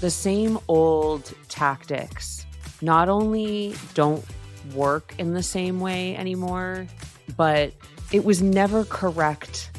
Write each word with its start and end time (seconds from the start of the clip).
the 0.00 0.10
same 0.10 0.58
old 0.68 1.32
tactics 1.48 2.46
not 2.80 3.08
only 3.08 3.74
don't 3.94 4.24
work 4.74 5.14
in 5.18 5.34
the 5.34 5.42
same 5.42 5.80
way 5.80 6.16
anymore, 6.16 6.86
but 7.36 7.72
it 8.12 8.24
was 8.24 8.42
never 8.42 8.84
correct 8.84 9.70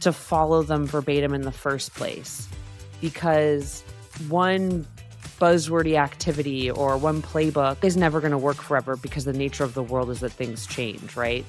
to 0.00 0.12
follow 0.12 0.62
them 0.62 0.86
verbatim 0.86 1.34
in 1.34 1.42
the 1.42 1.52
first 1.52 1.94
place 1.94 2.48
because 3.00 3.82
one 4.28 4.86
buzzwordy 5.40 5.96
activity 5.96 6.70
or 6.70 6.96
one 6.96 7.22
playbook 7.22 7.82
is 7.84 7.96
never 7.96 8.20
going 8.20 8.32
to 8.32 8.38
work 8.38 8.56
forever 8.56 8.96
because 8.96 9.24
the 9.24 9.32
nature 9.32 9.64
of 9.64 9.74
the 9.74 9.82
world 9.82 10.10
is 10.10 10.20
that 10.20 10.32
things 10.32 10.66
change, 10.66 11.16
right? 11.16 11.44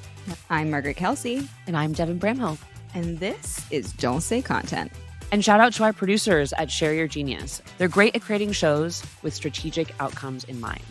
I'm 0.49 0.69
Margaret 0.69 0.95
Kelsey. 0.95 1.47
And 1.67 1.75
I'm 1.75 1.93
Devin 1.93 2.19
Bramhall. 2.19 2.57
And 2.93 3.19
this 3.19 3.65
is 3.71 3.91
Don't 3.93 4.21
Say 4.21 4.41
Content. 4.41 4.91
And 5.31 5.45
shout 5.45 5.59
out 5.59 5.73
to 5.73 5.83
our 5.83 5.93
producers 5.93 6.53
at 6.53 6.71
Share 6.71 6.93
Your 6.93 7.07
Genius. 7.07 7.61
They're 7.77 7.87
great 7.87 8.15
at 8.15 8.23
creating 8.23 8.51
shows 8.51 9.03
with 9.21 9.33
strategic 9.33 9.93
outcomes 10.01 10.43
in 10.45 10.59
mind. 10.59 10.83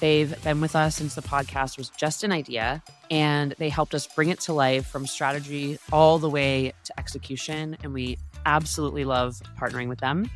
They've 0.00 0.42
been 0.44 0.60
with 0.60 0.76
us 0.76 0.96
since 0.96 1.14
the 1.14 1.22
podcast 1.22 1.78
was 1.78 1.88
just 1.88 2.22
an 2.22 2.30
idea, 2.30 2.82
and 3.10 3.54
they 3.56 3.70
helped 3.70 3.94
us 3.94 4.06
bring 4.06 4.28
it 4.28 4.38
to 4.40 4.52
life 4.52 4.86
from 4.86 5.06
strategy 5.06 5.78
all 5.90 6.18
the 6.18 6.28
way 6.28 6.74
to 6.84 6.98
execution. 6.98 7.78
And 7.82 7.94
we 7.94 8.18
absolutely 8.44 9.06
love 9.06 9.40
partnering 9.58 9.88
with 9.88 10.00
them. 10.00 10.30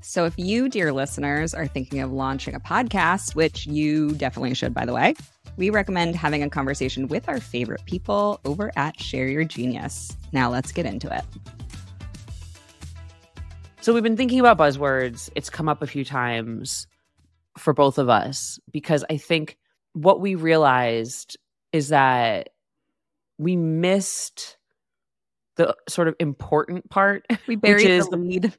So, 0.00 0.24
if 0.24 0.34
you, 0.36 0.68
dear 0.68 0.92
listeners, 0.92 1.54
are 1.54 1.68
thinking 1.68 2.00
of 2.00 2.10
launching 2.10 2.56
a 2.56 2.60
podcast, 2.60 3.36
which 3.36 3.66
you 3.66 4.10
definitely 4.16 4.54
should, 4.54 4.74
by 4.74 4.84
the 4.84 4.92
way, 4.92 5.14
we 5.56 5.70
recommend 5.70 6.16
having 6.16 6.42
a 6.42 6.50
conversation 6.50 7.06
with 7.06 7.28
our 7.28 7.38
favorite 7.38 7.84
people 7.84 8.40
over 8.44 8.72
at 8.74 8.98
Share 9.00 9.28
Your 9.28 9.44
Genius. 9.44 10.16
Now, 10.32 10.50
let's 10.50 10.72
get 10.72 10.86
into 10.86 11.14
it. 11.16 11.24
So, 13.82 13.94
we've 13.94 14.02
been 14.02 14.16
thinking 14.16 14.40
about 14.40 14.58
buzzwords. 14.58 15.30
It's 15.34 15.48
come 15.48 15.68
up 15.68 15.80
a 15.80 15.86
few 15.86 16.04
times 16.04 16.86
for 17.56 17.72
both 17.72 17.96
of 17.96 18.10
us 18.10 18.60
because 18.70 19.04
I 19.08 19.16
think 19.16 19.56
what 19.94 20.20
we 20.20 20.34
realized 20.34 21.38
is 21.72 21.88
that 21.88 22.50
we 23.38 23.56
missed 23.56 24.58
the 25.56 25.74
sort 25.88 26.08
of 26.08 26.14
important 26.20 26.90
part. 26.90 27.26
We 27.46 27.56
buried 27.56 27.86
is 27.86 28.08
the 28.08 28.16
lead. 28.18 28.52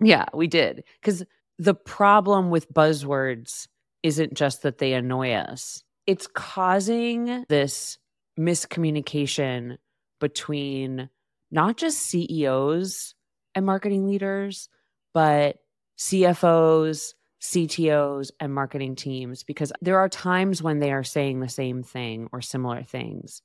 Yeah, 0.00 0.24
we 0.32 0.46
did. 0.46 0.84
Because 1.00 1.24
the 1.58 1.74
problem 1.74 2.48
with 2.50 2.72
buzzwords 2.72 3.68
isn't 4.02 4.34
just 4.34 4.62
that 4.62 4.78
they 4.78 4.94
annoy 4.94 5.32
us, 5.32 5.82
it's 6.06 6.26
causing 6.26 7.44
this 7.48 7.98
miscommunication 8.38 9.76
between 10.20 11.10
not 11.50 11.76
just 11.76 11.98
CEOs 11.98 13.14
and 13.58 13.66
marketing 13.66 14.06
leaders, 14.06 14.70
but 15.12 15.56
CFOs, 15.98 17.12
CTOs, 17.42 18.30
and 18.40 18.54
marketing 18.54 18.94
teams, 18.94 19.42
because 19.42 19.72
there 19.82 19.98
are 19.98 20.08
times 20.08 20.62
when 20.62 20.78
they 20.78 20.92
are 20.92 21.04
saying 21.04 21.40
the 21.40 21.48
same 21.48 21.82
thing 21.82 22.28
or 22.32 22.40
similar 22.40 22.82
things, 22.84 23.42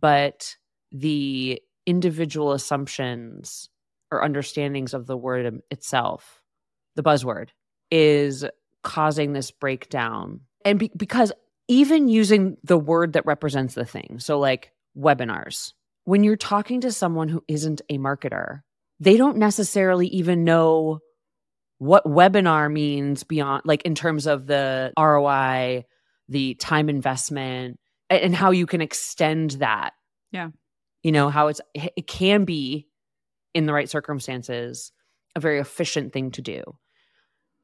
but 0.00 0.56
the 0.90 1.60
individual 1.86 2.52
assumptions 2.52 3.68
or 4.10 4.24
understandings 4.24 4.94
of 4.94 5.06
the 5.06 5.16
word 5.16 5.60
itself, 5.70 6.42
the 6.96 7.02
buzzword, 7.02 7.50
is 7.90 8.44
causing 8.82 9.32
this 9.32 9.50
breakdown. 9.50 10.40
And 10.64 10.78
be- 10.78 10.92
because 10.96 11.32
even 11.68 12.08
using 12.08 12.56
the 12.64 12.78
word 12.78 13.12
that 13.12 13.26
represents 13.26 13.74
the 13.74 13.84
thing, 13.84 14.16
so 14.20 14.38
like 14.38 14.72
webinars, 14.96 15.72
when 16.04 16.22
you're 16.24 16.36
talking 16.36 16.80
to 16.82 16.92
someone 16.92 17.28
who 17.28 17.42
isn't 17.48 17.82
a 17.88 17.98
marketer, 17.98 18.62
they 19.04 19.18
don't 19.18 19.36
necessarily 19.36 20.06
even 20.08 20.44
know 20.44 21.00
what 21.78 22.04
webinar 22.04 22.72
means 22.72 23.22
beyond, 23.22 23.62
like 23.66 23.82
in 23.82 23.94
terms 23.94 24.26
of 24.26 24.46
the 24.46 24.92
ROI, 24.98 25.84
the 26.28 26.54
time 26.54 26.88
investment, 26.88 27.78
and 28.08 28.34
how 28.34 28.50
you 28.50 28.66
can 28.66 28.80
extend 28.80 29.52
that. 29.52 29.92
Yeah. 30.32 30.48
You 31.02 31.12
know, 31.12 31.28
how 31.28 31.48
it's, 31.48 31.60
it 31.74 32.06
can 32.06 32.46
be 32.46 32.88
in 33.52 33.66
the 33.66 33.74
right 33.74 33.90
circumstances 33.90 34.90
a 35.36 35.40
very 35.40 35.58
efficient 35.58 36.12
thing 36.12 36.30
to 36.30 36.42
do 36.42 36.62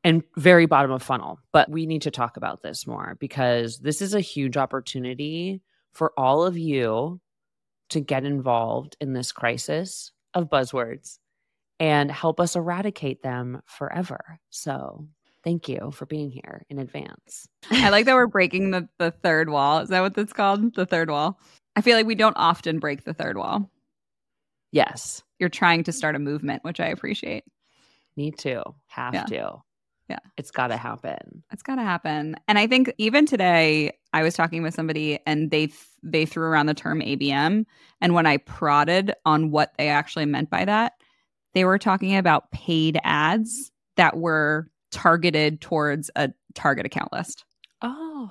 and 0.04 0.22
very 0.36 0.66
bottom 0.66 0.90
of 0.90 1.02
funnel. 1.02 1.38
But 1.52 1.70
we 1.70 1.86
need 1.86 2.02
to 2.02 2.10
talk 2.10 2.36
about 2.36 2.62
this 2.62 2.86
more 2.86 3.16
because 3.18 3.78
this 3.78 4.02
is 4.02 4.12
a 4.12 4.20
huge 4.20 4.58
opportunity 4.58 5.62
for 5.94 6.12
all 6.18 6.44
of 6.44 6.58
you 6.58 7.20
to 7.90 8.00
get 8.00 8.24
involved 8.24 8.96
in 9.00 9.14
this 9.14 9.32
crisis 9.32 10.12
of 10.34 10.50
buzzwords 10.50 11.18
and 11.80 12.10
help 12.12 12.38
us 12.38 12.54
eradicate 12.54 13.22
them 13.22 13.62
forever. 13.66 14.38
So, 14.50 15.08
thank 15.42 15.68
you 15.68 15.90
for 15.92 16.04
being 16.06 16.30
here 16.30 16.64
in 16.68 16.78
advance. 16.78 17.48
I 17.70 17.88
like 17.88 18.04
that 18.04 18.14
we're 18.14 18.26
breaking 18.26 18.70
the, 18.70 18.88
the 18.98 19.10
third 19.10 19.48
wall. 19.48 19.78
Is 19.80 19.88
that 19.88 20.02
what 20.02 20.14
that's 20.14 20.32
called? 20.34 20.74
The 20.74 20.86
third 20.86 21.10
wall. 21.10 21.40
I 21.74 21.80
feel 21.80 21.96
like 21.96 22.06
we 22.06 22.14
don't 22.14 22.36
often 22.36 22.78
break 22.78 23.04
the 23.04 23.14
third 23.14 23.36
wall. 23.38 23.70
Yes. 24.72 25.22
You're 25.38 25.48
trying 25.48 25.84
to 25.84 25.92
start 25.92 26.14
a 26.16 26.18
movement, 26.18 26.62
which 26.64 26.80
I 26.80 26.86
appreciate. 26.88 27.44
Need 28.16 28.38
to, 28.40 28.62
Have 28.88 29.14
Yeah. 29.14 29.24
to. 29.24 29.56
Yeah. 30.08 30.18
It's 30.36 30.50
got 30.50 30.68
to 30.68 30.76
happen. 30.76 31.44
It's 31.52 31.62
got 31.62 31.76
to 31.76 31.82
happen. 31.82 32.34
And 32.48 32.58
I 32.58 32.66
think 32.66 32.92
even 32.98 33.26
today, 33.26 33.92
I 34.12 34.22
was 34.24 34.34
talking 34.34 34.62
with 34.62 34.74
somebody 34.74 35.20
and 35.24 35.50
they 35.52 35.68
th- 35.68 35.78
they 36.02 36.26
threw 36.26 36.44
around 36.44 36.66
the 36.66 36.74
term 36.74 37.00
ABM, 37.00 37.64
and 38.00 38.14
when 38.14 38.26
I 38.26 38.38
prodded 38.38 39.12
on 39.24 39.50
what 39.52 39.72
they 39.78 39.88
actually 39.88 40.26
meant 40.26 40.50
by 40.50 40.64
that, 40.64 40.94
they 41.54 41.64
were 41.64 41.78
talking 41.78 42.16
about 42.16 42.50
paid 42.50 42.98
ads 43.02 43.70
that 43.96 44.16
were 44.16 44.68
targeted 44.92 45.60
towards 45.60 46.10
a 46.16 46.30
target 46.54 46.86
account 46.86 47.12
list. 47.12 47.44
Oh. 47.82 48.30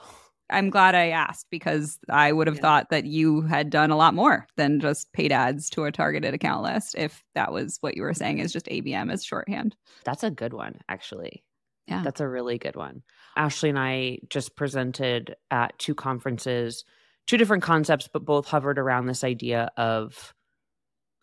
I'm 0.52 0.72
glad 0.72 0.96
I 0.96 1.10
asked 1.10 1.46
because 1.52 2.00
I 2.10 2.32
would 2.32 2.48
have 2.48 2.56
Yeah. 2.56 2.62
thought 2.62 2.90
that 2.90 3.06
you 3.06 3.42
had 3.42 3.70
done 3.70 3.92
a 3.92 3.96
lot 3.96 4.16
more 4.16 4.48
than 4.58 4.80
just 4.80 5.14
paid 5.14 5.32
ads 5.32 5.70
to 5.72 5.84
a 5.86 5.92
targeted 5.92 6.34
account 6.34 6.64
list. 6.64 6.96
If 6.98 7.24
that 7.36 7.52
was 7.54 7.78
what 7.82 7.96
you 7.96 8.02
were 8.02 8.16
saying, 8.16 8.40
is 8.40 8.52
just 8.52 8.66
ABM 8.68 9.12
as 9.12 9.24
shorthand. 9.24 9.76
That's 10.06 10.24
a 10.24 10.32
good 10.32 10.54
one, 10.54 10.80
actually. 10.90 11.44
Yeah. 11.86 12.02
That's 12.04 12.20
a 12.20 12.28
really 12.28 12.58
good 12.58 12.76
one. 12.76 13.04
Ashley 13.36 13.70
and 13.70 13.78
I 13.80 14.20
just 14.30 14.56
presented 14.56 15.36
at 15.52 15.78
two 15.78 15.94
conferences, 15.94 16.84
two 17.28 17.38
different 17.38 17.62
concepts, 17.64 18.10
but 18.12 18.26
both 18.26 18.48
hovered 18.48 18.80
around 18.80 19.06
this 19.06 19.24
idea 19.24 19.70
of 19.78 20.34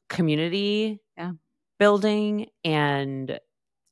community 0.08 1.00
Yeah. 1.18 1.32
Building 1.78 2.46
and 2.64 3.38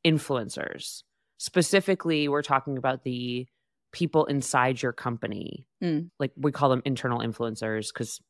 influencers. 0.04 1.02
Specifically, 1.38 2.28
we're 2.28 2.42
talking 2.42 2.78
about 2.78 3.04
the 3.04 3.46
people 3.92 4.24
inside 4.26 4.82
your 4.82 4.92
company. 4.92 5.66
Mm. 5.82 6.10
Like 6.18 6.32
we 6.36 6.52
call 6.52 6.68
them 6.68 6.82
internal 6.84 7.20
influencers 7.20 7.88
because 7.92 8.20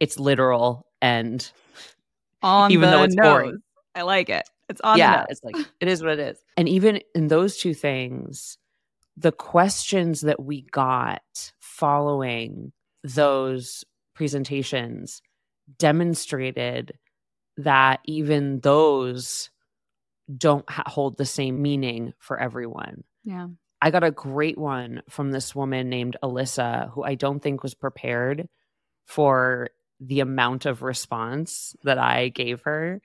it's 0.00 0.18
literal 0.18 0.86
and 1.00 1.50
On 2.42 2.70
Even 2.70 2.90
though 2.90 3.02
it's 3.02 3.16
boring. 3.16 3.58
I 3.94 4.02
like 4.02 4.28
it. 4.28 4.48
It's 4.68 4.80
on 4.82 4.98
yeah, 4.98 5.16
nose. 5.16 5.26
it's 5.30 5.44
like 5.44 5.56
it 5.80 5.88
is 5.88 6.02
what 6.02 6.12
it 6.12 6.18
is. 6.18 6.38
And 6.56 6.68
even 6.68 7.00
in 7.14 7.28
those 7.28 7.56
two 7.56 7.72
things, 7.72 8.58
the 9.16 9.32
questions 9.32 10.20
that 10.22 10.42
we 10.42 10.62
got 10.62 11.52
following 11.60 12.72
those 13.02 13.84
presentations 14.14 15.22
demonstrated 15.78 16.92
that 17.58 18.00
even 18.04 18.60
those 18.60 19.50
don't 20.34 20.68
ha- 20.68 20.84
hold 20.86 21.16
the 21.16 21.24
same 21.24 21.62
meaning 21.62 22.12
for 22.18 22.38
everyone. 22.38 23.04
Yeah. 23.24 23.48
I 23.80 23.90
got 23.90 24.04
a 24.04 24.10
great 24.10 24.58
one 24.58 25.02
from 25.08 25.30
this 25.30 25.54
woman 25.54 25.88
named 25.88 26.16
Alyssa, 26.22 26.90
who 26.90 27.04
I 27.04 27.14
don't 27.14 27.40
think 27.40 27.62
was 27.62 27.74
prepared 27.74 28.48
for 29.04 29.70
the 30.00 30.20
amount 30.20 30.66
of 30.66 30.82
response 30.82 31.74
that 31.84 31.98
I 31.98 32.28
gave 32.28 32.62
her. 32.62 33.00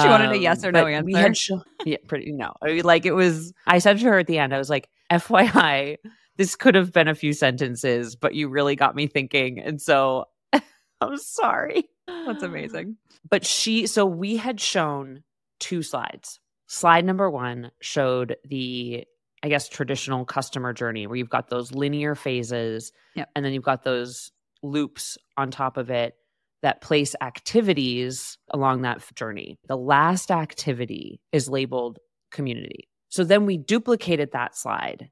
She 0.00 0.08
wanted 0.08 0.30
a 0.30 0.36
um, 0.36 0.42
yes 0.42 0.64
or 0.64 0.72
no 0.72 0.84
but 0.84 1.04
we 1.04 1.14
answer. 1.14 1.56
had 1.56 1.86
yeah, 1.86 1.96
pretty 2.06 2.32
no. 2.32 2.54
I 2.62 2.68
mean, 2.68 2.84
like 2.84 3.04
it 3.04 3.12
was. 3.12 3.52
I 3.66 3.80
said 3.80 3.98
to 3.98 4.06
her 4.06 4.18
at 4.18 4.26
the 4.26 4.38
end, 4.38 4.54
I 4.54 4.58
was 4.58 4.70
like, 4.70 4.88
"FYI, 5.12 5.96
this 6.36 6.56
could 6.56 6.74
have 6.74 6.92
been 6.92 7.08
a 7.08 7.14
few 7.14 7.34
sentences, 7.34 8.16
but 8.16 8.34
you 8.34 8.48
really 8.48 8.76
got 8.76 8.96
me 8.96 9.06
thinking." 9.08 9.58
And 9.58 9.80
so, 9.80 10.24
I'm 11.00 11.18
sorry. 11.18 11.88
That's 12.26 12.42
amazing. 12.42 12.96
But 13.28 13.44
she, 13.46 13.86
so 13.86 14.04
we 14.06 14.36
had 14.36 14.60
shown 14.60 15.22
two 15.60 15.82
slides. 15.82 16.40
Slide 16.66 17.04
number 17.04 17.30
one 17.30 17.70
showed 17.80 18.36
the, 18.44 19.04
I 19.42 19.48
guess, 19.48 19.68
traditional 19.68 20.24
customer 20.24 20.72
journey 20.72 21.06
where 21.06 21.16
you've 21.16 21.30
got 21.30 21.48
those 21.48 21.72
linear 21.72 22.14
phases 22.14 22.92
Yep. 23.14 23.30
and 23.34 23.44
then 23.44 23.52
you've 23.52 23.62
got 23.62 23.84
those 23.84 24.30
loops 24.62 25.16
on 25.36 25.50
top 25.50 25.76
of 25.76 25.90
it 25.90 26.14
that 26.62 26.80
place 26.80 27.14
activities 27.20 28.36
along 28.50 28.82
that 28.82 29.02
journey. 29.14 29.56
The 29.68 29.76
last 29.76 30.30
activity 30.30 31.20
is 31.32 31.48
labeled 31.48 31.98
community. 32.32 32.88
So 33.10 33.22
then 33.24 33.46
we 33.46 33.56
duplicated 33.56 34.32
that 34.32 34.56
slide 34.56 35.08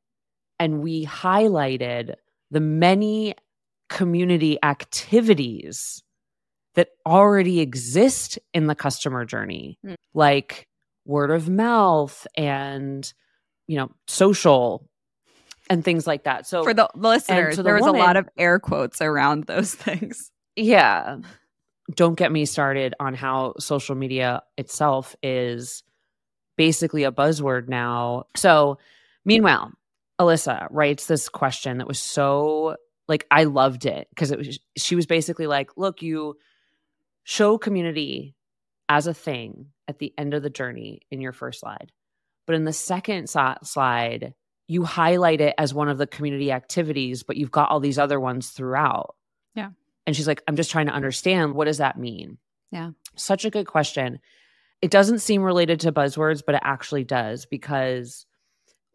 and 0.59 0.81
we 0.83 1.07
highlighted 1.07 2.15
the 2.51 2.61
many 2.61 3.35
community 3.89 4.59
activities 4.63 6.03
that 6.77 6.89
already 7.05 7.61
exist 7.61 8.39
in 8.55 8.67
the 8.69 8.75
customer 8.75 9.25
journey, 9.25 9.79
Mm. 9.85 9.97
like 10.15 10.67
word 11.05 11.31
of 11.31 11.49
mouth 11.49 12.27
and 12.37 13.13
you 13.67 13.77
know 13.77 13.91
social 14.07 14.89
and 15.69 15.85
things 15.85 16.07
like 16.07 16.25
that. 16.25 16.47
So 16.47 16.63
for 16.63 16.75
the 16.75 16.89
listeners 16.95 17.57
the 17.57 17.63
there 17.65 17.75
was 17.75 17.83
woman, 17.83 18.01
a 18.01 18.05
lot 18.05 18.17
of 18.17 18.29
air 18.39 18.59
quotes 18.61 19.03
around 19.03 19.45
those 19.45 19.75
things. 19.87 20.31
Yeah. 20.55 21.19
Don't 21.95 22.17
get 22.17 22.31
me 22.33 22.45
started 22.47 22.95
on 23.01 23.15
how 23.15 23.55
social 23.59 23.95
media 23.95 24.43
itself 24.57 25.15
is 25.23 25.83
basically 26.57 27.05
a 27.05 27.13
buzzword 27.13 27.69
now. 27.69 28.25
So 28.37 28.79
meanwhile 29.25 29.73
alyssa 30.21 30.67
writes 30.71 31.07
this 31.07 31.29
question 31.29 31.77
that 31.79 31.87
was 31.87 31.99
so 31.99 32.75
like 33.07 33.27
i 33.31 33.45
loved 33.45 33.85
it 33.85 34.09
because 34.11 34.31
it 34.31 34.39
was 34.39 34.59
she 34.77 34.95
was 34.97 35.05
basically 35.05 35.47
like 35.47 35.77
look 35.77 36.01
you 36.01 36.35
show 37.27 37.59
community 37.59 38.37
as 38.89 39.09
a 39.09 39.15
thing 39.15 39.67
at 39.89 39.99
the 39.99 40.15
end 40.17 40.33
of 40.33 40.45
the 40.45 40.51
journey 40.51 41.01
in 41.11 41.21
your 41.21 41.33
first 41.33 41.59
slide. 41.59 41.91
But 42.47 42.55
in 42.55 42.63
the 42.63 42.73
second 42.73 43.29
so- 43.29 43.57
slide, 43.65 44.35
you 44.69 44.85
highlight 44.85 45.41
it 45.41 45.53
as 45.59 45.75
one 45.75 45.89
of 45.89 45.99
the 45.99 46.07
community 46.07 46.53
activities, 46.53 47.25
but 47.25 47.37
you've 47.37 47.51
got 47.51 47.69
all 47.69 47.81
these 47.81 47.99
other 47.99 48.21
ones 48.21 48.51
throughout. 48.51 49.17
Yeah. 49.57 49.71
And 50.07 50.15
she's 50.15 50.29
like, 50.29 50.41
I'm 50.47 50.55
just 50.55 50.71
trying 50.71 50.87
to 50.87 50.93
understand 50.93 51.55
what 51.55 51.65
does 51.65 51.79
that 51.79 51.99
mean? 51.99 52.39
Yeah. 52.71 52.91
Such 53.17 53.45
a 53.45 53.51
good 53.51 53.67
question. 53.67 54.21
It 54.81 54.93
doesn't 54.93 55.19
seem 55.19 55.43
related 55.43 55.81
to 55.81 55.93
buzzwords, 55.93 56.45
but 56.47 56.55
it 56.55 56.63
actually 56.63 57.03
does 57.03 57.45
because 57.45 58.25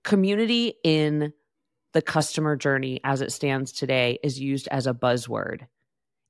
community 0.06 0.76
in 0.86 1.34
the 1.92 2.02
customer 2.02 2.56
journey 2.56 3.02
as 3.04 3.20
it 3.20 3.34
stands 3.34 3.74
today 3.74 4.20
is 4.24 4.40
used 4.40 4.70
as 4.70 4.88
a 4.88 4.94
buzzword 4.94 5.68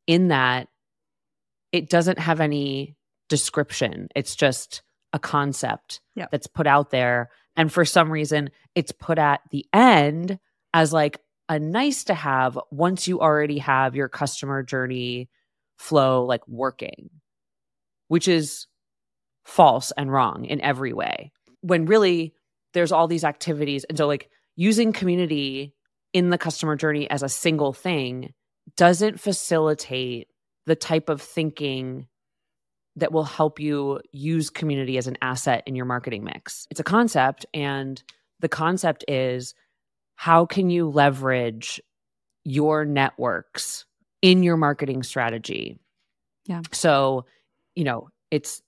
in 0.08 0.30
that 0.30 0.68
it 1.72 1.90
doesn't 1.90 2.20
have 2.20 2.40
any 2.40 2.96
description. 3.30 4.08
It's 4.16 4.36
just 4.36 4.82
a 5.14 5.20
concept 5.20 6.02
yep. 6.16 6.30
that's 6.32 6.48
put 6.48 6.68
out 6.68 6.90
there. 6.90 7.30
And 7.56 7.72
for 7.72 7.86
some 7.86 8.12
reason, 8.12 8.50
it's 8.76 8.92
put 8.92 9.18
at 9.18 9.42
the 9.52 9.66
end 9.74 10.40
as 10.74 10.94
like 10.94 11.20
a 11.50 11.60
nice 11.60 12.06
to 12.06 12.14
have 12.14 12.58
once 12.72 13.08
you 13.08 13.20
already 13.20 13.58
have 13.60 13.96
your 13.96 14.08
customer 14.08 14.64
journey 14.64 15.30
flow 15.78 16.26
like 16.26 16.48
working, 16.48 17.10
which 18.08 18.28
is 18.28 18.68
false 19.44 19.92
and 19.98 20.12
wrong 20.12 20.46
in 20.46 20.62
every 20.62 20.94
way. 20.94 21.32
When 21.62 21.86
really 21.86 22.34
there's 22.74 22.92
all 22.92 23.08
these 23.08 23.24
activities. 23.24 23.84
And 23.86 23.98
so, 23.98 24.08
like, 24.08 24.30
using 24.56 24.94
community 24.94 25.74
in 26.14 26.30
the 26.30 26.38
customer 26.38 26.76
journey 26.76 27.10
as 27.10 27.24
a 27.24 27.30
single 27.30 27.74
thing 27.74 28.34
doesn't 28.78 29.20
facilitate 29.20 30.28
the 30.66 30.76
type 30.76 31.10
of 31.10 31.22
thinking 31.22 32.08
that 32.96 33.12
will 33.12 33.24
help 33.24 33.60
you 33.60 34.00
use 34.12 34.50
community 34.50 34.98
as 34.98 35.08
an 35.08 35.18
asset 35.22 35.64
in 35.66 35.76
your 35.76 35.86
marketing 35.86 36.24
mix. 36.24 36.68
It's 36.70 36.80
a 36.80 36.84
concept, 36.84 37.46
and 37.54 38.02
the 38.40 38.50
concept 38.50 39.06
is 39.08 39.54
how 40.16 40.46
can 40.46 40.70
you 40.70 40.90
leverage 40.90 41.82
your 42.44 42.86
networks 42.86 43.86
in 44.22 44.44
your 44.44 44.58
marketing 44.58 45.04
strategy? 45.04 45.80
Yeah. 46.46 46.62
So, 46.72 47.26
you 47.76 47.84
know, 47.84 48.10
it's 48.30 48.62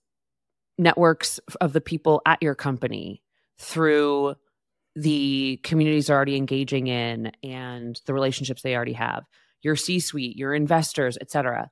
networks 0.78 1.40
of 1.62 1.74
the 1.74 1.82
people 1.82 2.22
at 2.26 2.42
your 2.42 2.56
company 2.56 3.22
through 3.60 4.36
the 4.96 5.60
communities 5.64 6.08
they're 6.08 6.16
already 6.16 6.38
engaging 6.38 6.88
in 6.88 7.32
and 7.44 8.00
the 8.06 8.14
relationships 8.14 8.62
they 8.62 8.76
already 8.76 8.94
have, 8.94 9.26
your 9.62 9.76
C 9.76 10.00
suite, 10.00 10.38
your 10.38 10.54
investors, 10.54 11.18
et 11.20 11.30
cetera. 11.32 11.70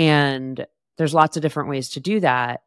And 0.00 0.66
there's 0.96 1.12
lots 1.12 1.36
of 1.36 1.42
different 1.42 1.68
ways 1.68 1.90
to 1.90 2.00
do 2.00 2.20
that. 2.20 2.62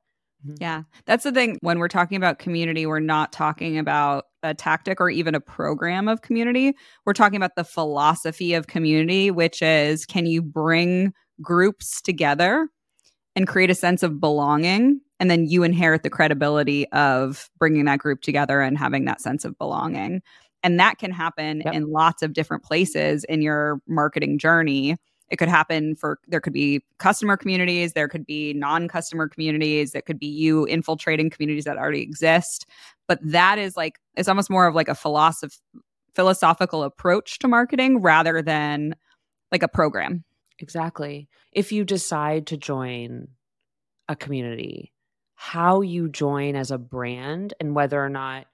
Mm-hmm. 0.45 0.56
Yeah. 0.62 0.83
That's 1.06 1.24
the 1.24 1.31
thing. 1.31 1.57
When 1.62 1.80
we're 1.80 1.88
talking 1.88 2.15
about 2.15 2.38
community, 2.38 2.85
we're 2.85 3.00
not 3.00 3.31
talking 3.33 3.80
about 3.80 4.25
a 4.44 4.53
tactic 4.53 5.01
or 5.01 5.09
even 5.09 5.33
a 5.33 5.39
program 5.39 6.07
of 6.07 6.21
community. 6.21 6.75
We're 7.06 7.13
talking 7.13 7.38
about 7.38 7.56
the 7.56 7.63
philosophy 7.63 8.53
of 8.53 8.68
community, 8.68 9.31
which 9.31 9.63
is 9.63 10.06
can 10.06 10.27
you 10.27 10.44
bring 10.44 11.13
groups 11.41 12.01
together 12.03 12.68
and 13.35 13.47
create 13.47 13.71
a 13.71 13.75
sense 13.75 14.03
of 14.03 14.19
belonging? 14.19 15.01
And 15.19 15.31
then 15.31 15.47
you 15.47 15.63
inherit 15.63 16.03
the 16.03 16.09
credibility 16.12 16.88
of 16.91 17.50
bringing 17.57 17.85
that 17.85 18.00
group 18.00 18.21
together 18.21 18.62
and 18.62 18.77
having 18.77 19.06
that 19.06 19.21
sense 19.21 19.44
of 19.44 19.57
belonging. 19.57 20.21
And 20.62 20.80
that 20.80 21.00
can 21.00 21.12
happen 21.12 21.63
yep. 21.65 21.74
in 21.74 21.89
lots 21.89 22.21
of 22.21 22.33
different 22.33 22.63
places 22.63 23.24
in 23.24 23.41
your 23.41 23.80
marketing 23.88 24.38
journey 24.38 24.97
it 25.33 25.38
could 25.38 25.50
happen 25.50 25.95
for 25.95 26.19
there 26.27 26.39
could 26.39 26.53
be 26.53 26.83
customer 27.00 27.35
communities, 27.35 27.94
there 27.94 28.07
could 28.07 28.24
be 28.24 28.53
non-customer 28.53 29.27
communities, 29.27 29.95
it 29.95 30.06
could 30.06 30.19
be 30.19 30.27
you 30.27 30.65
infiltrating 30.65 31.31
communities 31.31 31.65
that 31.65 31.75
already 31.75 32.01
exist. 32.01 32.68
But 33.07 33.18
that 33.24 33.57
is 33.57 33.75
like 33.75 34.00
it's 34.13 34.30
almost 34.30 34.51
more 34.51 34.68
of 34.68 34.75
like 34.75 34.89
a 34.89 34.94
philosoph- 34.94 35.59
philosophical 36.13 36.83
approach 36.83 37.39
to 37.39 37.47
marketing 37.47 37.97
rather 37.97 38.44
than 38.44 38.95
like 39.51 39.63
a 39.63 39.68
program. 39.68 40.24
Exactly. 40.59 41.27
If 41.51 41.71
you 41.71 41.83
decide 41.83 42.45
to 42.47 42.57
join 42.57 43.30
a 44.07 44.15
community, 44.15 44.94
how 45.33 45.81
you 45.81 46.09
join 46.09 46.56
as 46.56 46.69
a 46.69 46.77
brand 46.77 47.56
and 47.59 47.74
whether 47.74 48.00
or 48.00 48.09
not 48.09 48.45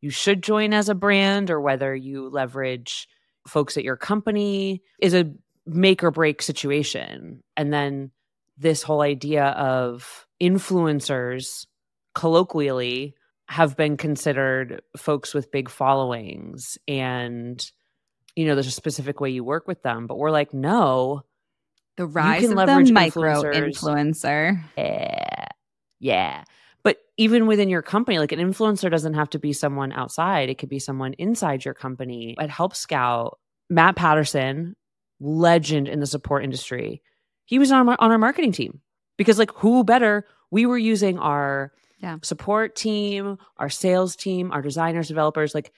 you 0.00 0.10
should 0.10 0.40
join 0.40 0.72
as 0.72 0.88
a 0.88 0.94
brand 0.94 1.50
or 1.50 1.60
whether 1.60 1.96
you 1.96 2.28
leverage 2.28 3.08
folks 3.48 3.76
at 3.76 3.82
your 3.82 3.96
company 3.96 4.84
is 5.00 5.14
a 5.14 5.32
make 5.68 6.02
or 6.02 6.10
break 6.10 6.42
situation. 6.42 7.42
And 7.56 7.72
then 7.72 8.10
this 8.56 8.82
whole 8.82 9.02
idea 9.02 9.46
of 9.46 10.26
influencers 10.42 11.66
colloquially 12.14 13.14
have 13.48 13.76
been 13.76 13.96
considered 13.96 14.82
folks 14.96 15.32
with 15.32 15.50
big 15.50 15.68
followings. 15.68 16.78
And 16.86 17.64
you 18.36 18.46
know 18.46 18.54
there's 18.54 18.68
a 18.68 18.70
specific 18.70 19.20
way 19.20 19.30
you 19.30 19.42
work 19.42 19.66
with 19.66 19.82
them 19.82 20.06
but 20.06 20.16
we're 20.16 20.30
like 20.30 20.54
no 20.54 21.24
the 21.96 22.06
rise 22.06 22.44
of 22.44 22.50
the 22.50 22.90
micro 22.92 23.42
influencer. 23.42 24.62
Yeah. 24.76 25.46
Yeah. 25.98 26.44
But 26.84 26.98
even 27.16 27.48
within 27.48 27.68
your 27.68 27.82
company 27.82 28.20
like 28.20 28.30
an 28.30 28.38
influencer 28.38 28.88
doesn't 28.88 29.14
have 29.14 29.30
to 29.30 29.40
be 29.40 29.52
someone 29.52 29.90
outside. 29.90 30.48
It 30.48 30.58
could 30.58 30.68
be 30.68 30.78
someone 30.78 31.14
inside 31.14 31.64
your 31.64 31.74
company. 31.74 32.36
At 32.38 32.50
help 32.50 32.76
scout. 32.76 33.40
Matt 33.68 33.96
patterson 33.96 34.76
legend 35.20 35.88
in 35.88 36.00
the 36.00 36.06
support 36.06 36.44
industry. 36.44 37.02
He 37.44 37.58
was 37.58 37.72
on 37.72 37.88
our, 37.88 37.96
on 37.98 38.10
our 38.10 38.18
marketing 38.18 38.52
team 38.52 38.80
because, 39.16 39.38
like, 39.38 39.52
who 39.52 39.84
better? 39.84 40.26
We 40.50 40.66
were 40.66 40.78
using 40.78 41.18
our 41.18 41.72
yeah. 41.98 42.18
support 42.22 42.76
team, 42.76 43.38
our 43.56 43.68
sales 43.68 44.16
team, 44.16 44.52
our 44.52 44.62
designers, 44.62 45.08
developers, 45.08 45.54
like 45.54 45.72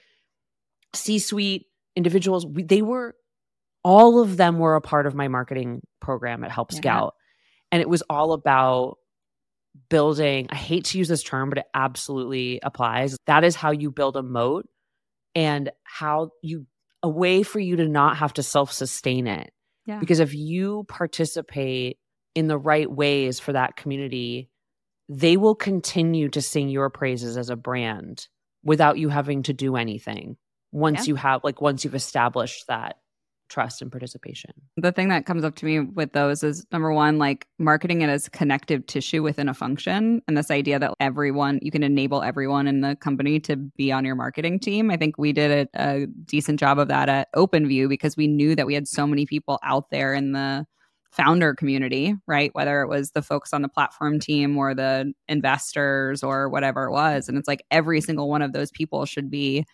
C 0.93 1.19
suite 1.19 1.67
individuals. 1.95 2.45
We, 2.45 2.63
they 2.63 2.81
were 2.81 3.15
all 3.83 4.19
of 4.19 4.37
them 4.37 4.59
were 4.59 4.75
a 4.75 4.81
part 4.81 5.07
of 5.07 5.15
my 5.15 5.27
marketing 5.27 5.81
program 5.99 6.43
at 6.43 6.51
Help 6.51 6.71
Scout. 6.71 7.13
Yeah. 7.15 7.67
And 7.73 7.81
it 7.81 7.89
was 7.89 8.03
all 8.09 8.33
about 8.33 8.97
building, 9.89 10.47
I 10.49 10.55
hate 10.55 10.85
to 10.85 10.97
use 10.97 11.07
this 11.07 11.23
term, 11.23 11.49
but 11.49 11.59
it 11.59 11.65
absolutely 11.73 12.59
applies. 12.61 13.17
That 13.25 13.43
is 13.43 13.55
how 13.55 13.71
you 13.71 13.89
build 13.91 14.17
a 14.17 14.23
moat 14.23 14.67
and 15.33 15.71
how 15.83 16.31
you 16.43 16.65
a 17.03 17.09
way 17.09 17.43
for 17.43 17.59
you 17.59 17.77
to 17.77 17.87
not 17.87 18.17
have 18.17 18.33
to 18.33 18.43
self 18.43 18.71
sustain 18.71 19.27
it. 19.27 19.51
Yeah. 19.85 19.99
Because 19.99 20.19
if 20.19 20.33
you 20.33 20.85
participate 20.87 21.97
in 22.35 22.47
the 22.47 22.57
right 22.57 22.89
ways 22.89 23.39
for 23.39 23.53
that 23.53 23.75
community, 23.75 24.49
they 25.09 25.37
will 25.37 25.55
continue 25.55 26.29
to 26.29 26.41
sing 26.41 26.69
your 26.69 26.89
praises 26.89 27.37
as 27.37 27.49
a 27.49 27.55
brand 27.55 28.27
without 28.63 28.97
you 28.97 29.09
having 29.09 29.43
to 29.43 29.53
do 29.53 29.75
anything 29.75 30.37
once 30.71 30.99
yeah. 30.99 31.11
you 31.11 31.15
have 31.15 31.43
like 31.43 31.61
once 31.61 31.83
you've 31.83 31.95
established 31.95 32.65
that 32.67 32.97
trust 33.51 33.81
and 33.81 33.91
participation. 33.91 34.51
The 34.77 34.91
thing 34.91 35.09
that 35.09 35.25
comes 35.25 35.43
up 35.43 35.55
to 35.55 35.65
me 35.65 35.81
with 35.81 36.13
those 36.13 36.43
is 36.43 36.65
number 36.71 36.91
one, 36.91 37.19
like 37.19 37.45
marketing 37.59 38.01
it 38.01 38.09
as 38.09 38.29
connective 38.29 38.85
tissue 38.87 39.21
within 39.21 39.49
a 39.49 39.53
function. 39.53 40.21
And 40.27 40.37
this 40.37 40.49
idea 40.49 40.79
that 40.79 40.93
everyone, 40.99 41.59
you 41.61 41.69
can 41.69 41.83
enable 41.83 42.23
everyone 42.23 42.67
in 42.67 42.81
the 42.81 42.95
company 42.95 43.39
to 43.41 43.57
be 43.57 43.91
on 43.91 44.05
your 44.05 44.15
marketing 44.15 44.59
team. 44.59 44.89
I 44.89 44.97
think 44.97 45.17
we 45.17 45.33
did 45.33 45.69
a, 45.75 46.01
a 46.03 46.07
decent 46.25 46.59
job 46.59 46.79
of 46.79 46.87
that 46.87 47.09
at 47.09 47.27
OpenView 47.35 47.89
because 47.89 48.15
we 48.15 48.27
knew 48.27 48.55
that 48.55 48.65
we 48.65 48.73
had 48.73 48.87
so 48.87 49.05
many 49.05 49.25
people 49.25 49.59
out 49.63 49.89
there 49.91 50.13
in 50.13 50.31
the 50.31 50.65
founder 51.11 51.53
community, 51.53 52.15
right? 52.25 52.51
Whether 52.53 52.81
it 52.81 52.87
was 52.87 53.11
the 53.11 53.21
folks 53.21 53.51
on 53.51 53.61
the 53.61 53.67
platform 53.67 54.19
team 54.19 54.57
or 54.57 54.73
the 54.73 55.11
investors 55.27 56.23
or 56.23 56.47
whatever 56.47 56.85
it 56.85 56.91
was. 56.91 57.27
And 57.27 57.37
it's 57.37 57.49
like 57.49 57.65
every 57.69 57.99
single 57.99 58.29
one 58.29 58.41
of 58.41 58.53
those 58.53 58.71
people 58.71 59.05
should 59.05 59.29
be 59.29 59.65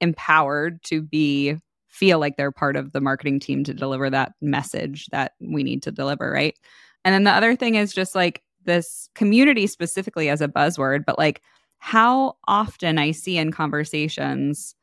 empowered 0.00 0.82
to 0.84 1.00
be 1.00 1.56
feel 1.94 2.18
like 2.18 2.36
they're 2.36 2.52
part 2.52 2.76
of 2.76 2.92
the 2.92 3.00
marketing 3.00 3.38
team 3.38 3.62
to 3.64 3.72
deliver 3.72 4.10
that 4.10 4.32
message 4.40 5.06
that 5.12 5.32
we 5.40 5.62
need 5.62 5.82
to 5.84 5.92
deliver, 5.92 6.30
right? 6.30 6.58
And 7.04 7.14
then 7.14 7.24
the 7.24 7.30
other 7.30 7.54
thing 7.54 7.76
is 7.76 7.92
just 7.92 8.14
like 8.14 8.42
this 8.64 9.08
community 9.14 9.66
specifically 9.66 10.28
as 10.28 10.40
a 10.40 10.48
buzzword, 10.48 11.04
but 11.04 11.18
like 11.18 11.40
how 11.78 12.36
often 12.48 12.98
I 12.98 13.12
see 13.12 13.38
in 13.38 13.52
conversations 13.52 14.74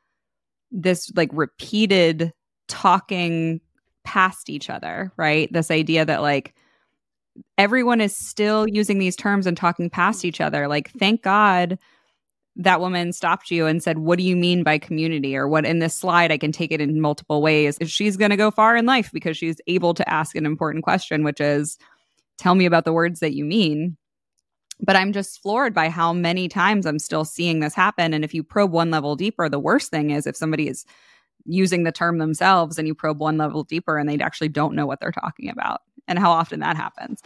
this 0.71 1.11
like 1.15 1.29
repeated 1.33 2.31
talking 2.67 3.59
past 4.03 4.49
each 4.49 4.69
other, 4.69 5.11
right? 5.17 5.51
This 5.51 5.69
idea 5.69 6.05
that 6.05 6.21
like 6.21 6.55
everyone 7.57 7.99
is 7.99 8.15
still 8.15 8.67
using 8.67 8.99
these 8.99 9.15
terms 9.15 9.47
and 9.47 9.57
talking 9.57 9.89
past 9.89 10.23
each 10.23 10.39
other. 10.39 10.67
Like, 10.67 10.91
thank 10.91 11.23
God 11.23 11.77
that 12.55 12.81
woman 12.81 13.13
stopped 13.13 13.49
you 13.49 13.65
and 13.65 13.81
said, 13.81 13.99
What 13.99 14.17
do 14.17 14.23
you 14.23 14.35
mean 14.35 14.63
by 14.63 14.77
community? 14.77 15.35
Or 15.35 15.47
what 15.47 15.65
in 15.65 15.79
this 15.79 15.95
slide, 15.95 16.31
I 16.31 16.37
can 16.37 16.51
take 16.51 16.71
it 16.71 16.81
in 16.81 17.01
multiple 17.01 17.41
ways. 17.41 17.77
She's 17.85 18.17
going 18.17 18.31
to 18.31 18.37
go 18.37 18.51
far 18.51 18.75
in 18.75 18.85
life 18.85 19.09
because 19.13 19.37
she's 19.37 19.61
able 19.67 19.93
to 19.93 20.09
ask 20.09 20.35
an 20.35 20.45
important 20.45 20.83
question, 20.83 21.23
which 21.23 21.39
is, 21.39 21.77
Tell 22.37 22.55
me 22.55 22.65
about 22.65 22.85
the 22.85 22.93
words 22.93 23.19
that 23.19 23.33
you 23.33 23.45
mean. 23.45 23.97
But 24.83 24.95
I'm 24.95 25.13
just 25.13 25.41
floored 25.41 25.75
by 25.75 25.89
how 25.89 26.11
many 26.11 26.47
times 26.47 26.87
I'm 26.87 26.97
still 26.97 27.23
seeing 27.23 27.59
this 27.59 27.75
happen. 27.75 28.15
And 28.15 28.23
if 28.23 28.33
you 28.33 28.43
probe 28.43 28.71
one 28.71 28.89
level 28.89 29.15
deeper, 29.15 29.47
the 29.47 29.59
worst 29.59 29.91
thing 29.91 30.09
is 30.09 30.25
if 30.25 30.35
somebody 30.35 30.67
is 30.67 30.85
using 31.45 31.83
the 31.83 31.91
term 31.91 32.17
themselves 32.17 32.79
and 32.79 32.87
you 32.87 32.95
probe 32.95 33.19
one 33.19 33.37
level 33.37 33.63
deeper 33.63 33.97
and 33.97 34.09
they 34.09 34.17
actually 34.19 34.49
don't 34.49 34.75
know 34.75 34.87
what 34.87 34.99
they're 34.99 35.11
talking 35.11 35.49
about 35.49 35.81
and 36.07 36.17
how 36.17 36.31
often 36.31 36.59
that 36.61 36.75
happens. 36.75 37.21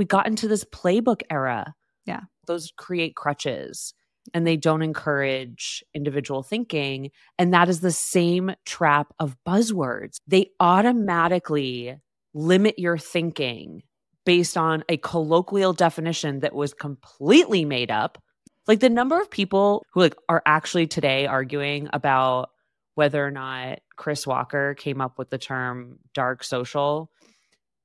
We 0.00 0.06
got 0.06 0.26
into 0.26 0.48
this 0.48 0.64
playbook 0.64 1.20
era. 1.28 1.74
Yeah. 2.06 2.20
Those 2.46 2.72
create 2.74 3.14
crutches 3.16 3.92
and 4.32 4.46
they 4.46 4.56
don't 4.56 4.80
encourage 4.80 5.84
individual 5.92 6.42
thinking. 6.42 7.10
And 7.38 7.52
that 7.52 7.68
is 7.68 7.80
the 7.80 7.92
same 7.92 8.54
trap 8.64 9.12
of 9.18 9.36
buzzwords. 9.46 10.22
They 10.26 10.52
automatically 10.58 11.98
limit 12.32 12.78
your 12.78 12.96
thinking 12.96 13.82
based 14.24 14.56
on 14.56 14.84
a 14.88 14.96
colloquial 14.96 15.74
definition 15.74 16.40
that 16.40 16.54
was 16.54 16.72
completely 16.72 17.66
made 17.66 17.90
up. 17.90 18.22
Like 18.66 18.80
the 18.80 18.88
number 18.88 19.20
of 19.20 19.30
people 19.30 19.84
who 19.92 20.00
like 20.00 20.16
are 20.30 20.42
actually 20.46 20.86
today 20.86 21.26
arguing 21.26 21.90
about 21.92 22.48
whether 22.94 23.22
or 23.22 23.30
not 23.30 23.80
Chris 23.96 24.26
Walker 24.26 24.74
came 24.76 25.02
up 25.02 25.18
with 25.18 25.28
the 25.28 25.36
term 25.36 25.98
dark 26.14 26.42
social 26.42 27.10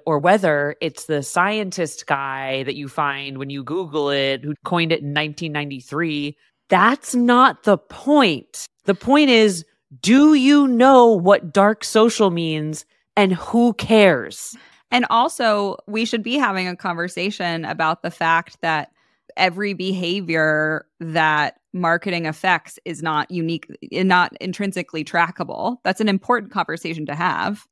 or 0.05 0.19
whether 0.19 0.75
it's 0.81 1.05
the 1.05 1.23
scientist 1.23 2.07
guy 2.07 2.63
that 2.63 2.75
you 2.75 2.87
find 2.87 3.37
when 3.37 3.49
you 3.49 3.63
Google 3.63 4.09
it 4.09 4.43
who 4.43 4.53
coined 4.63 4.91
it 4.91 5.01
in 5.01 5.13
1993. 5.13 6.37
That's 6.69 7.15
not 7.15 7.63
the 7.63 7.77
point. 7.77 8.65
The 8.85 8.95
point 8.95 9.29
is, 9.29 9.65
do 10.01 10.33
you 10.33 10.67
know 10.67 11.07
what 11.07 11.53
dark 11.53 11.83
social 11.83 12.31
means 12.31 12.85
and 13.15 13.33
who 13.33 13.73
cares? 13.73 14.55
And 14.91 15.05
also, 15.09 15.77
we 15.87 16.05
should 16.05 16.23
be 16.23 16.35
having 16.35 16.67
a 16.67 16.75
conversation 16.75 17.65
about 17.65 18.01
the 18.01 18.11
fact 18.11 18.57
that 18.61 18.91
every 19.35 19.73
behavior 19.73 20.85
that 20.99 21.59
marketing 21.73 22.25
affects 22.25 22.79
is 22.85 23.03
not 23.03 23.29
unique, 23.29 23.67
and 23.91 24.07
not 24.07 24.31
intrinsically 24.39 25.03
trackable. 25.03 25.77
That's 25.83 26.01
an 26.01 26.07
important 26.07 26.51
conversation 26.51 27.05
to 27.07 27.15
have 27.15 27.65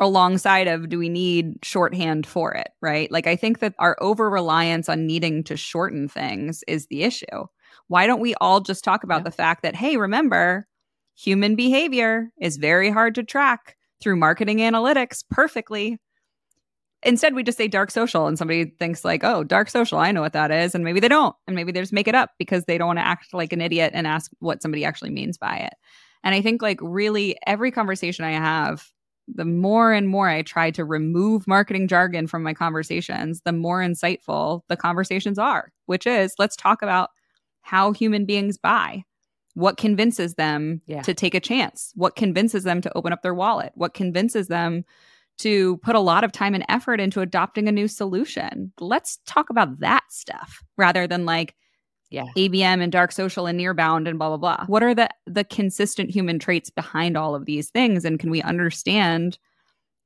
alongside 0.00 0.66
of 0.66 0.88
do 0.88 0.98
we 0.98 1.08
need 1.08 1.54
shorthand 1.62 2.26
for 2.26 2.52
it, 2.54 2.70
right? 2.80 3.10
Like, 3.12 3.26
I 3.26 3.36
think 3.36 3.58
that 3.58 3.74
our 3.78 3.96
over 4.00 4.30
reliance 4.30 4.88
on 4.88 5.06
needing 5.06 5.44
to 5.44 5.56
shorten 5.56 6.08
things 6.08 6.64
is 6.66 6.86
the 6.86 7.02
issue. 7.02 7.46
Why 7.88 8.06
don't 8.06 8.20
we 8.20 8.34
all 8.40 8.60
just 8.60 8.82
talk 8.82 9.04
about 9.04 9.20
yeah. 9.20 9.24
the 9.24 9.30
fact 9.30 9.62
that, 9.62 9.76
hey, 9.76 9.98
remember, 9.98 10.66
human 11.14 11.54
behavior 11.54 12.30
is 12.40 12.56
very 12.56 12.90
hard 12.90 13.14
to 13.16 13.22
track 13.22 13.76
through 14.00 14.16
marketing 14.16 14.58
analytics 14.58 15.22
perfectly. 15.30 15.98
Instead, 17.02 17.34
we 17.34 17.42
just 17.42 17.58
say 17.58 17.68
dark 17.68 17.90
social, 17.90 18.26
and 18.26 18.38
somebody 18.38 18.66
thinks, 18.78 19.04
like, 19.04 19.22
oh, 19.24 19.44
dark 19.44 19.68
social, 19.70 19.98
I 19.98 20.12
know 20.12 20.20
what 20.20 20.32
that 20.32 20.50
is. 20.50 20.74
And 20.74 20.84
maybe 20.84 21.00
they 21.00 21.08
don't. 21.08 21.34
And 21.46 21.56
maybe 21.56 21.72
they 21.72 21.80
just 21.80 21.92
make 21.92 22.08
it 22.08 22.14
up 22.14 22.30
because 22.38 22.64
they 22.64 22.78
don't 22.78 22.88
want 22.88 22.98
to 22.98 23.06
act 23.06 23.34
like 23.34 23.52
an 23.52 23.60
idiot 23.60 23.92
and 23.94 24.06
ask 24.06 24.30
what 24.38 24.62
somebody 24.62 24.84
actually 24.84 25.10
means 25.10 25.36
by 25.36 25.56
it. 25.56 25.74
And 26.22 26.34
I 26.34 26.42
think, 26.42 26.62
like, 26.62 26.78
really, 26.82 27.38
every 27.46 27.70
conversation 27.70 28.24
I 28.24 28.32
have, 28.32 28.86
the 29.34 29.44
more 29.44 29.92
and 29.92 30.08
more 30.08 30.28
I 30.28 30.42
try 30.42 30.70
to 30.72 30.84
remove 30.84 31.46
marketing 31.46 31.88
jargon 31.88 32.26
from 32.26 32.42
my 32.42 32.54
conversations, 32.54 33.42
the 33.44 33.52
more 33.52 33.80
insightful 33.80 34.62
the 34.68 34.76
conversations 34.76 35.38
are, 35.38 35.72
which 35.86 36.06
is 36.06 36.34
let's 36.38 36.56
talk 36.56 36.82
about 36.82 37.10
how 37.62 37.92
human 37.92 38.24
beings 38.24 38.58
buy. 38.58 39.04
What 39.54 39.76
convinces 39.76 40.34
them 40.34 40.80
yeah. 40.86 41.02
to 41.02 41.14
take 41.14 41.34
a 41.34 41.40
chance? 41.40 41.92
What 41.94 42.16
convinces 42.16 42.64
them 42.64 42.80
to 42.82 42.96
open 42.96 43.12
up 43.12 43.22
their 43.22 43.34
wallet? 43.34 43.72
What 43.74 43.94
convinces 43.94 44.48
them 44.48 44.84
to 45.38 45.78
put 45.78 45.96
a 45.96 46.00
lot 46.00 46.22
of 46.22 46.32
time 46.32 46.54
and 46.54 46.64
effort 46.68 47.00
into 47.00 47.20
adopting 47.20 47.68
a 47.68 47.72
new 47.72 47.88
solution? 47.88 48.72
Let's 48.78 49.18
talk 49.26 49.50
about 49.50 49.80
that 49.80 50.04
stuff 50.10 50.62
rather 50.76 51.06
than 51.06 51.24
like 51.24 51.54
yeah. 52.10 52.26
Abm 52.36 52.82
and 52.82 52.90
dark 52.90 53.12
social 53.12 53.46
and 53.46 53.58
nearbound 53.58 54.08
and 54.08 54.18
blah 54.18 54.28
blah 54.28 54.36
blah. 54.36 54.66
What 54.66 54.82
are 54.82 54.94
the 54.94 55.08
the 55.26 55.44
consistent 55.44 56.10
human 56.10 56.38
traits 56.38 56.68
behind 56.68 57.16
all 57.16 57.34
of 57.34 57.46
these 57.46 57.70
things? 57.70 58.04
And 58.04 58.18
can 58.18 58.30
we 58.30 58.42
understand 58.42 59.38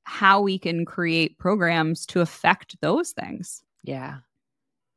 how 0.04 0.40
we 0.40 0.58
can 0.58 0.84
create 0.84 1.38
programs 1.38 2.04
to 2.06 2.20
affect 2.20 2.80
those 2.80 3.12
things? 3.12 3.62
Yeah. 3.82 4.18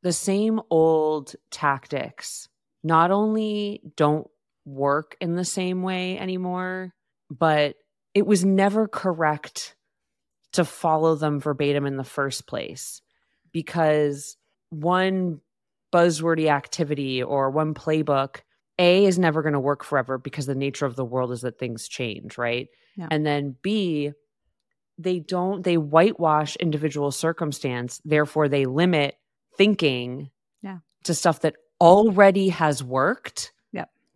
The 0.02 0.12
same 0.12 0.60
old 0.70 1.34
tactics 1.50 2.48
not 2.84 3.10
only 3.10 3.82
don't 3.96 4.28
work 4.64 5.16
in 5.20 5.34
the 5.34 5.44
same 5.44 5.82
way 5.82 6.18
anymore, 6.18 6.94
but 7.30 7.76
it 8.14 8.26
was 8.26 8.44
never 8.44 8.86
correct 8.86 9.74
to 10.52 10.64
follow 10.64 11.14
them 11.14 11.40
verbatim 11.40 11.86
in 11.86 11.96
the 11.96 12.04
first 12.04 12.46
place. 12.46 13.00
Because 13.50 14.36
one 14.70 15.40
buzzwordy 15.92 16.48
activity 16.48 17.22
or 17.22 17.50
one 17.50 17.74
playbook 17.74 18.42
a 18.78 19.04
is 19.04 19.18
never 19.18 19.42
going 19.42 19.54
to 19.54 19.60
work 19.60 19.82
forever 19.82 20.18
because 20.18 20.46
the 20.46 20.54
nature 20.54 20.86
of 20.86 20.96
the 20.96 21.04
world 21.04 21.32
is 21.32 21.40
that 21.40 21.58
things 21.58 21.88
change 21.88 22.38
right 22.38 22.68
yeah. 22.96 23.08
and 23.10 23.24
then 23.24 23.56
b 23.62 24.12
they 24.98 25.18
don't 25.18 25.62
they 25.64 25.76
whitewash 25.76 26.56
individual 26.56 27.10
circumstance 27.10 28.00
therefore 28.04 28.48
they 28.48 28.66
limit 28.66 29.16
thinking 29.56 30.30
yeah. 30.62 30.78
to 31.04 31.14
stuff 31.14 31.40
that 31.40 31.56
already 31.80 32.48
has 32.48 32.82
worked 32.82 33.52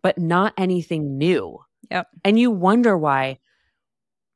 but 0.02 0.18
not 0.18 0.52
anything 0.58 1.16
new. 1.16 1.60
Yep. 1.90 2.08
And 2.24 2.38
you 2.38 2.50
wonder 2.50 2.98
why 2.98 3.38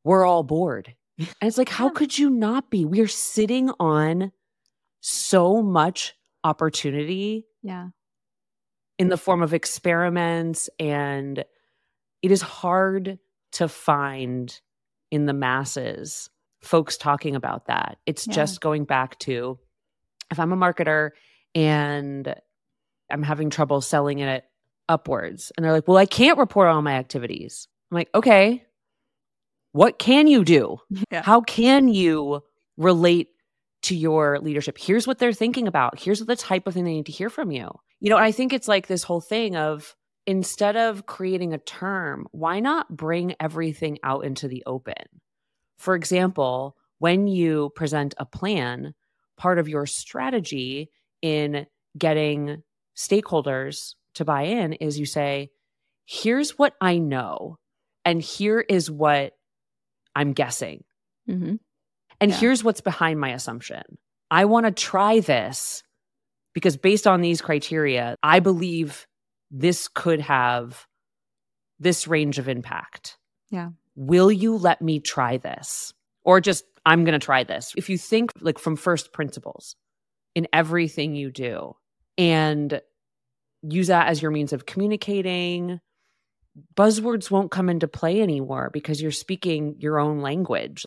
we're 0.05 0.25
all 0.25 0.45
bored. 0.45 0.95
And 1.19 1.29
it's 1.43 1.59
like, 1.59 1.69
how 1.69 1.89
could 1.89 2.17
you 2.17 2.31
not 2.31 2.71
be? 2.71 2.85
We're 2.85 3.09
sitting 3.09 3.71
on 3.81 4.33
so 5.01 5.63
much 5.63 6.15
opportunity. 6.47 7.45
Yeah. 7.63 7.89
In 8.99 9.09
the 9.09 9.19
form 9.19 9.43
of 9.43 9.53
experiments. 9.53 10.71
And 10.79 11.45
it 12.23 12.31
is 12.31 12.41
hard 12.41 13.19
to 13.53 13.69
find 13.69 14.59
in 15.11 15.27
the 15.27 15.33
masses 15.33 16.31
folks 16.63 16.97
talking 16.97 17.37
about 17.37 17.67
that. 17.67 17.99
It's 18.07 18.27
yeah. 18.27 18.33
just 18.33 18.61
going 18.61 18.85
back 18.85 19.19
to 19.21 19.59
if 20.31 20.41
I'm 20.41 20.53
a 20.53 20.57
marketer 20.57 21.11
and 21.55 22.35
I'm 23.11 23.23
having 23.23 23.51
trouble 23.51 23.81
selling 23.81 24.21
it 24.21 24.45
upwards. 24.89 25.53
And 25.57 25.65
they're 25.65 25.73
like, 25.73 25.87
well, 25.87 25.97
I 25.97 26.07
can't 26.07 26.39
report 26.39 26.69
all 26.69 26.83
my 26.83 26.95
activities. 26.95 27.69
I'm 27.91 27.97
like, 27.97 28.11
okay, 28.15 28.65
what 29.73 29.99
can 29.99 30.27
you 30.27 30.45
do? 30.45 30.79
Yeah. 31.11 31.23
How 31.23 31.41
can 31.41 31.89
you 31.89 32.43
relate 32.77 33.29
to 33.87 33.97
your 33.97 34.39
leadership? 34.41 34.79
Here's 34.79 35.07
what 35.07 35.19
they're 35.19 35.33
thinking 35.33 35.67
about. 35.67 35.99
Here's 35.99 36.21
the 36.21 36.37
type 36.37 36.67
of 36.67 36.75
thing 36.75 36.85
they 36.85 36.93
need 36.93 37.07
to 37.07 37.13
hear 37.13 37.31
from 37.31 37.51
you. 37.51 37.71
You 38.01 38.11
know, 38.11 38.17
I 38.17 38.33
think 38.33 38.53
it's 38.53 38.69
like 38.69 38.87
this 38.87 39.03
whole 39.03 39.21
thing 39.21 39.57
of 39.57 39.95
instead 40.27 40.77
of 40.77 41.07
creating 41.07 41.55
a 41.55 41.59
term, 41.59 42.27
why 42.33 42.61
not 42.61 42.95
bring 42.95 43.35
everything 43.41 43.99
out 44.03 44.25
into 44.25 44.49
the 44.49 44.63
open? 44.67 44.95
For 45.79 45.95
example, 45.95 46.77
when 46.99 47.27
you 47.27 47.71
present 47.75 48.15
a 48.19 48.27
plan, 48.27 48.95
part 49.37 49.59
of 49.59 49.69
your 49.69 49.87
strategy 49.87 50.91
in 51.23 51.67
getting 51.97 52.63
stakeholders 52.97 53.95
to 54.15 54.25
buy 54.25 54.43
in 54.43 54.73
is 54.75 54.99
you 54.99 55.07
say, 55.07 55.51
here's 56.07 56.59
what 56.59 56.75
I 56.81 56.99
know, 56.99 57.59
and 58.05 58.21
here 58.21 58.61
is 58.61 58.91
what 58.91 59.33
I'm 60.15 60.33
guessing. 60.33 60.85
Mm-hmm. 61.29 61.57
And 62.21 62.31
yeah. 62.31 62.39
here's 62.39 62.65
what's 62.65 62.81
behind 62.81 63.21
my 63.21 63.31
assumption. 63.31 63.83
I 64.31 64.45
want 64.47 64.67
to 64.67 64.73
try 64.73 65.21
this 65.21 65.83
because 66.55 66.77
based 66.77 67.07
on 67.07 67.21
these 67.21 67.41
criteria, 67.41 68.17
I 68.23 68.41
believe 68.41 69.07
this 69.51 69.89
could 69.89 70.21
have 70.21 70.87
this 71.79 72.09
range 72.09 72.39
of 72.39 72.49
impact. 72.49 73.19
Yeah. 73.51 73.71
Will 73.95 74.33
you 74.33 74.57
let 74.57 74.83
me 74.83 75.01
try 75.01 75.37
this? 75.37 75.93
Or 76.25 76.41
just, 76.41 76.65
I'm 76.85 77.05
going 77.05 77.19
to 77.19 77.25
try 77.25 77.45
this. 77.45 77.73
If 77.77 77.89
you 77.89 77.99
think 77.99 78.33
like 78.41 78.59
from 78.59 78.77
first 78.77 79.13
principles 79.13 79.77
in 80.35 80.49
everything 80.53 81.15
you 81.15 81.31
do, 81.31 81.75
and 82.19 82.81
use 83.63 83.89
that 83.89 84.09
as 84.09 84.23
your 84.23 84.31
means 84.31 84.53
of 84.53 84.67
communicating. 84.67 85.81
Buzzwords 86.75 87.31
won't 87.31 87.51
come 87.51 87.69
into 87.69 87.89
play 87.89 88.21
anymore 88.21 88.71
because 88.73 89.01
you're 89.01 89.11
speaking 89.11 89.77
your 89.79 89.99
own 89.99 90.21
language. 90.21 90.85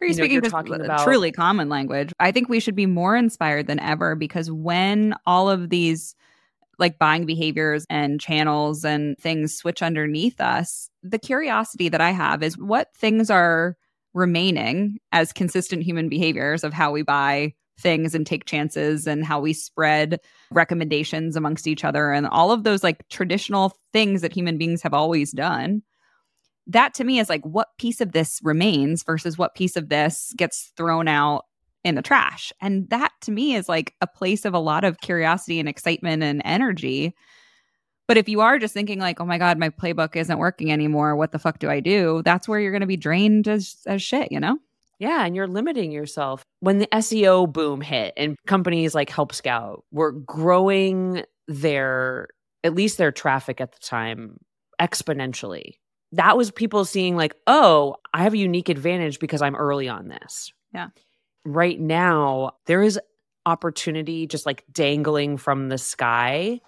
Or 0.00 0.06
you're 0.06 0.08
you 0.08 0.14
speaking 0.14 0.32
you're 0.42 0.50
talking 0.50 0.80
uh, 0.80 0.84
about 0.84 1.04
truly 1.04 1.32
common 1.32 1.68
language. 1.68 2.12
I 2.20 2.32
think 2.32 2.48
we 2.48 2.60
should 2.60 2.76
be 2.76 2.86
more 2.86 3.16
inspired 3.16 3.66
than 3.66 3.80
ever 3.80 4.14
because 4.14 4.50
when 4.50 5.14
all 5.26 5.50
of 5.50 5.70
these 5.70 6.14
like 6.78 6.98
buying 6.98 7.26
behaviors 7.26 7.84
and 7.90 8.20
channels 8.20 8.84
and 8.84 9.18
things 9.18 9.54
switch 9.54 9.82
underneath 9.82 10.40
us, 10.40 10.88
the 11.02 11.18
curiosity 11.18 11.88
that 11.88 12.00
I 12.00 12.12
have 12.12 12.42
is 12.42 12.56
what 12.56 12.94
things 12.94 13.30
are 13.30 13.76
remaining 14.14 14.98
as 15.12 15.32
consistent 15.32 15.82
human 15.82 16.08
behaviors 16.08 16.64
of 16.64 16.72
how 16.72 16.92
we 16.92 17.02
buy 17.02 17.54
things 17.78 18.14
and 18.14 18.26
take 18.26 18.44
chances 18.44 19.06
and 19.06 19.24
how 19.24 19.40
we 19.40 19.52
spread 19.52 20.20
recommendations 20.50 21.36
amongst 21.36 21.66
each 21.66 21.84
other 21.84 22.12
and 22.12 22.26
all 22.26 22.50
of 22.50 22.64
those 22.64 22.82
like 22.82 23.08
traditional 23.08 23.76
things 23.92 24.20
that 24.20 24.32
human 24.32 24.58
beings 24.58 24.82
have 24.82 24.94
always 24.94 25.30
done 25.30 25.82
that 26.68 26.94
to 26.94 27.04
me 27.04 27.18
is 27.18 27.28
like 27.28 27.44
what 27.44 27.68
piece 27.78 28.00
of 28.00 28.12
this 28.12 28.40
remains 28.42 29.02
versus 29.02 29.38
what 29.38 29.54
piece 29.54 29.76
of 29.76 29.88
this 29.88 30.32
gets 30.36 30.72
thrown 30.76 31.08
out 31.08 31.44
in 31.84 31.94
the 31.94 32.02
trash. 32.02 32.52
And 32.60 32.88
that 32.90 33.12
to 33.22 33.30
me 33.30 33.54
is 33.54 33.68
like 33.68 33.94
a 34.00 34.06
place 34.06 34.44
of 34.44 34.54
a 34.54 34.58
lot 34.58 34.84
of 34.84 35.00
curiosity 35.00 35.58
and 35.58 35.68
excitement 35.68 36.22
and 36.22 36.42
energy. 36.44 37.14
But 38.06 38.16
if 38.16 38.28
you 38.28 38.40
are 38.40 38.58
just 38.58 38.74
thinking 38.74 38.98
like, 38.98 39.20
oh 39.20 39.24
my 39.24 39.38
God, 39.38 39.58
my 39.58 39.70
playbook 39.70 40.16
isn't 40.16 40.38
working 40.38 40.72
anymore, 40.72 41.16
what 41.16 41.32
the 41.32 41.38
fuck 41.38 41.58
do 41.58 41.70
I 41.70 41.80
do? 41.80 42.22
That's 42.24 42.48
where 42.48 42.60
you're 42.60 42.72
going 42.72 42.80
to 42.80 42.86
be 42.86 42.96
drained 42.96 43.48
as, 43.48 43.76
as 43.86 44.02
shit, 44.02 44.32
you 44.32 44.40
know? 44.40 44.58
Yeah, 44.98 45.24
and 45.24 45.36
you're 45.36 45.46
limiting 45.46 45.92
yourself. 45.92 46.42
When 46.60 46.78
the 46.78 46.88
SEO 46.88 47.50
boom 47.52 47.80
hit 47.80 48.14
and 48.16 48.36
companies 48.46 48.94
like 48.94 49.10
Help 49.10 49.32
Scout 49.32 49.84
were 49.92 50.12
growing 50.12 51.22
their, 51.46 52.28
at 52.64 52.74
least 52.74 52.98
their 52.98 53.12
traffic 53.12 53.60
at 53.60 53.72
the 53.72 53.78
time, 53.78 54.38
exponentially. 54.80 55.74
That 56.12 56.36
was 56.36 56.50
people 56.50 56.84
seeing, 56.84 57.16
like, 57.16 57.34
oh, 57.46 57.96
I 58.14 58.22
have 58.22 58.34
a 58.34 58.38
unique 58.38 58.68
advantage 58.68 59.18
because 59.18 59.42
I'm 59.42 59.56
early 59.56 59.88
on 59.88 60.08
this. 60.08 60.52
Yeah 60.72 60.88
right 61.48 61.80
now 61.80 62.52
there 62.66 62.82
is 62.82 63.00
opportunity 63.46 64.26
just 64.26 64.44
like 64.44 64.64
dangling 64.70 65.38
from 65.38 65.68
the 65.68 65.78
sky. 65.78 66.60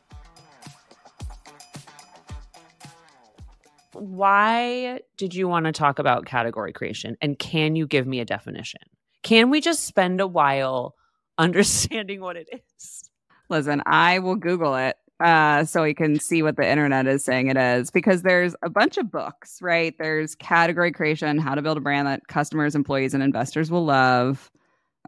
Why 3.92 5.00
did 5.18 5.34
you 5.34 5.46
want 5.46 5.66
to 5.66 5.72
talk 5.72 5.98
about 5.98 6.24
category 6.24 6.72
creation? 6.72 7.16
And 7.20 7.38
can 7.38 7.76
you 7.76 7.86
give 7.86 8.06
me 8.06 8.20
a 8.20 8.24
definition? 8.24 8.80
Can 9.22 9.50
we 9.50 9.60
just 9.60 9.84
spend 9.84 10.20
a 10.20 10.26
while 10.26 10.94
understanding 11.38 12.20
what 12.20 12.36
it 12.36 12.48
is? 12.50 13.10
Listen, 13.50 13.82
I 13.84 14.20
will 14.20 14.36
Google 14.36 14.76
it 14.76 14.96
uh, 15.20 15.64
so 15.64 15.82
we 15.82 15.94
can 15.94 16.18
see 16.18 16.42
what 16.42 16.56
the 16.56 16.68
internet 16.68 17.06
is 17.06 17.24
saying 17.24 17.48
it 17.48 17.56
is 17.56 17.90
because 17.90 18.22
there's 18.22 18.54
a 18.62 18.70
bunch 18.70 18.96
of 18.96 19.10
books, 19.10 19.60
right? 19.60 19.94
There's 19.98 20.34
category 20.34 20.92
creation, 20.92 21.38
how 21.38 21.54
to 21.54 21.62
build 21.62 21.76
a 21.76 21.80
brand 21.80 22.06
that 22.08 22.26
customers, 22.28 22.74
employees, 22.74 23.12
and 23.12 23.22
investors 23.22 23.70
will 23.70 23.84
love. 23.84 24.50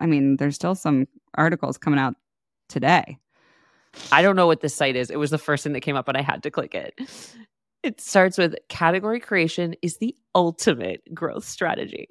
I 0.00 0.07
mean, 0.07 0.37
there's 0.37 0.54
still 0.54 0.75
some 0.75 1.07
articles 1.35 1.78
coming 1.78 1.99
out 1.99 2.14
today. 2.69 3.19
I 4.11 4.23
don't 4.23 4.37
know 4.37 4.47
what 4.47 4.61
this 4.61 4.75
site 4.75 4.97
is. 4.97 5.11
It 5.11 5.19
was 5.19 5.31
the 5.31 5.38
first 5.38 5.64
thing 5.64 5.73
that 5.73 5.81
came 5.81 5.97
up, 5.97 6.07
but 6.07 6.16
I 6.16 6.23
had 6.23 6.42
to 6.42 6.50
click 6.50 6.75
it. 6.75 6.95
It 7.83 8.00
starts 8.00 8.38
with 8.38 8.54
category 8.69 9.19
creation 9.19 9.75
is 9.83 9.97
the 9.97 10.14
ultimate 10.35 11.02
growth 11.12 11.45
strategy. 11.45 12.07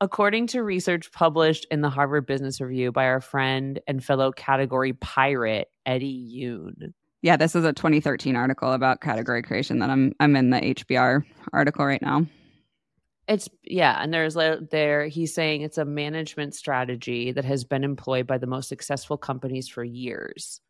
According 0.00 0.48
to 0.48 0.62
research 0.62 1.10
published 1.10 1.66
in 1.70 1.80
the 1.80 1.88
Harvard 1.88 2.26
Business 2.26 2.60
Review 2.60 2.92
by 2.92 3.06
our 3.06 3.20
friend 3.20 3.80
and 3.88 4.04
fellow 4.04 4.30
category 4.30 4.92
pirate, 4.92 5.68
Eddie 5.86 6.36
Yoon. 6.36 6.92
Yeah, 7.22 7.36
this 7.36 7.56
is 7.56 7.64
a 7.64 7.72
2013 7.72 8.36
article 8.36 8.72
about 8.72 9.00
category 9.00 9.42
creation 9.42 9.78
that 9.80 9.90
I'm 9.90 10.12
I'm 10.20 10.36
in 10.36 10.50
the 10.50 10.60
HBR 10.60 11.24
article 11.52 11.84
right 11.84 12.02
now. 12.02 12.26
It's 13.28 13.48
yeah, 13.64 13.98
and 14.00 14.14
there's 14.14 14.34
there 14.70 15.08
he's 15.08 15.34
saying 15.34 15.62
it's 15.62 15.78
a 15.78 15.84
management 15.84 16.54
strategy 16.54 17.32
that 17.32 17.44
has 17.44 17.64
been 17.64 17.82
employed 17.82 18.26
by 18.26 18.38
the 18.38 18.46
most 18.46 18.68
successful 18.68 19.16
companies 19.16 19.68
for 19.68 19.82
years. 19.82 20.60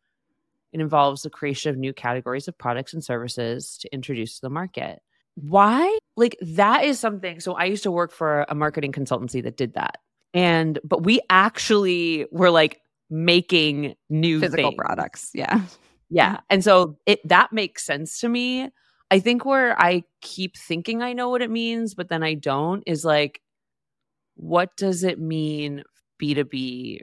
It 0.73 0.81
involves 0.81 1.21
the 1.21 1.29
creation 1.29 1.69
of 1.69 1.77
new 1.77 1.93
categories 1.93 2.47
of 2.47 2.57
products 2.57 2.93
and 2.93 3.03
services 3.03 3.77
to 3.79 3.93
introduce 3.93 4.35
to 4.35 4.41
the 4.41 4.49
market. 4.49 5.01
Why? 5.35 5.97
Like 6.15 6.35
that 6.41 6.83
is 6.83 6.99
something. 6.99 7.39
So 7.39 7.53
I 7.53 7.65
used 7.65 7.83
to 7.83 7.91
work 7.91 8.11
for 8.11 8.45
a 8.49 8.55
marketing 8.55 8.91
consultancy 8.91 9.43
that 9.43 9.55
did 9.55 9.75
that. 9.75 9.99
And 10.33 10.79
but 10.83 11.03
we 11.03 11.21
actually 11.29 12.25
were 12.31 12.49
like 12.49 12.81
making 13.09 13.95
new 14.09 14.39
physical 14.39 14.71
things. 14.71 14.77
products. 14.77 15.31
Yeah. 15.33 15.61
Yeah. 16.09 16.37
Mm. 16.37 16.41
And 16.49 16.63
so 16.63 16.97
it 17.05 17.19
that 17.27 17.51
makes 17.51 17.85
sense 17.85 18.19
to 18.19 18.29
me 18.29 18.69
I 19.09 19.19
think 19.19 19.45
where 19.45 19.79
I 19.79 20.03
keep 20.21 20.57
thinking 20.57 21.01
I 21.01 21.13
know 21.13 21.29
what 21.29 21.41
it 21.41 21.49
means, 21.49 21.93
but 21.95 22.09
then 22.09 22.23
I 22.23 22.33
don't 22.33 22.83
is 22.85 23.05
like, 23.05 23.41
what 24.35 24.75
does 24.75 25.03
it 25.03 25.19
mean 25.19 25.83
B2B 26.21 26.99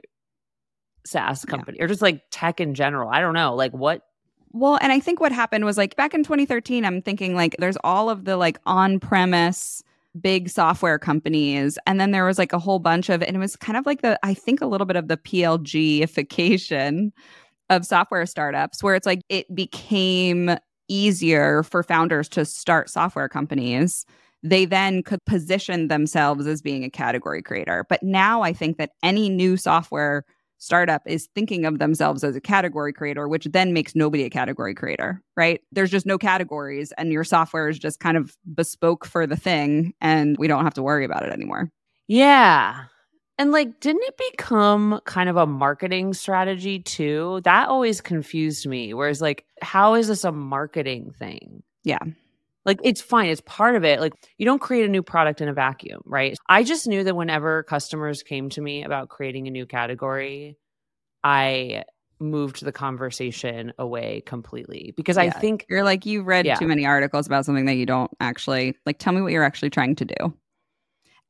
SaaS 1.05 1.45
company 1.45 1.77
yeah. 1.79 1.85
or 1.85 1.87
just 1.87 2.01
like 2.01 2.21
tech 2.31 2.61
in 2.61 2.75
general? 2.75 3.09
I 3.09 3.21
don't 3.21 3.33
know. 3.33 3.55
Like, 3.55 3.71
what? 3.73 4.01
Well, 4.51 4.77
and 4.81 4.91
I 4.91 4.99
think 4.99 5.19
what 5.19 5.31
happened 5.31 5.65
was 5.65 5.77
like 5.77 5.95
back 5.95 6.13
in 6.13 6.23
2013, 6.23 6.85
I'm 6.85 7.01
thinking 7.01 7.35
like 7.35 7.55
there's 7.57 7.77
all 7.83 8.09
of 8.09 8.25
the 8.25 8.37
like 8.37 8.59
on 8.65 8.99
premise 8.99 9.83
big 10.21 10.49
software 10.49 10.97
companies. 10.97 11.77
And 11.85 11.99
then 11.99 12.11
there 12.11 12.23
was 12.23 12.37
like 12.37 12.53
a 12.53 12.59
whole 12.59 12.79
bunch 12.79 13.09
of, 13.09 13.21
and 13.21 13.35
it 13.35 13.39
was 13.39 13.57
kind 13.57 13.77
of 13.77 13.85
like 13.85 14.01
the, 14.01 14.17
I 14.23 14.33
think 14.33 14.61
a 14.61 14.65
little 14.65 14.85
bit 14.85 14.95
of 14.95 15.09
the 15.09 15.17
PLGification 15.17 17.11
of 17.69 17.85
software 17.85 18.25
startups 18.25 18.83
where 18.83 18.95
it's 18.95 19.05
like 19.05 19.21
it 19.29 19.53
became 19.55 20.57
easier 20.87 21.63
for 21.63 21.83
founders 21.83 22.29
to 22.29 22.45
start 22.45 22.89
software 22.89 23.29
companies, 23.29 24.05
they 24.43 24.65
then 24.65 25.01
could 25.01 25.23
position 25.25 25.87
themselves 25.87 26.45
as 26.45 26.61
being 26.61 26.83
a 26.83 26.89
category 26.89 27.41
creator. 27.41 27.85
But 27.89 28.03
now 28.03 28.43
I 28.43 28.53
think 28.53 28.77
that 28.77 28.91
any 29.01 29.29
new 29.29 29.57
software 29.57 30.23
startup 30.57 31.01
is 31.05 31.27
thinking 31.35 31.65
of 31.65 31.79
themselves 31.79 32.23
as 32.23 32.35
a 32.35 32.41
category 32.41 32.93
creator, 32.93 33.27
which 33.27 33.45
then 33.45 33.73
makes 33.73 33.95
nobody 33.95 34.23
a 34.23 34.29
category 34.29 34.73
creator, 34.73 35.21
right? 35.35 35.61
There's 35.71 35.91
just 35.91 36.05
no 36.05 36.17
categories, 36.17 36.93
and 36.97 37.11
your 37.11 37.23
software 37.23 37.67
is 37.67 37.77
just 37.77 37.99
kind 37.99 38.17
of 38.17 38.35
bespoke 38.53 39.05
for 39.05 39.27
the 39.27 39.35
thing, 39.35 39.93
and 40.01 40.37
we 40.37 40.47
don't 40.47 40.63
have 40.63 40.73
to 40.75 40.83
worry 40.83 41.05
about 41.05 41.23
it 41.23 41.31
anymore. 41.31 41.69
Yeah. 42.07 42.85
And 43.37 43.51
like, 43.51 43.79
didn't 43.81 44.03
it 44.03 44.17
become 44.31 45.01
kind 45.05 45.29
of 45.29 45.35
a 45.35 45.45
marketing 45.45 46.13
strategy 46.13 46.79
too? 46.79 47.41
That 47.43 47.67
always 47.67 47.99
confused 47.99 48.65
me. 48.65 48.93
Whereas, 48.93 49.21
like, 49.21 49.45
how 49.61 49.95
is 49.95 50.07
this 50.07 50.23
a 50.23 50.31
marketing 50.31 51.13
thing? 51.19 51.61
Yeah. 51.83 51.99
Like, 52.63 52.79
it's 52.83 53.01
fine. 53.01 53.29
It's 53.29 53.41
part 53.41 53.75
of 53.75 53.83
it. 53.83 53.99
Like, 53.99 54.13
you 54.37 54.45
don't 54.45 54.61
create 54.61 54.85
a 54.85 54.89
new 54.89 55.03
product 55.03 55.41
in 55.41 55.49
a 55.49 55.53
vacuum, 55.53 56.01
right? 56.05 56.37
I 56.47 56.63
just 56.63 56.87
knew 56.87 57.03
that 57.03 57.15
whenever 57.15 57.63
customers 57.63 58.23
came 58.23 58.49
to 58.51 58.61
me 58.61 58.83
about 58.83 59.09
creating 59.09 59.47
a 59.47 59.51
new 59.51 59.65
category, 59.65 60.57
I 61.23 61.83
moved 62.19 62.63
the 62.63 62.71
conversation 62.71 63.73
away 63.77 64.23
completely 64.25 64.93
because 64.95 65.17
yeah. 65.17 65.23
I 65.23 65.29
think 65.29 65.65
you're 65.69 65.83
like, 65.83 66.05
you 66.05 66.23
read 66.23 66.45
yeah. 66.45 66.55
too 66.55 66.67
many 66.67 66.85
articles 66.85 67.27
about 67.27 67.45
something 67.45 67.65
that 67.65 67.75
you 67.75 67.85
don't 67.85 68.09
actually 68.21 68.75
like. 68.85 68.97
Tell 68.99 69.11
me 69.11 69.21
what 69.21 69.33
you're 69.33 69.43
actually 69.43 69.69
trying 69.69 69.95
to 69.97 70.05
do. 70.05 70.33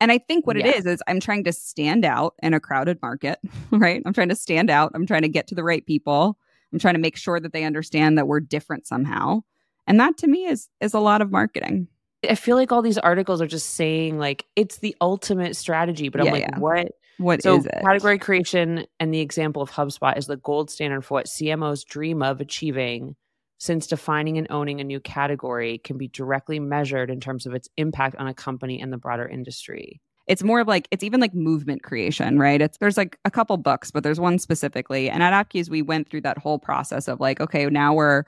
And 0.00 0.12
I 0.12 0.18
think 0.18 0.46
what 0.46 0.56
yeah. 0.56 0.66
it 0.66 0.76
is 0.76 0.86
is 0.86 1.02
I'm 1.06 1.20
trying 1.20 1.44
to 1.44 1.52
stand 1.52 2.04
out 2.04 2.34
in 2.42 2.54
a 2.54 2.60
crowded 2.60 3.00
market, 3.00 3.38
right? 3.70 4.02
I'm 4.04 4.12
trying 4.12 4.28
to 4.28 4.36
stand 4.36 4.70
out. 4.70 4.92
I'm 4.94 5.06
trying 5.06 5.22
to 5.22 5.28
get 5.28 5.46
to 5.48 5.54
the 5.54 5.64
right 5.64 5.84
people. 5.84 6.38
I'm 6.72 6.78
trying 6.78 6.94
to 6.94 7.00
make 7.00 7.16
sure 7.16 7.40
that 7.40 7.52
they 7.52 7.64
understand 7.64 8.18
that 8.18 8.26
we're 8.26 8.40
different 8.40 8.86
somehow. 8.86 9.42
And 9.86 10.00
that 10.00 10.18
to 10.18 10.26
me 10.26 10.46
is 10.46 10.68
is 10.80 10.94
a 10.94 11.00
lot 11.00 11.22
of 11.22 11.30
marketing. 11.30 11.88
I 12.28 12.34
feel 12.34 12.56
like 12.56 12.72
all 12.72 12.82
these 12.82 12.98
articles 12.98 13.40
are 13.40 13.46
just 13.46 13.74
saying 13.74 14.18
like 14.18 14.44
it's 14.56 14.78
the 14.78 14.96
ultimate 15.00 15.56
strategy, 15.56 16.08
but 16.08 16.20
I'm 16.20 16.32
like, 16.32 16.42
yeah. 16.42 16.58
what? 16.58 16.92
What 17.18 17.42
so 17.42 17.56
is 17.56 17.66
it? 17.66 17.80
Category 17.82 18.18
creation 18.18 18.86
and 19.00 19.14
the 19.14 19.20
example 19.20 19.62
of 19.62 19.70
HubSpot 19.70 20.18
is 20.18 20.26
the 20.26 20.36
gold 20.36 20.70
standard 20.70 21.02
for 21.02 21.14
what 21.14 21.26
CMOs 21.26 21.84
dream 21.86 22.22
of 22.22 22.40
achieving 22.40 23.16
since 23.58 23.86
defining 23.86 24.38
and 24.38 24.46
owning 24.50 24.80
a 24.80 24.84
new 24.84 25.00
category 25.00 25.78
can 25.78 25.96
be 25.96 26.08
directly 26.08 26.58
measured 26.58 27.10
in 27.10 27.20
terms 27.20 27.46
of 27.46 27.54
its 27.54 27.68
impact 27.76 28.16
on 28.16 28.26
a 28.26 28.34
company 28.34 28.80
and 28.80 28.92
the 28.92 28.98
broader 28.98 29.26
industry. 29.26 30.00
It's 30.26 30.42
more 30.42 30.60
of 30.60 30.66
like 30.66 30.88
it's 30.90 31.04
even 31.04 31.20
like 31.20 31.34
movement 31.34 31.82
creation, 31.82 32.38
right? 32.38 32.60
It's 32.60 32.78
there's 32.78 32.96
like 32.96 33.18
a 33.24 33.30
couple 33.30 33.56
books, 33.56 33.90
but 33.90 34.02
there's 34.02 34.18
one 34.20 34.38
specifically. 34.38 35.08
And 35.08 35.22
at 35.22 35.32
Appcues, 35.32 35.70
we 35.70 35.82
went 35.82 36.10
through 36.10 36.22
that 36.22 36.38
whole 36.38 36.58
process 36.58 37.06
of 37.06 37.20
like, 37.20 37.40
okay, 37.40 37.66
now 37.66 37.94
we're 37.94 38.24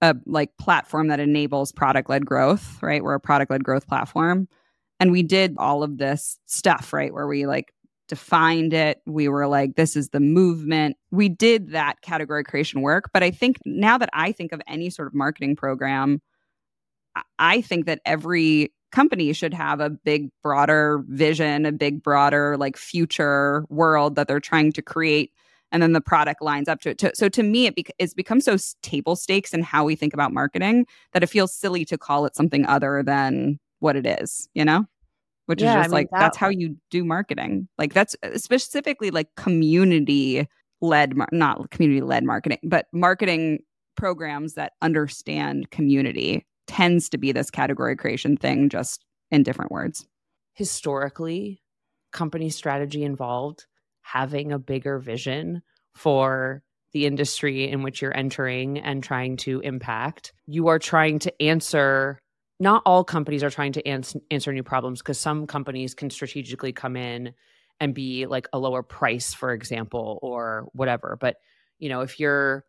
a 0.00 0.14
like 0.26 0.56
platform 0.58 1.08
that 1.08 1.20
enables 1.20 1.72
product 1.72 2.08
led 2.08 2.24
growth, 2.24 2.80
right? 2.82 3.02
We're 3.02 3.14
a 3.14 3.20
product 3.20 3.50
led 3.50 3.64
growth 3.64 3.86
platform. 3.88 4.48
And 5.00 5.12
we 5.12 5.22
did 5.22 5.56
all 5.58 5.82
of 5.82 5.98
this 5.98 6.38
stuff, 6.46 6.92
right? 6.92 7.12
Where 7.12 7.26
we 7.26 7.46
like 7.46 7.74
defined 8.08 8.72
it. 8.72 9.00
We 9.06 9.28
were 9.28 9.46
like, 9.46 9.76
this 9.76 9.96
is 9.96 10.10
the 10.10 10.20
movement. 10.20 10.96
We 11.10 11.28
did 11.28 11.70
that 11.70 12.00
category 12.02 12.44
creation 12.44 12.82
work. 12.82 13.10
But 13.12 13.22
I 13.22 13.30
think 13.30 13.58
now 13.64 13.98
that 13.98 14.10
I 14.12 14.32
think 14.32 14.52
of 14.52 14.60
any 14.66 14.90
sort 14.90 15.08
of 15.08 15.14
marketing 15.14 15.56
program, 15.56 16.20
I 17.38 17.60
think 17.60 17.86
that 17.86 18.00
every 18.04 18.72
company 18.92 19.32
should 19.32 19.54
have 19.54 19.80
a 19.80 19.90
big, 19.90 20.30
broader 20.42 21.02
vision, 21.08 21.66
a 21.66 21.72
big, 21.72 22.02
broader, 22.02 22.56
like 22.56 22.76
future 22.76 23.64
world 23.68 24.14
that 24.16 24.28
they're 24.28 24.40
trying 24.40 24.72
to 24.72 24.82
create. 24.82 25.32
And 25.72 25.82
then 25.82 25.92
the 25.92 26.00
product 26.00 26.40
lines 26.40 26.68
up 26.68 26.80
to 26.82 26.90
it. 26.90 27.16
So 27.16 27.28
to 27.28 27.42
me, 27.42 27.66
it 27.66 27.74
bec- 27.74 27.94
it's 27.98 28.14
become 28.14 28.40
so 28.40 28.56
table 28.82 29.16
stakes 29.16 29.52
in 29.52 29.62
how 29.62 29.84
we 29.84 29.96
think 29.96 30.14
about 30.14 30.32
marketing 30.32 30.86
that 31.12 31.22
it 31.22 31.26
feels 31.26 31.52
silly 31.52 31.84
to 31.86 31.98
call 31.98 32.24
it 32.24 32.36
something 32.36 32.64
other 32.66 33.02
than 33.02 33.58
what 33.80 33.96
it 33.96 34.06
is, 34.06 34.48
you 34.54 34.64
know? 34.64 34.86
Which 35.46 35.62
yeah, 35.62 35.70
is 35.70 35.74
just 35.74 35.84
I 35.84 35.88
mean, 35.88 35.92
like 35.92 36.10
that, 36.10 36.20
that's 36.20 36.36
how 36.36 36.48
you 36.48 36.76
do 36.90 37.04
marketing. 37.04 37.68
Like 37.78 37.94
that's 37.94 38.14
uh, 38.22 38.36
specifically 38.38 39.10
like 39.10 39.34
community 39.36 40.46
led, 40.80 41.14
not 41.32 41.70
community 41.70 42.02
led 42.02 42.24
marketing, 42.24 42.58
but 42.62 42.86
marketing 42.92 43.60
programs 43.96 44.54
that 44.54 44.72
understand 44.82 45.70
community 45.70 46.46
tends 46.66 47.08
to 47.08 47.18
be 47.18 47.32
this 47.32 47.50
category 47.50 47.96
creation 47.96 48.36
thing, 48.36 48.68
just 48.68 49.04
in 49.30 49.42
different 49.42 49.70
words. 49.70 50.06
Historically, 50.54 51.62
company 52.12 52.50
strategy 52.50 53.04
involved 53.04 53.66
having 54.02 54.52
a 54.52 54.58
bigger 54.58 54.98
vision 54.98 55.62
for 55.94 56.62
the 56.92 57.06
industry 57.06 57.68
in 57.68 57.82
which 57.82 58.00
you're 58.00 58.16
entering 58.16 58.78
and 58.78 59.02
trying 59.02 59.36
to 59.36 59.60
impact. 59.60 60.32
You 60.46 60.68
are 60.68 60.78
trying 60.78 61.18
to 61.20 61.42
answer 61.42 62.20
not 62.58 62.82
all 62.86 63.04
companies 63.04 63.42
are 63.42 63.50
trying 63.50 63.72
to 63.72 63.86
ans- 63.86 64.16
answer 64.30 64.52
new 64.52 64.62
problems 64.62 65.00
because 65.00 65.18
some 65.18 65.46
companies 65.46 65.94
can 65.94 66.10
strategically 66.10 66.72
come 66.72 66.96
in 66.96 67.34
and 67.80 67.94
be 67.94 68.26
like 68.26 68.48
a 68.52 68.58
lower 68.58 68.82
price 68.82 69.34
for 69.34 69.52
example 69.52 70.18
or 70.22 70.68
whatever. 70.72 71.16
But 71.20 71.36
you 71.78 71.88
know 71.88 72.00
if 72.00 72.18
you're 72.18 72.64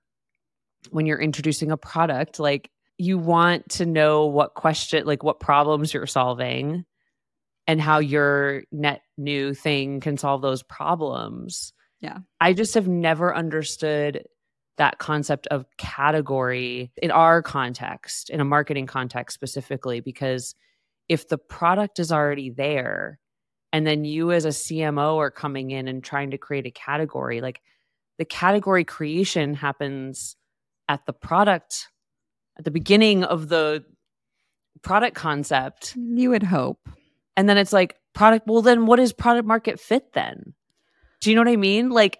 when 0.91 1.05
you're 1.05 1.21
introducing 1.21 1.71
a 1.71 1.77
product 1.77 2.39
like 2.39 2.69
you 2.97 3.17
want 3.17 3.69
to 3.69 3.85
know 3.85 4.25
what 4.25 4.53
question 4.53 5.05
like 5.05 5.23
what 5.23 5.39
problems 5.39 5.93
you're 5.93 6.07
solving 6.07 6.85
and 7.67 7.81
how 7.81 7.99
your 7.99 8.63
net 8.71 9.01
new 9.17 9.53
thing 9.53 9.99
can 9.99 10.17
solve 10.17 10.41
those 10.41 10.63
problems. 10.63 11.73
Yeah. 11.99 12.19
I 12.39 12.53
just 12.53 12.75
have 12.75 12.87
never 12.87 13.35
understood 13.35 14.23
that 14.77 14.99
concept 14.99 15.47
of 15.47 15.65
category 15.77 16.91
in 16.97 17.11
our 17.11 17.41
context 17.41 18.29
in 18.29 18.39
a 18.39 18.45
marketing 18.45 18.85
context 18.85 19.33
specifically 19.33 19.99
because 19.99 20.55
if 21.09 21.27
the 21.27 21.37
product 21.37 21.99
is 21.99 22.11
already 22.11 22.49
there 22.49 23.19
and 23.73 23.85
then 23.85 24.05
you 24.05 24.31
as 24.31 24.45
a 24.45 24.49
cmo 24.49 25.17
are 25.17 25.31
coming 25.31 25.71
in 25.71 25.87
and 25.87 26.03
trying 26.03 26.31
to 26.31 26.37
create 26.37 26.65
a 26.65 26.71
category 26.71 27.41
like 27.41 27.61
the 28.17 28.25
category 28.25 28.83
creation 28.83 29.53
happens 29.53 30.35
at 30.89 31.05
the 31.05 31.13
product 31.13 31.89
at 32.57 32.65
the 32.65 32.71
beginning 32.71 33.23
of 33.23 33.49
the 33.49 33.83
product 34.81 35.15
concept. 35.15 35.95
You 35.95 36.31
would 36.31 36.43
hope. 36.43 36.89
And 37.35 37.47
then 37.47 37.57
it's 37.57 37.73
like 37.73 37.95
product, 38.13 38.47
well, 38.47 38.61
then 38.61 38.85
what 38.85 38.99
is 38.99 39.13
product 39.13 39.47
market 39.47 39.79
fit 39.79 40.13
then? 40.13 40.53
Do 41.21 41.29
you 41.29 41.35
know 41.35 41.41
what 41.41 41.51
I 41.51 41.55
mean? 41.55 41.89
Like 41.89 42.19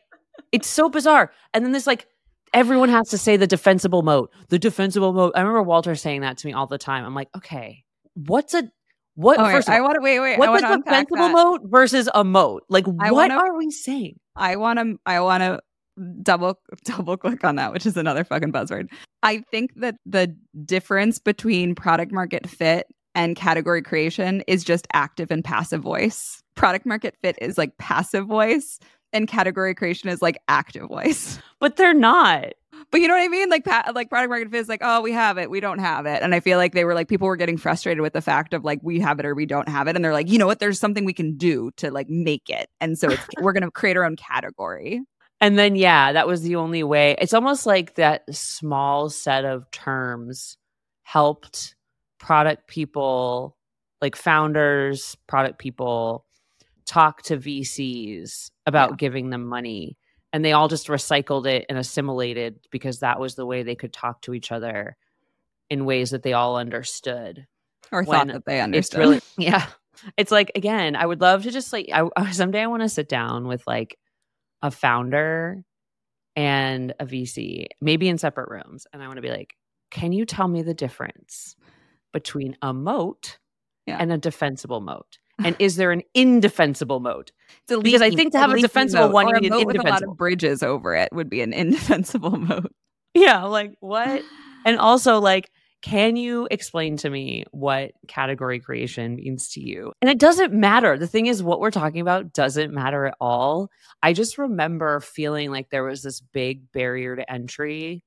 it's 0.51 0.67
so 0.67 0.89
bizarre. 0.89 1.31
And 1.53 1.63
then 1.63 1.71
there's 1.71 1.87
like 1.87 2.07
everyone 2.53 2.89
has 2.89 3.09
to 3.09 3.17
say 3.17 3.37
the 3.37 3.47
defensible 3.47 4.01
moat, 4.01 4.31
the 4.49 4.59
defensible 4.59 5.13
moat. 5.13 5.33
I 5.35 5.39
remember 5.39 5.63
Walter 5.63 5.95
saying 5.95 6.21
that 6.21 6.37
to 6.39 6.47
me 6.47 6.53
all 6.53 6.67
the 6.67 6.77
time. 6.77 7.05
I'm 7.05 7.15
like, 7.15 7.29
okay, 7.35 7.83
what's 8.13 8.53
a 8.53 8.69
what? 9.15 9.39
Oh, 9.39 9.45
first 9.45 9.69
I 9.69 9.81
want 9.81 9.95
to 9.95 10.01
wait, 10.01 10.19
wait. 10.19 10.37
What's 10.37 10.63
a 10.63 10.77
defensible 10.77 11.29
moat 11.29 11.61
versus 11.65 12.09
a 12.13 12.23
moat? 12.23 12.63
Like, 12.69 12.85
I 12.99 13.11
what 13.11 13.29
wanna, 13.29 13.35
are 13.35 13.57
we 13.57 13.71
saying? 13.71 14.19
I 14.35 14.55
want 14.57 14.79
to. 14.79 14.97
I 15.05 15.19
want 15.21 15.41
to 15.41 15.59
double 16.21 16.59
double 16.83 17.17
click 17.17 17.43
on 17.43 17.55
that, 17.55 17.73
which 17.73 17.85
is 17.85 17.97
another 17.97 18.23
fucking 18.23 18.51
buzzword. 18.51 18.87
I 19.23 19.43
think 19.51 19.71
that 19.77 19.95
the 20.05 20.35
difference 20.65 21.19
between 21.19 21.73
product 21.75 22.11
market 22.11 22.47
fit 22.47 22.85
and 23.15 23.35
category 23.35 23.81
creation 23.81 24.43
is 24.47 24.63
just 24.63 24.87
active 24.93 25.31
and 25.31 25.43
passive 25.43 25.81
voice. 25.81 26.43
Product 26.55 26.85
market 26.85 27.15
fit 27.23 27.35
is 27.41 27.57
like 27.57 27.75
passive 27.79 28.27
voice 28.27 28.77
and 29.17 29.27
category 29.27 29.75
creation 29.75 30.09
is 30.09 30.21
like 30.21 30.37
active 30.47 30.87
voice. 30.87 31.39
But 31.59 31.75
they're 31.75 31.91
not. 31.91 32.53
But 32.91 33.01
you 33.01 33.07
know 33.07 33.15
what 33.15 33.23
I 33.23 33.27
mean? 33.29 33.49
Like 33.49 33.65
pa- 33.65 33.91
like 33.95 34.11
product 34.11 34.29
market 34.29 34.51
fit 34.51 34.59
is 34.59 34.69
like, 34.69 34.81
oh, 34.83 35.01
we 35.01 35.11
have 35.11 35.39
it, 35.39 35.49
we 35.49 35.59
don't 35.59 35.79
have 35.79 36.05
it. 36.05 36.21
And 36.21 36.35
I 36.35 36.39
feel 36.39 36.59
like 36.59 36.73
they 36.73 36.85
were 36.85 36.93
like 36.93 37.07
people 37.07 37.27
were 37.27 37.35
getting 37.35 37.57
frustrated 37.57 38.01
with 38.01 38.13
the 38.13 38.21
fact 38.21 38.53
of 38.53 38.63
like 38.63 38.79
we 38.83 38.99
have 38.99 39.19
it 39.19 39.25
or 39.25 39.33
we 39.33 39.47
don't 39.47 39.67
have 39.67 39.87
it. 39.87 39.95
And 39.95 40.05
they're 40.05 40.13
like, 40.13 40.29
you 40.29 40.37
know 40.37 40.45
what? 40.45 40.59
There's 40.59 40.79
something 40.79 41.03
we 41.03 41.13
can 41.13 41.35
do 41.35 41.71
to 41.77 41.89
like 41.89 42.09
make 42.09 42.47
it. 42.47 42.69
And 42.79 42.95
so 42.95 43.09
it's 43.09 43.23
we're 43.41 43.53
gonna 43.53 43.71
create 43.71 43.97
our 43.97 44.03
own 44.03 44.17
category. 44.17 45.01
And 45.41 45.57
then, 45.57 45.75
yeah, 45.75 46.13
that 46.13 46.27
was 46.27 46.43
the 46.43 46.57
only 46.57 46.83
way. 46.83 47.15
It's 47.19 47.33
almost 47.33 47.65
like 47.65 47.95
that 47.95 48.23
small 48.31 49.09
set 49.09 49.45
of 49.45 49.69
terms 49.71 50.57
helped 51.01 51.75
product 52.19 52.67
people, 52.67 53.57
like 53.99 54.15
founders, 54.15 55.17
product 55.27 55.57
people, 55.57 56.25
talk 56.87 57.21
to 57.23 57.37
VCs 57.37 58.49
about 58.67 58.91
yeah. 58.91 58.95
giving 58.97 59.31
them 59.31 59.47
money. 59.47 59.97
And 60.31 60.45
they 60.45 60.51
all 60.51 60.67
just 60.67 60.87
recycled 60.87 61.47
it 61.47 61.65
and 61.69 61.79
assimilated 61.79 62.59
because 62.69 62.99
that 62.99 63.19
was 63.19 63.33
the 63.33 63.45
way 63.45 63.63
they 63.63 63.75
could 63.75 63.93
talk 63.93 64.21
to 64.23 64.35
each 64.35 64.51
other 64.51 64.95
in 65.69 65.85
ways 65.85 66.11
that 66.11 66.21
they 66.21 66.33
all 66.33 66.57
understood. 66.57 67.47
Or 67.91 68.05
thought 68.05 68.27
that 68.27 68.45
they 68.45 68.61
understood. 68.61 68.99
Really, 68.99 69.21
yeah. 69.39 69.65
It's 70.15 70.31
like, 70.31 70.51
again, 70.53 70.95
I 70.95 71.05
would 71.05 71.21
love 71.21 71.43
to 71.43 71.51
just 71.51 71.73
like, 71.73 71.89
I, 71.91 72.31
someday 72.31 72.61
I 72.61 72.67
want 72.67 72.83
to 72.83 72.89
sit 72.89 73.09
down 73.09 73.47
with 73.47 73.65
like, 73.65 73.97
a 74.61 74.71
founder 74.71 75.63
and 76.35 76.93
a 76.99 77.05
VC, 77.05 77.67
maybe 77.81 78.07
in 78.09 78.17
separate 78.17 78.49
rooms. 78.49 78.87
And 78.91 79.01
I 79.01 79.07
want 79.07 79.17
to 79.17 79.21
be 79.21 79.29
like, 79.29 79.55
can 79.91 80.11
you 80.11 80.25
tell 80.25 80.47
me 80.47 80.61
the 80.61 80.73
difference 80.73 81.55
between 82.13 82.57
a 82.61 82.73
moat 82.73 83.37
yeah. 83.85 83.97
and 83.99 84.11
a 84.11 84.17
defensible 84.17 84.81
moat? 84.81 85.17
And 85.43 85.55
is 85.59 85.75
there 85.75 85.91
an 85.91 86.01
indefensible? 86.13 86.99
Leaking, 86.99 87.83
because 87.83 88.01
I 88.01 88.09
think 88.09 88.31
to 88.31 88.39
have 88.39 88.51
a, 88.51 88.55
a 88.55 88.61
defensible 88.61 89.09
one, 89.09 89.27
you 89.27 89.33
need 89.33 89.53
an 89.53 89.59
indefensible. 89.59 89.83
With 89.83 89.87
a 89.87 89.89
lot 89.89 90.03
of 90.03 90.17
bridges 90.17 90.63
over 90.63 90.95
it 90.95 91.09
would 91.11 91.29
be 91.29 91.41
an 91.41 91.53
indefensible 91.53 92.37
moat. 92.37 92.71
Yeah, 93.13 93.43
like 93.43 93.75
what? 93.79 94.23
and 94.65 94.77
also 94.79 95.19
like 95.19 95.49
can 95.83 96.15
you 96.15 96.47
explain 96.49 96.97
to 96.97 97.09
me 97.09 97.45
what 97.51 97.91
category 98.07 98.59
creation 98.59 99.15
means 99.15 99.49
to 99.49 99.61
you? 99.61 99.93
And 100.01 100.09
it 100.09 100.17
doesn't 100.17 100.51
matter. 100.51 100.97
The 100.97 101.07
thing 101.07 101.27
is, 101.27 101.43
what 101.43 101.59
we're 101.59 101.71
talking 101.71 102.01
about 102.01 102.33
doesn't 102.33 102.73
matter 102.73 103.05
at 103.05 103.15
all. 103.21 103.69
I 104.01 104.13
just 104.13 104.39
remember 104.39 104.99
feeling 104.99 105.51
like 105.51 105.69
there 105.69 105.83
was 105.83 106.01
this 106.01 106.19
big 106.19 106.71
barrier 106.71 107.15
to 107.15 107.31
entry 107.31 108.03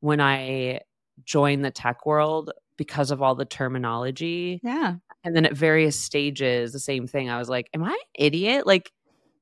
when 0.00 0.20
I 0.20 0.80
joined 1.24 1.64
the 1.64 1.70
tech 1.70 2.06
world 2.06 2.50
because 2.76 3.10
of 3.10 3.22
all 3.22 3.34
the 3.34 3.44
terminology. 3.44 4.60
Yeah. 4.62 4.96
And 5.22 5.34
then 5.34 5.46
at 5.46 5.54
various 5.54 5.98
stages, 5.98 6.72
the 6.72 6.78
same 6.78 7.06
thing. 7.06 7.30
I 7.30 7.38
was 7.38 7.48
like, 7.48 7.68
am 7.74 7.84
I 7.84 7.90
an 7.90 7.96
idiot? 8.14 8.66
Like, 8.66 8.92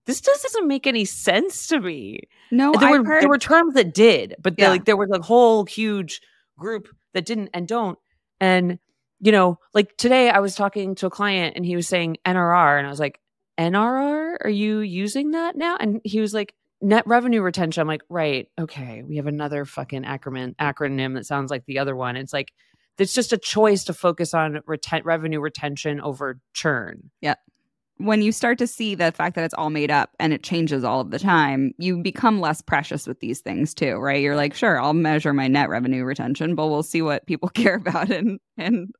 this 0.06 0.20
just 0.20 0.42
doesn't 0.42 0.66
make 0.66 0.86
any 0.86 1.04
sense 1.04 1.68
to 1.68 1.80
me. 1.80 2.20
No, 2.50 2.72
there 2.72 2.90
were 2.90 3.04
heard- 3.04 3.22
there 3.22 3.28
were 3.28 3.38
terms 3.38 3.74
that 3.74 3.94
did, 3.94 4.34
but 4.40 4.54
yeah. 4.58 4.70
like 4.70 4.84
there 4.84 4.96
was 4.96 5.10
a 5.12 5.22
whole 5.22 5.64
huge 5.64 6.20
group 6.58 6.88
that 7.14 7.24
didn't 7.24 7.50
and 7.54 7.68
don't. 7.68 7.98
And, 8.40 8.78
you 9.20 9.32
know, 9.32 9.58
like 9.74 9.96
today 9.96 10.28
I 10.28 10.40
was 10.40 10.54
talking 10.54 10.94
to 10.96 11.06
a 11.06 11.10
client 11.10 11.56
and 11.56 11.64
he 11.64 11.76
was 11.76 11.86
saying 11.86 12.16
NRR 12.26 12.78
and 12.78 12.86
I 12.86 12.90
was 12.90 13.00
like, 13.00 13.20
NRR? 13.58 14.36
Are 14.40 14.50
you 14.50 14.80
using 14.80 15.32
that 15.32 15.56
now? 15.56 15.76
And 15.78 16.00
he 16.04 16.20
was 16.20 16.34
like, 16.34 16.54
net 16.80 17.06
revenue 17.06 17.42
retention. 17.42 17.80
I'm 17.80 17.86
like, 17.86 18.02
right, 18.08 18.48
okay, 18.58 19.02
we 19.06 19.16
have 19.16 19.26
another 19.26 19.64
fucking 19.64 20.02
acronym 20.02 20.56
acronym 20.56 21.14
that 21.14 21.26
sounds 21.26 21.50
like 21.50 21.64
the 21.66 21.78
other 21.78 21.94
one. 21.94 22.16
It's 22.16 22.32
like 22.32 22.52
it's 22.98 23.14
just 23.14 23.32
a 23.32 23.38
choice 23.38 23.84
to 23.84 23.92
focus 23.92 24.34
on 24.34 24.60
reten- 24.68 25.04
revenue 25.04 25.40
retention 25.40 26.00
over 26.00 26.40
churn. 26.52 27.10
Yeah 27.20 27.34
when 28.02 28.22
you 28.22 28.32
start 28.32 28.58
to 28.58 28.66
see 28.66 28.94
the 28.94 29.12
fact 29.12 29.36
that 29.36 29.44
it's 29.44 29.54
all 29.54 29.70
made 29.70 29.90
up 29.90 30.10
and 30.18 30.32
it 30.32 30.42
changes 30.42 30.82
all 30.82 31.00
of 31.00 31.10
the 31.10 31.18
time, 31.18 31.72
you 31.78 32.02
become 32.02 32.40
less 32.40 32.60
precious 32.60 33.06
with 33.06 33.20
these 33.20 33.40
things 33.40 33.74
too, 33.74 33.96
right? 33.96 34.20
You're 34.20 34.36
like, 34.36 34.54
sure, 34.54 34.80
I'll 34.80 34.92
measure 34.92 35.32
my 35.32 35.48
net 35.48 35.68
revenue 35.68 36.04
retention, 36.04 36.54
but 36.54 36.68
we'll 36.68 36.82
see 36.82 37.02
what 37.02 37.26
people 37.26 37.48
care 37.54 37.76
about 37.76 38.10
in 38.10 38.38
in 38.56 38.92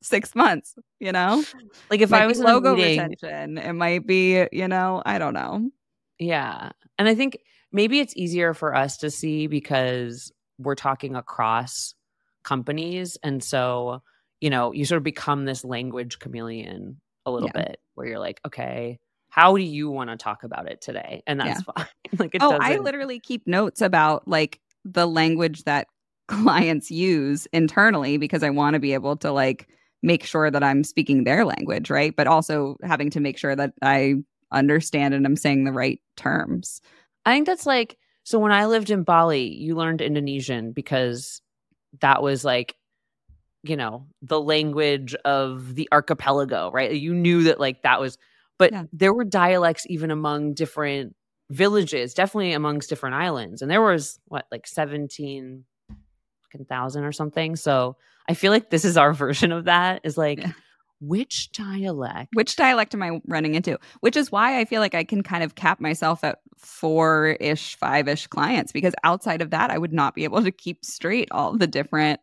six 0.00 0.34
months, 0.34 0.74
you 1.00 1.12
know? 1.12 1.44
Like 1.90 2.00
if 2.00 2.12
I 2.12 2.26
was 2.26 2.38
logo 2.38 2.74
meeting, 2.74 3.00
retention, 3.00 3.58
it 3.58 3.72
might 3.72 4.06
be, 4.06 4.46
you 4.52 4.68
know, 4.68 5.02
I 5.04 5.18
don't 5.18 5.34
know. 5.34 5.70
Yeah. 6.18 6.70
And 6.98 7.08
I 7.08 7.14
think 7.14 7.38
maybe 7.72 8.00
it's 8.00 8.16
easier 8.16 8.54
for 8.54 8.74
us 8.74 8.98
to 8.98 9.10
see 9.10 9.46
because 9.46 10.32
we're 10.58 10.76
talking 10.76 11.16
across 11.16 11.94
companies. 12.44 13.16
And 13.22 13.42
so, 13.42 14.02
you 14.40 14.50
know, 14.50 14.72
you 14.72 14.84
sort 14.84 14.98
of 14.98 15.04
become 15.04 15.44
this 15.44 15.64
language 15.64 16.18
chameleon 16.18 17.00
a 17.26 17.30
little 17.30 17.50
yeah. 17.54 17.62
bit 17.62 17.80
where 17.94 18.06
you're 18.06 18.18
like, 18.18 18.40
okay, 18.46 18.98
how 19.30 19.56
do 19.56 19.62
you 19.62 19.90
want 19.90 20.10
to 20.10 20.16
talk 20.16 20.42
about 20.42 20.70
it 20.70 20.80
today? 20.80 21.22
And 21.26 21.40
that's 21.40 21.62
yeah. 21.66 21.84
fine. 21.84 21.86
like, 22.18 22.36
oh, 22.40 22.52
doesn't... 22.52 22.62
I 22.62 22.78
literally 22.78 23.20
keep 23.20 23.46
notes 23.46 23.82
about 23.82 24.26
like 24.26 24.60
the 24.84 25.06
language 25.06 25.64
that 25.64 25.88
clients 26.28 26.90
use 26.90 27.46
internally 27.52 28.18
because 28.18 28.42
I 28.42 28.50
want 28.50 28.74
to 28.74 28.80
be 28.80 28.94
able 28.94 29.16
to 29.18 29.32
like 29.32 29.68
make 30.02 30.24
sure 30.24 30.50
that 30.50 30.62
I'm 30.62 30.84
speaking 30.84 31.24
their 31.24 31.44
language, 31.44 31.90
right? 31.90 32.14
But 32.14 32.26
also 32.26 32.76
having 32.82 33.10
to 33.10 33.20
make 33.20 33.38
sure 33.38 33.56
that 33.56 33.72
I 33.82 34.16
understand 34.52 35.14
and 35.14 35.26
I'm 35.26 35.36
saying 35.36 35.64
the 35.64 35.72
right 35.72 36.00
terms. 36.16 36.80
I 37.24 37.34
think 37.34 37.46
that's 37.46 37.66
like 37.66 37.98
so 38.24 38.38
when 38.38 38.52
I 38.52 38.66
lived 38.66 38.90
in 38.90 39.04
Bali, 39.04 39.54
you 39.54 39.74
learned 39.74 40.02
Indonesian 40.02 40.72
because 40.72 41.40
that 42.00 42.22
was 42.22 42.44
like 42.44 42.76
you 43.62 43.76
know 43.76 44.06
the 44.22 44.40
language 44.40 45.14
of 45.24 45.74
the 45.74 45.88
archipelago 45.92 46.70
right 46.72 46.92
you 46.92 47.12
knew 47.12 47.44
that 47.44 47.58
like 47.58 47.82
that 47.82 48.00
was 48.00 48.18
but 48.58 48.72
yeah. 48.72 48.84
there 48.92 49.12
were 49.12 49.24
dialects 49.24 49.86
even 49.88 50.10
among 50.10 50.54
different 50.54 51.14
villages 51.50 52.14
definitely 52.14 52.52
amongst 52.52 52.88
different 52.88 53.14
islands 53.14 53.62
and 53.62 53.70
there 53.70 53.82
was 53.82 54.20
what 54.26 54.46
like 54.50 54.66
17 54.66 55.64
thousand 56.68 57.04
or 57.04 57.12
something 57.12 57.56
so 57.56 57.96
i 58.28 58.34
feel 58.34 58.50
like 58.50 58.70
this 58.70 58.84
is 58.84 58.96
our 58.96 59.12
version 59.14 59.52
of 59.52 59.64
that 59.66 60.00
is 60.02 60.16
like 60.16 60.40
yeah. 60.40 60.52
which 61.00 61.52
dialect 61.52 62.28
which 62.32 62.56
dialect 62.56 62.94
am 62.94 63.02
i 63.02 63.20
running 63.26 63.54
into 63.54 63.78
which 64.00 64.16
is 64.16 64.32
why 64.32 64.58
i 64.58 64.64
feel 64.64 64.80
like 64.80 64.94
i 64.94 65.04
can 65.04 65.22
kind 65.22 65.44
of 65.44 65.54
cap 65.54 65.78
myself 65.78 66.24
at 66.24 66.38
four-ish 66.58 67.76
five-ish 67.76 68.26
clients 68.26 68.72
because 68.72 68.94
outside 69.04 69.40
of 69.40 69.50
that 69.50 69.70
i 69.70 69.78
would 69.78 69.92
not 69.92 70.14
be 70.14 70.24
able 70.24 70.42
to 70.42 70.50
keep 70.50 70.84
straight 70.84 71.28
all 71.30 71.56
the 71.56 71.66
different 71.66 72.20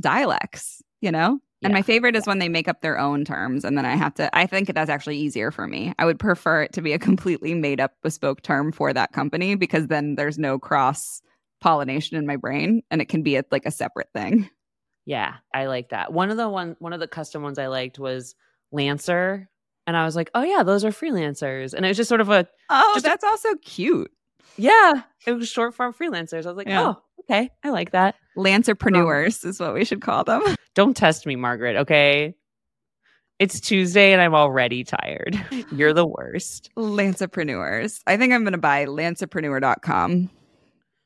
dialects, 0.00 0.82
you 1.00 1.12
know? 1.12 1.40
And 1.62 1.74
my 1.74 1.82
favorite 1.82 2.16
is 2.16 2.26
when 2.26 2.38
they 2.38 2.48
make 2.48 2.68
up 2.68 2.80
their 2.80 2.98
own 2.98 3.22
terms 3.22 3.66
and 3.66 3.76
then 3.76 3.84
I 3.84 3.94
have 3.94 4.14
to 4.14 4.34
I 4.34 4.46
think 4.46 4.72
that's 4.72 4.88
actually 4.88 5.18
easier 5.18 5.50
for 5.50 5.66
me. 5.66 5.92
I 5.98 6.06
would 6.06 6.18
prefer 6.18 6.62
it 6.62 6.72
to 6.72 6.80
be 6.80 6.94
a 6.94 6.98
completely 6.98 7.52
made 7.52 7.80
up 7.80 7.92
bespoke 8.02 8.40
term 8.40 8.72
for 8.72 8.94
that 8.94 9.12
company 9.12 9.56
because 9.56 9.88
then 9.88 10.14
there's 10.14 10.38
no 10.38 10.58
cross 10.58 11.20
pollination 11.60 12.16
in 12.16 12.26
my 12.26 12.36
brain 12.36 12.82
and 12.90 13.02
it 13.02 13.10
can 13.10 13.22
be 13.22 13.36
a, 13.36 13.44
like 13.50 13.66
a 13.66 13.70
separate 13.70 14.08
thing. 14.14 14.48
Yeah, 15.04 15.34
I 15.52 15.66
like 15.66 15.90
that. 15.90 16.14
One 16.14 16.30
of 16.30 16.38
the 16.38 16.48
one 16.48 16.76
one 16.78 16.94
of 16.94 17.00
the 17.00 17.06
custom 17.06 17.42
ones 17.42 17.58
I 17.58 17.66
liked 17.66 17.98
was 17.98 18.34
Lancer. 18.72 19.49
And 19.90 19.96
I 19.96 20.04
was 20.04 20.14
like, 20.14 20.30
oh 20.36 20.44
yeah, 20.44 20.62
those 20.62 20.84
are 20.84 20.90
freelancers. 20.92 21.74
And 21.74 21.84
it 21.84 21.88
was 21.88 21.96
just 21.96 22.08
sort 22.08 22.20
of 22.20 22.28
a 22.30 22.46
Oh, 22.68 22.90
Just 22.94 23.06
a- 23.06 23.08
that's 23.08 23.24
also 23.24 23.56
cute. 23.56 24.12
yeah, 24.56 25.02
it 25.26 25.32
was 25.32 25.48
short 25.48 25.74
form 25.74 25.92
freelancers. 25.92 26.44
I 26.46 26.48
was 26.50 26.56
like, 26.56 26.68
Yeah. 26.68 26.82
oh, 26.94 27.02
okay, 27.22 27.50
I 27.64 27.70
like 27.70 27.90
that. 27.90 28.14
Lancerpreneurs 28.36 29.44
is 29.44 29.58
what 29.58 29.74
we 29.74 29.84
should 29.84 30.00
call 30.00 30.22
them. 30.22 30.42
Don't 30.76 30.96
test 30.96 31.26
me, 31.26 31.34
Margaret, 31.34 31.74
okay? 31.78 32.36
It's 33.40 33.58
Tuesday 33.60 34.12
and 34.12 34.22
I'm 34.22 34.36
already 34.36 34.84
tired. 34.84 35.36
You're 35.72 35.92
the 35.92 36.06
worst. 36.06 36.70
Lancerpreneurs. 36.76 38.00
I 38.06 38.16
think 38.16 38.32
I'm 38.32 38.44
going 38.44 38.52
to 38.52 38.58
buy 38.58 38.84
lancerpreneur.com. 38.86 40.30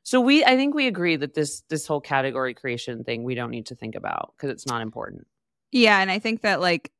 So 0.02 0.20
we 0.20 0.44
I 0.44 0.56
think 0.56 0.74
we 0.74 0.86
agree 0.86 1.16
that 1.16 1.32
this 1.32 1.62
this 1.70 1.86
whole 1.86 2.02
category 2.02 2.52
creation 2.52 3.04
thing 3.04 3.24
we 3.24 3.34
don't 3.34 3.50
need 3.50 3.66
to 3.66 3.74
think 3.74 3.94
about 3.94 4.34
because 4.36 4.50
it's 4.50 4.66
not 4.66 4.82
important. 4.82 5.26
Yeah, 5.72 5.98
and 5.98 6.10
I 6.10 6.18
think 6.18 6.42
that 6.42 6.60
like 6.60 6.92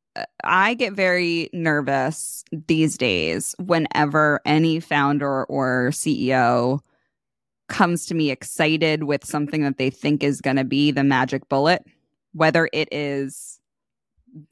I 0.45 0.75
get 0.75 0.93
very 0.93 1.51
nervous 1.53 2.45
these 2.67 2.97
days 2.97 3.55
whenever 3.59 4.41
any 4.45 4.81
founder 4.81 5.45
or 5.45 5.91
CEO 5.91 6.81
comes 7.69 8.07
to 8.07 8.15
me 8.15 8.31
excited 8.31 9.05
with 9.05 9.25
something 9.25 9.63
that 9.63 9.79
they 9.79 9.91
think 9.91 10.23
is 10.23 10.41
going 10.41 10.57
to 10.57 10.65
be 10.65 10.91
the 10.91 11.05
magic 11.05 11.49
bullet, 11.49 11.85
whether 12.33 12.69
it 12.73 12.89
is 12.93 13.61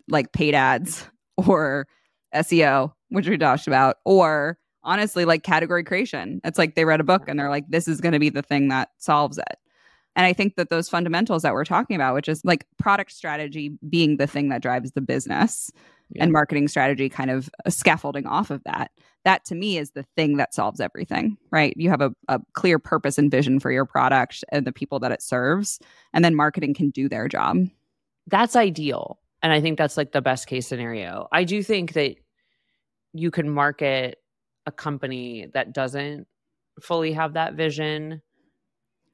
like 0.09 0.33
paid 0.33 0.55
ads 0.55 1.07
or 1.37 1.87
SEO, 2.35 2.93
which 3.11 3.29
we 3.29 3.37
talked 3.37 3.67
about, 3.67 3.97
or 4.05 4.59
honestly 4.83 5.25
like 5.25 5.43
category 5.43 5.85
creation. 5.85 6.41
It's 6.45 6.59
like 6.59 6.75
they 6.75 6.85
read 6.85 7.01
a 7.01 7.05
book 7.05 7.25
and 7.29 7.39
they're 7.39 7.51
like 7.51 7.69
this 7.69 7.87
is 7.87 8.01
going 8.01 8.13
to 8.13 8.19
be 8.19 8.31
the 8.31 8.43
thing 8.43 8.69
that 8.69 8.91
solves 8.99 9.39
it. 9.39 9.59
And 10.15 10.27
I 10.27 10.33
think 10.33 10.57
that 10.57 10.69
those 10.71 10.89
fundamentals 10.89 11.43
that 11.43 11.55
we're 11.55 11.65
talking 11.65 11.97
about, 11.97 12.15
which 12.15 12.29
is 12.29 12.45
like 12.45 12.67
product 12.79 13.13
strategy 13.13 13.73
being 13.89 14.19
the 14.19 14.27
thing 14.27 14.51
that 14.51 14.63
drives 14.63 14.93
the 14.93 15.01
business 15.01 15.71
Yeah. 16.11 16.25
and 16.25 16.33
marketing 16.33 16.69
strategy 16.69 17.09
kind 17.09 17.31
of 17.31 17.49
uh, 17.65 17.71
scaffolding 17.71 18.27
off 18.27 18.51
of 18.51 18.63
that, 18.65 18.91
that 19.25 19.45
to 19.47 19.55
me 19.55 19.79
is 19.79 19.93
the 19.93 20.05
thing 20.17 20.37
that 20.37 20.53
solves 20.53 20.81
everything, 20.81 21.39
right? 21.51 21.73
You 21.77 21.89
have 21.89 22.03
a, 22.03 22.13
a 22.29 22.41
clear 22.53 22.79
purpose 22.79 23.17
and 23.17 23.31
vision 23.31 23.59
for 23.61 23.71
your 23.71 23.87
product 23.87 24.45
and 24.51 24.67
the 24.67 24.73
people 24.73 24.99
that 25.01 25.13
it 25.13 25.23
serves, 25.23 25.79
and 26.13 26.23
then 26.25 26.35
marketing 26.35 26.75
can 26.75 26.91
do 26.91 27.09
their 27.09 27.29
job. 27.29 27.57
That's 28.27 28.55
ideal. 28.57 29.19
And 29.43 29.53
I 29.53 29.61
think 29.61 29.79
that's 29.79 29.97
like 29.97 30.13
the 30.13 30.21
best 30.23 30.47
case 30.47 30.67
scenario. 30.67 31.27
I 31.33 31.45
do 31.45 31.63
think 31.63 31.95
that 31.95 32.17
you 33.15 33.31
can 33.31 33.49
market 33.49 34.19
a 34.67 34.73
company 34.73 35.47
that 35.55 35.73
doesn't 35.73 36.27
fully 36.81 37.13
have 37.13 37.33
that 37.35 37.55
vision 37.55 38.23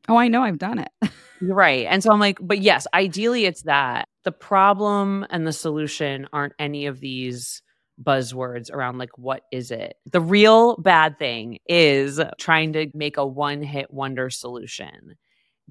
Oh, 0.08 0.16
I 0.16 0.28
know 0.28 0.42
I've 0.42 0.58
done 0.58 0.78
it. 0.78 1.10
Right. 1.40 1.86
And 1.88 2.02
so 2.02 2.10
I'm 2.10 2.18
like, 2.18 2.38
but 2.40 2.58
yes, 2.58 2.86
ideally 2.94 3.44
it's 3.44 3.62
that. 3.62 4.08
The 4.24 4.32
problem 4.32 5.26
and 5.30 5.46
the 5.46 5.52
solution 5.52 6.26
aren't 6.32 6.54
any 6.58 6.86
of 6.86 7.00
these 7.00 7.62
buzzwords 8.02 8.72
around 8.72 8.98
like 8.98 9.16
what 9.18 9.42
is 9.52 9.70
it? 9.70 9.94
The 10.10 10.20
real 10.20 10.76
bad 10.76 11.18
thing 11.18 11.58
is 11.66 12.20
trying 12.38 12.72
to 12.74 12.88
make 12.94 13.16
a 13.16 13.26
one-hit 13.26 13.92
wonder 13.92 14.30
solution. 14.30 15.16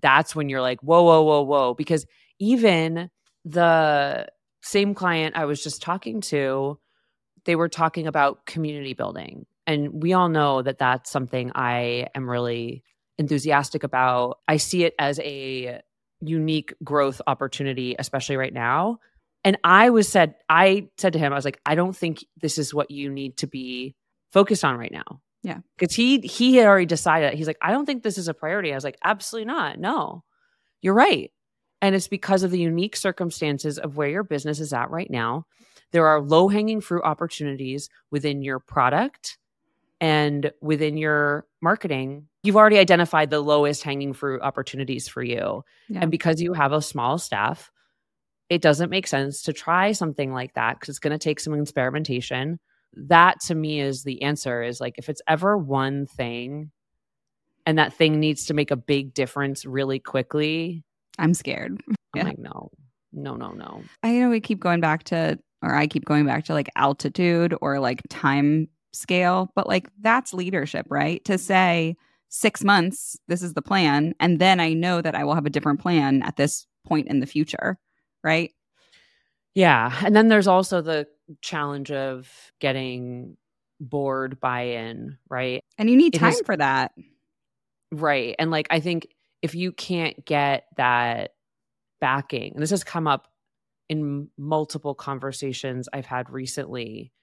That's 0.02 0.36
when 0.36 0.50
you're 0.50 0.62
like, 0.62 0.82
whoa, 0.82 1.04
whoa, 1.04 1.22
whoa, 1.24 1.42
whoa. 1.42 1.74
Because 1.74 2.06
even 2.40 3.10
the 3.46 4.28
same 4.62 4.94
client 4.94 5.36
I 5.38 5.46
was 5.46 5.64
just 5.64 5.82
talking 5.82 6.22
to, 6.22 6.80
they 7.46 7.56
were 7.56 7.70
talking 7.70 8.08
about 8.08 8.46
community 8.46 8.94
building. 8.94 9.46
And 9.66 10.02
we 10.02 10.14
all 10.14 10.30
know 10.30 10.62
that 10.62 10.78
that's 10.78 11.10
something 11.10 11.52
I 11.56 12.08
am 12.14 12.30
really 12.30 12.84
enthusiastic 13.18 13.84
about. 13.84 14.40
I 14.48 14.58
see 14.58 14.84
it 14.84 14.94
as 15.00 15.20
a 15.20 15.82
unique 16.22 16.74
growth 16.84 17.22
opportunity, 17.28 17.96
especially 17.98 18.38
right 18.38 18.54
now. 18.54 19.00
And 19.44 19.58
I 19.64 19.92
was 19.92 20.10
said, 20.10 20.36
I 20.50 20.90
said 20.98 21.14
to 21.14 21.20
him, 21.20 21.32
I 21.32 21.36
was 21.36 21.46
like, 21.46 21.60
I 21.66 21.76
don't 21.76 21.96
think 21.96 22.26
this 22.42 22.58
is 22.58 22.74
what 22.74 22.92
you 22.92 23.10
need 23.10 23.38
to 23.38 23.48
be 23.48 23.96
focused 24.32 24.66
on 24.66 24.78
right 24.78 24.92
now. 24.92 25.22
Yeah. 25.44 25.60
Because 25.78 25.96
he 25.96 26.20
he 26.20 26.56
had 26.58 26.68
already 26.68 26.86
decided. 26.86 27.34
He's 27.34 27.48
like, 27.48 27.60
I 27.62 27.72
don't 27.72 27.86
think 27.86 28.04
this 28.04 28.18
is 28.18 28.28
a 28.28 28.34
priority. 28.34 28.72
I 28.72 28.76
was 28.76 28.84
like, 28.84 28.98
absolutely 29.04 29.46
not. 29.46 29.80
No, 29.80 30.24
you're 30.82 30.94
right. 30.94 31.32
And 31.82 31.96
it's 31.96 32.08
because 32.08 32.44
of 32.44 32.52
the 32.52 32.60
unique 32.60 32.96
circumstances 32.96 33.78
of 33.78 33.96
where 33.96 34.10
your 34.10 34.24
business 34.24 34.60
is 34.60 34.74
at 34.74 34.90
right 34.90 35.10
now. 35.10 35.46
There 35.92 36.08
are 36.08 36.20
low 36.20 36.48
hanging 36.48 36.82
fruit 36.82 37.04
opportunities 37.04 37.88
within 38.12 38.42
your 38.42 38.60
product 38.60 39.38
and 40.00 40.52
within 40.62 40.98
your 40.98 41.46
marketing. 41.62 42.28
You've 42.44 42.56
already 42.56 42.78
identified 42.78 43.30
the 43.30 43.42
lowest 43.42 43.84
hanging 43.84 44.14
fruit 44.14 44.42
opportunities 44.42 45.08
for 45.08 45.24
you. 45.24 45.64
Yeah. 45.90 46.00
And 46.02 46.12
because 46.12 46.42
you 46.42 46.54
have 46.54 46.72
a 46.72 46.82
small 46.82 47.18
staff, 47.18 47.72
it 48.50 48.62
doesn't 48.62 48.90
make 48.90 49.08
sense 49.08 49.42
to 49.44 49.54
try 49.54 49.92
something 49.92 50.32
like 50.32 50.54
that 50.54 50.80
because 50.80 50.90
it's 50.90 51.00
going 51.00 51.18
to 51.18 51.24
take 51.24 51.40
some 51.40 51.54
experimentation. 51.60 52.60
That 52.94 53.42
to 53.48 53.56
me 53.56 53.82
is 53.82 54.04
the 54.04 54.22
answer 54.22 54.64
is 54.64 54.80
like 54.80 54.96
if 54.98 55.10
it's 55.10 55.22
ever 55.28 55.58
one 55.58 56.06
thing 56.06 56.72
and 57.66 57.78
that 57.80 57.94
thing 57.94 58.20
needs 58.20 58.46
to 58.46 58.54
make 58.54 58.72
a 58.72 58.78
big 58.78 59.14
difference 59.14 59.66
really 59.66 60.00
quickly, 60.00 60.84
I'm 61.20 61.34
scared. 61.34 61.82
I'm 61.88 61.96
Yeah. 62.16 62.24
like, 62.24 62.40
no, 62.40 62.70
no, 63.12 63.36
no, 63.36 63.52
no. 63.52 63.84
I 64.04 64.14
know 64.14 64.30
we 64.30 64.40
keep 64.40 64.60
going 64.62 64.80
back 64.80 65.04
to, 65.06 65.38
or 65.62 65.76
I 65.76 65.88
keep 65.88 66.06
going 66.06 66.26
back 66.26 66.46
to 66.46 66.54
like 66.54 66.70
altitude 66.78 67.54
or 67.62 67.80
like 67.80 68.02
time 68.10 68.70
scale, 68.98 69.52
but 69.56 69.68
like 69.68 69.90
that's 70.02 70.34
leadership, 70.34 70.86
right? 70.90 71.24
To 71.26 71.38
say 71.38 71.96
six 72.30 72.64
months, 72.64 73.18
this 73.28 73.42
is 73.42 73.54
the 73.54 73.62
plan. 73.62 74.14
And 74.20 74.40
then 74.40 74.60
I 74.60 74.74
know 74.74 75.02
that 75.02 75.16
I 75.16 75.24
will 75.24 75.36
have 75.36 75.46
a 75.46 75.52
different 75.52 75.80
plan 75.80 76.22
at 76.24 76.36
this 76.36 76.68
point 76.86 77.08
in 77.08 77.20
the 77.20 77.26
future, 77.26 77.78
right? 78.24 78.52
Yeah. 79.56 79.94
And 80.04 80.16
then 80.16 80.28
there's 80.28 80.48
also 80.48 80.82
the 80.82 81.08
challenge 81.42 81.92
of 81.92 82.32
getting 82.60 83.38
board 83.80 84.40
buy 84.40 84.62
in, 84.62 85.18
right? 85.30 85.64
And 85.78 85.90
you 85.90 85.98
need 85.98 86.14
time 86.14 86.32
has- 86.32 86.42
for 86.46 86.58
that. 86.58 86.92
Right. 87.92 88.36
And 88.38 88.52
like, 88.52 88.68
I 88.70 88.82
think 88.82 89.08
if 89.42 89.56
you 89.56 89.72
can't 89.72 90.26
get 90.26 90.66
that 90.76 91.32
backing, 92.02 92.54
and 92.54 92.62
this 92.62 92.72
has 92.72 92.84
come 92.84 93.08
up 93.08 93.30
in 93.90 94.30
multiple 94.38 94.94
conversations 94.94 95.88
I've 95.94 96.06
had 96.06 96.30
recently 96.30 97.14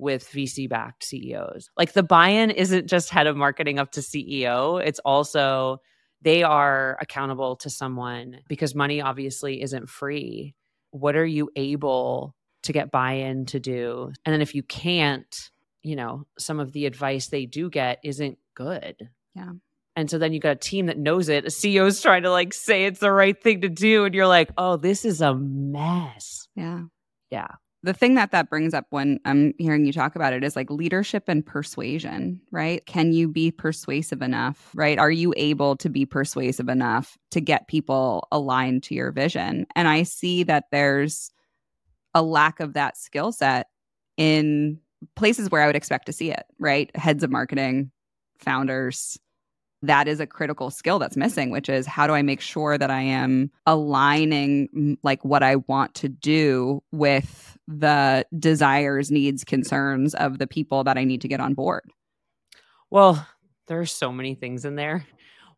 with 0.00 0.28
VC 0.30 0.68
backed 0.68 1.04
CEOs, 1.04 1.70
like 1.76 1.92
the 1.92 2.02
buy 2.02 2.28
in 2.28 2.50
isn't 2.50 2.88
just 2.88 3.10
head 3.10 3.26
of 3.26 3.36
marketing 3.36 3.78
up 3.78 3.92
to 3.92 4.00
CEO, 4.00 4.84
it's 4.84 5.00
also 5.00 5.78
they 6.22 6.42
are 6.42 6.98
accountable 7.00 7.56
to 7.56 7.70
someone 7.70 8.40
because 8.48 8.74
money 8.74 9.00
obviously 9.00 9.62
isn't 9.62 9.88
free. 9.88 10.54
What 10.90 11.16
are 11.16 11.26
you 11.26 11.50
able 11.56 12.34
to 12.64 12.72
get 12.72 12.90
buy 12.90 13.12
in 13.12 13.46
to 13.46 13.60
do? 13.60 14.12
And 14.24 14.32
then 14.32 14.42
if 14.42 14.54
you 14.54 14.62
can't, 14.62 15.50
you 15.82 15.96
know, 15.96 16.26
some 16.38 16.60
of 16.60 16.72
the 16.72 16.86
advice 16.86 17.28
they 17.28 17.46
do 17.46 17.70
get 17.70 18.00
isn't 18.04 18.38
good. 18.54 19.08
Yeah. 19.34 19.52
And 19.96 20.10
so 20.10 20.18
then 20.18 20.32
you 20.32 20.40
got 20.40 20.52
a 20.52 20.56
team 20.56 20.86
that 20.86 20.98
knows 20.98 21.28
it. 21.28 21.44
A 21.44 21.48
CEO's 21.48 22.00
trying 22.00 22.22
to 22.22 22.30
like 22.30 22.52
say 22.54 22.84
it's 22.84 23.00
the 23.00 23.12
right 23.12 23.40
thing 23.40 23.62
to 23.62 23.68
do. 23.68 24.04
And 24.04 24.14
you're 24.14 24.26
like, 24.26 24.50
oh, 24.56 24.76
this 24.76 25.04
is 25.04 25.20
a 25.20 25.34
mess. 25.34 26.48
Yeah. 26.54 26.82
Yeah. 27.30 27.48
The 27.82 27.94
thing 27.94 28.14
that 28.14 28.30
that 28.32 28.50
brings 28.50 28.74
up 28.74 28.86
when 28.90 29.20
I'm 29.24 29.54
hearing 29.58 29.86
you 29.86 29.92
talk 29.92 30.14
about 30.14 30.34
it 30.34 30.44
is 30.44 30.54
like 30.54 30.70
leadership 30.70 31.24
and 31.28 31.44
persuasion, 31.44 32.40
right? 32.50 32.84
Can 32.84 33.12
you 33.12 33.26
be 33.26 33.50
persuasive 33.50 34.20
enough, 34.20 34.70
right? 34.74 34.98
Are 34.98 35.10
you 35.10 35.32
able 35.36 35.76
to 35.76 35.88
be 35.88 36.04
persuasive 36.04 36.68
enough 36.68 37.16
to 37.30 37.40
get 37.40 37.68
people 37.68 38.28
aligned 38.30 38.82
to 38.84 38.94
your 38.94 39.12
vision? 39.12 39.66
And 39.74 39.88
I 39.88 40.02
see 40.02 40.42
that 40.42 40.64
there's 40.70 41.30
a 42.14 42.22
lack 42.22 42.60
of 42.60 42.74
that 42.74 42.98
skill 42.98 43.32
set 43.32 43.68
in 44.18 44.78
places 45.16 45.48
where 45.50 45.62
I 45.62 45.66
would 45.66 45.76
expect 45.76 46.06
to 46.06 46.12
see 46.12 46.30
it, 46.30 46.44
right? 46.58 46.94
Heads 46.94 47.22
of 47.22 47.30
marketing, 47.30 47.90
founders. 48.38 49.18
That 49.82 50.08
is 50.08 50.20
a 50.20 50.26
critical 50.26 50.70
skill 50.70 50.98
that's 50.98 51.16
missing, 51.16 51.50
which 51.50 51.68
is 51.68 51.86
how 51.86 52.06
do 52.06 52.12
I 52.12 52.20
make 52.20 52.42
sure 52.42 52.76
that 52.76 52.90
I 52.90 53.00
am 53.00 53.50
aligning 53.66 54.98
like 55.02 55.24
what 55.24 55.42
I 55.42 55.56
want 55.56 55.94
to 55.96 56.08
do 56.08 56.82
with 56.92 57.56
the 57.66 58.26
desires, 58.38 59.10
needs, 59.10 59.42
concerns 59.42 60.14
of 60.14 60.38
the 60.38 60.46
people 60.46 60.84
that 60.84 60.98
I 60.98 61.04
need 61.04 61.22
to 61.22 61.28
get 61.28 61.40
on 61.40 61.54
board. 61.54 61.90
Well, 62.90 63.26
there 63.68 63.80
are 63.80 63.86
so 63.86 64.12
many 64.12 64.34
things 64.34 64.64
in 64.64 64.74
there. 64.74 65.06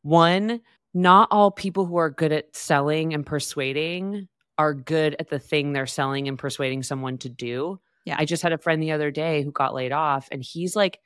One, 0.02 0.60
not 0.94 1.28
all 1.30 1.50
people 1.50 1.86
who 1.86 1.96
are 1.96 2.10
good 2.10 2.32
at 2.32 2.54
selling 2.54 3.14
and 3.14 3.24
persuading 3.26 4.28
are 4.58 4.74
good 4.74 5.16
at 5.18 5.30
the 5.30 5.38
thing 5.38 5.72
they're 5.72 5.86
selling 5.86 6.28
and 6.28 6.38
persuading 6.38 6.82
someone 6.82 7.18
to 7.18 7.28
do. 7.28 7.80
Yeah. 8.04 8.16
I 8.18 8.24
just 8.24 8.42
had 8.42 8.52
a 8.52 8.58
friend 8.58 8.82
the 8.82 8.92
other 8.92 9.10
day 9.10 9.42
who 9.42 9.50
got 9.50 9.74
laid 9.74 9.92
off, 9.92 10.28
and 10.30 10.42
he's 10.42 10.76
like, 10.76 11.00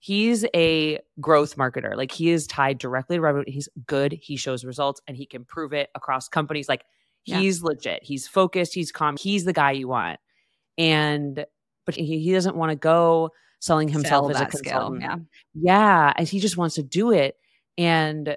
he's 0.00 0.44
a 0.56 0.98
growth 1.20 1.56
marketer. 1.56 1.94
Like 1.96 2.10
he 2.10 2.30
is 2.30 2.46
tied 2.46 2.78
directly 2.78 3.16
to 3.16 3.20
revenue. 3.20 3.44
He's 3.46 3.68
good. 3.86 4.12
He 4.12 4.36
shows 4.36 4.64
results 4.64 5.00
and 5.06 5.16
he 5.16 5.26
can 5.26 5.44
prove 5.44 5.72
it 5.72 5.90
across 5.94 6.26
companies. 6.28 6.68
Like 6.68 6.84
Yeah. 7.26 7.38
He's 7.38 7.62
legit. 7.62 8.02
He's 8.02 8.26
focused. 8.26 8.74
He's 8.74 8.90
calm. 8.90 9.16
He's 9.18 9.44
the 9.44 9.52
guy 9.52 9.72
you 9.72 9.88
want. 9.88 10.18
And 10.78 11.44
but 11.86 11.94
he, 11.94 12.18
he 12.20 12.32
doesn't 12.32 12.56
want 12.56 12.70
to 12.70 12.76
go 12.76 13.30
selling 13.60 13.88
himself 13.88 14.24
Sell 14.24 14.30
as 14.30 14.36
a 14.36 14.38
that 14.40 14.52
skill. 14.56 14.72
consultant. 14.90 15.02
Yeah. 15.02 15.16
Yeah, 15.54 16.12
and 16.16 16.26
he 16.26 16.40
just 16.40 16.56
wants 16.56 16.76
to 16.76 16.82
do 16.82 17.12
it. 17.12 17.36
And 17.76 18.36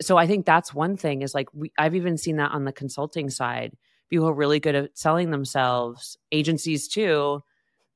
so 0.00 0.16
I 0.16 0.26
think 0.28 0.46
that's 0.46 0.72
one 0.72 0.96
thing 0.96 1.22
is 1.22 1.34
like 1.34 1.48
we, 1.52 1.72
I've 1.76 1.94
even 1.96 2.16
seen 2.16 2.36
that 2.36 2.52
on 2.52 2.64
the 2.64 2.72
consulting 2.72 3.30
side. 3.30 3.76
People 4.10 4.28
are 4.28 4.34
really 4.34 4.60
good 4.60 4.74
at 4.74 4.96
selling 4.98 5.30
themselves, 5.30 6.16
agencies 6.32 6.86
too. 6.88 7.42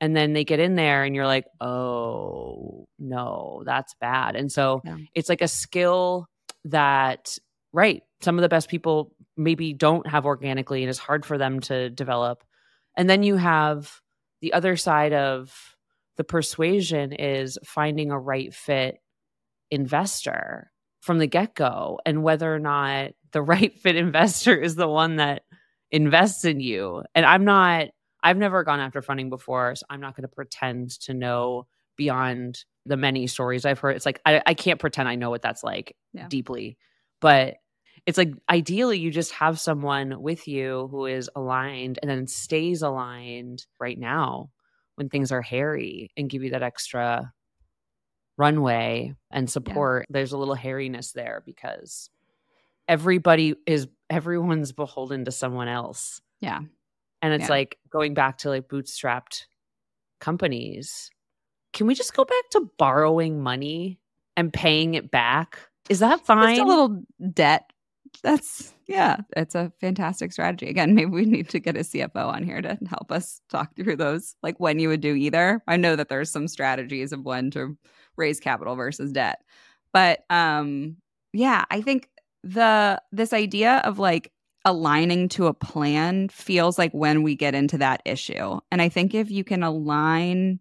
And 0.05 0.15
then 0.15 0.35
they 0.35 0.45
get 0.45 0.61
in 0.61 0.75
there 0.75 1.03
and 1.03 1.15
you're 1.17 1.27
like, 1.27 1.47
oh, 1.63 2.85
no, 2.99 3.63
that's 3.65 3.95
bad. 4.03 4.37
And 4.37 4.53
so 4.53 4.83
Yeah. 4.85 4.99
it's 5.15 5.31
like 5.31 5.41
a 5.41 5.49
skill 5.49 6.27
that, 6.67 7.39
right, 7.73 8.03
some 8.21 8.37
of 8.37 8.43
the 8.43 8.51
best 8.51 8.69
people 8.69 9.15
maybe 9.35 9.73
don't 9.73 10.07
have 10.07 10.27
organically 10.27 10.83
and 10.83 10.91
it's 10.91 10.99
hard 10.99 11.25
for 11.25 11.39
them 11.39 11.61
to 11.61 11.89
develop. 11.89 12.45
And 12.99 13.09
then 13.09 13.23
you 13.23 13.37
have 13.37 13.91
the 14.43 14.53
other 14.53 14.77
side 14.77 15.15
of 15.15 15.51
the 16.19 16.25
persuasion 16.25 17.13
is 17.15 17.59
finding 17.65 18.11
a 18.11 18.19
right 18.19 18.53
fit 18.53 18.97
investor 19.71 20.71
from 21.01 21.19
the 21.19 21.27
get 21.27 21.55
go 21.55 21.99
and 22.05 22.23
whether 22.23 22.55
or 22.55 22.59
not 22.59 23.13
the 23.33 23.43
right 23.55 23.75
fit 23.79 23.97
investor 23.97 24.55
is 24.55 24.75
the 24.75 24.87
one 24.89 25.17
that 25.17 25.45
invests 25.91 26.45
in 26.45 26.61
you. 26.61 27.03
And 27.15 27.25
I'm 27.25 27.45
not, 27.47 27.89
I've 28.25 28.39
never 28.39 28.65
gone 28.65 28.81
after 28.81 29.03
funding 29.03 29.29
before, 29.29 29.77
so 29.77 29.85
I'm 29.91 30.01
not 30.01 30.17
going 30.17 30.23
to 30.23 30.35
pretend 30.35 30.99
to 31.03 31.15
know 31.15 31.67
beyond 31.97 32.65
the 32.87 32.97
many 32.97 33.27
stories 33.27 33.65
I've 33.65 33.79
heard. 33.79 33.97
It's 33.97 34.07
like, 34.07 34.21
I, 34.27 34.43
I 34.47 34.55
can't 34.55 34.81
pretend 34.81 35.09
I 35.09 35.15
know 35.15 35.31
what 35.31 35.43
that's 35.43 35.63
like 35.63 35.95
Yeah. 36.13 36.27
deeply, 36.29 36.77
but 37.21 37.57
it's 38.07 38.19
like 38.19 38.35
ideally 38.51 38.99
you 38.99 39.11
just 39.11 39.33
have 39.33 39.61
someone 39.61 40.21
with 40.21 40.49
you 40.49 40.89
who 40.91 41.07
is 41.07 41.31
aligned 41.37 41.99
and 42.03 42.11
then 42.11 42.27
stays 42.27 42.83
aligned 42.83 43.65
right 43.79 43.99
now 43.99 44.51
when 44.97 45.09
things 45.09 45.33
are 45.33 45.43
hairy 45.43 46.11
and 46.17 46.29
give 46.29 46.43
you 46.43 46.51
that 46.51 46.63
extra 46.63 47.33
runway 48.37 49.15
and 49.31 49.49
support 49.49 50.07
there's 50.11 50.33
a 50.33 50.39
little 50.39 50.57
hairiness 50.57 51.13
there 51.13 51.43
because 51.47 52.11
everybody 52.89 53.55
is 53.67 53.87
everyone's 54.11 54.73
beholden 54.73 55.25
to 55.25 55.31
someone 55.31 55.69
else 55.69 56.21
Yeah. 56.41 56.61
And 57.25 57.33
it's 57.33 57.45
Yeah. 57.45 57.49
like 57.57 57.79
going 57.91 58.13
back 58.13 58.39
to 58.39 58.51
like 58.51 58.69
bootstrapped 58.69 59.47
companies 60.21 61.11
can 61.73 61.87
we 61.87 61.95
just 61.95 62.15
go 62.15 62.25
back 62.25 62.51
to 62.53 62.71
borrowing 62.79 63.43
money 63.43 63.99
and 64.37 64.53
paying 64.53 64.95
it 64.95 65.11
back 65.11 65.59
is 65.91 65.99
that 65.99 66.25
fine 66.25 66.57
Just 66.57 66.67
a 66.67 66.69
little 66.69 67.03
debt. 67.33 67.71
That's 68.23 68.73
yeah, 68.87 69.19
it's 69.37 69.55
a 69.57 69.73
fantastic 69.81 70.33
strategy. 70.33 70.69
Again, 70.69 70.95
maybe 70.95 71.11
we 71.11 71.25
need 71.25 71.49
to 71.51 71.59
get 71.59 71.77
a 71.77 71.81
CFO 71.81 72.27
on 72.33 72.43
here 72.45 72.63
to 72.63 72.79
help 72.89 73.11
us 73.11 73.41
talk 73.51 73.75
through 73.77 73.97
those, 73.97 74.37
like 74.43 74.59
when 74.61 74.79
you 74.79 74.89
would 74.89 75.01
do 75.01 75.15
either. 75.15 75.63
I 75.67 75.77
know 75.77 75.97
that 75.97 76.09
there's 76.09 76.31
some 76.31 76.47
strategies 76.49 77.13
of 77.13 77.25
when 77.25 77.51
to 77.51 77.77
raise 78.17 78.39
capital 78.41 78.77
versus 78.77 79.11
debt. 79.13 79.41
But 79.93 80.25
um 80.31 80.97
yeah, 81.33 81.65
I 81.71 81.81
think 81.81 82.09
the 82.45 83.03
this 83.11 83.33
idea 83.33 83.79
of 83.79 83.99
like 83.99 84.31
aligning 84.65 85.29
to 85.31 85.47
a 85.47 85.55
plan 85.55 86.29
feels 86.29 86.79
like 86.79 86.93
when 86.93 87.23
we 87.23 87.35
get 87.35 87.55
into 87.55 87.79
that 87.79 88.03
issue. 88.05 88.59
And 88.71 88.81
I 88.81 88.89
think 88.89 89.15
if 89.15 89.31
you 89.31 89.45
can 89.45 89.63
align 89.63 90.61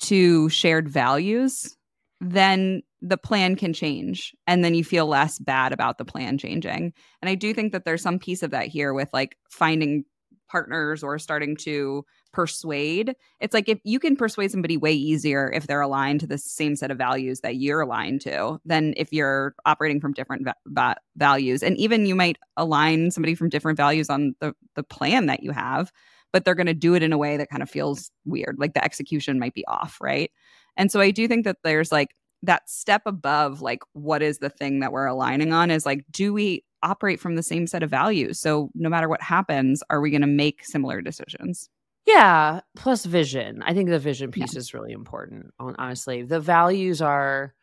to 0.00 0.48
shared 0.48 0.88
values, 0.88 1.76
then 2.20 2.82
the 3.02 3.16
plan 3.16 3.56
can 3.56 3.72
change 3.72 4.34
and 4.46 4.62
then 4.62 4.74
you 4.74 4.84
feel 4.84 5.06
less 5.06 5.38
bad 5.38 5.72
about 5.72 5.98
the 5.98 6.04
plan 6.04 6.38
changing. 6.38 6.92
And 7.22 7.28
I 7.28 7.34
do 7.34 7.54
think 7.54 7.72
that 7.72 7.84
there's 7.84 8.02
some 8.02 8.18
piece 8.18 8.42
of 8.42 8.50
that 8.50 8.68
here 8.68 8.92
with 8.92 9.08
like 9.12 9.36
finding 9.48 10.04
partners 10.50 11.02
or 11.02 11.18
starting 11.18 11.56
to 11.56 12.04
persuade. 12.32 13.14
It's 13.40 13.54
like 13.54 13.68
if 13.68 13.78
you 13.84 13.98
can 13.98 14.16
persuade 14.16 14.50
somebody 14.50 14.76
way 14.76 14.92
easier 14.92 15.50
if 15.52 15.66
they're 15.66 15.80
aligned 15.80 16.20
to 16.20 16.26
the 16.26 16.38
same 16.38 16.76
set 16.76 16.90
of 16.90 16.98
values 16.98 17.40
that 17.40 17.56
you're 17.56 17.80
aligned 17.80 18.20
to 18.22 18.60
than 18.64 18.94
if 18.96 19.12
you're 19.12 19.54
operating 19.64 20.00
from 20.00 20.12
different 20.12 20.44
va- 20.44 20.54
va- 20.66 20.96
values. 21.16 21.62
And 21.62 21.76
even 21.76 22.06
you 22.06 22.14
might 22.14 22.38
align 22.56 23.10
somebody 23.10 23.34
from 23.34 23.48
different 23.48 23.76
values 23.76 24.10
on 24.10 24.34
the 24.40 24.54
the 24.74 24.82
plan 24.82 25.26
that 25.26 25.42
you 25.42 25.50
have, 25.52 25.92
but 26.32 26.44
they're 26.44 26.54
going 26.54 26.66
to 26.66 26.74
do 26.74 26.94
it 26.94 27.02
in 27.02 27.12
a 27.12 27.18
way 27.18 27.36
that 27.36 27.50
kind 27.50 27.62
of 27.62 27.70
feels 27.70 28.10
weird. 28.24 28.56
Like 28.58 28.74
the 28.74 28.84
execution 28.84 29.38
might 29.38 29.54
be 29.54 29.66
off, 29.66 29.98
right? 30.00 30.30
And 30.76 30.90
so 30.90 31.00
I 31.00 31.10
do 31.10 31.26
think 31.28 31.44
that 31.44 31.58
there's 31.64 31.92
like 31.92 32.14
that 32.42 32.68
step 32.68 33.02
above 33.06 33.60
like 33.60 33.80
what 33.92 34.22
is 34.22 34.38
the 34.38 34.48
thing 34.48 34.80
that 34.80 34.92
we're 34.92 35.06
aligning 35.06 35.52
on 35.52 35.70
is 35.70 35.84
like 35.84 36.04
do 36.10 36.32
we 36.32 36.64
operate 36.82 37.20
from 37.20 37.36
the 37.36 37.42
same 37.42 37.66
set 37.66 37.82
of 37.82 37.90
values 37.90 38.40
so 38.40 38.70
no 38.74 38.88
matter 38.88 39.08
what 39.08 39.22
happens 39.22 39.82
are 39.90 40.00
we 40.00 40.10
going 40.10 40.20
to 40.20 40.26
make 40.26 40.64
similar 40.64 41.00
decisions 41.00 41.68
Yeah, 42.06 42.60
plus 42.76 43.04
vision. 43.04 43.62
I 43.62 43.74
think 43.74 43.90
the 43.90 43.98
vision 43.98 44.30
piece 44.30 44.56
is 44.56 44.72
really 44.72 44.92
important. 44.92 45.52
Honestly, 45.58 46.22
the 46.22 46.40
values 46.40 47.02
are, 47.02 47.54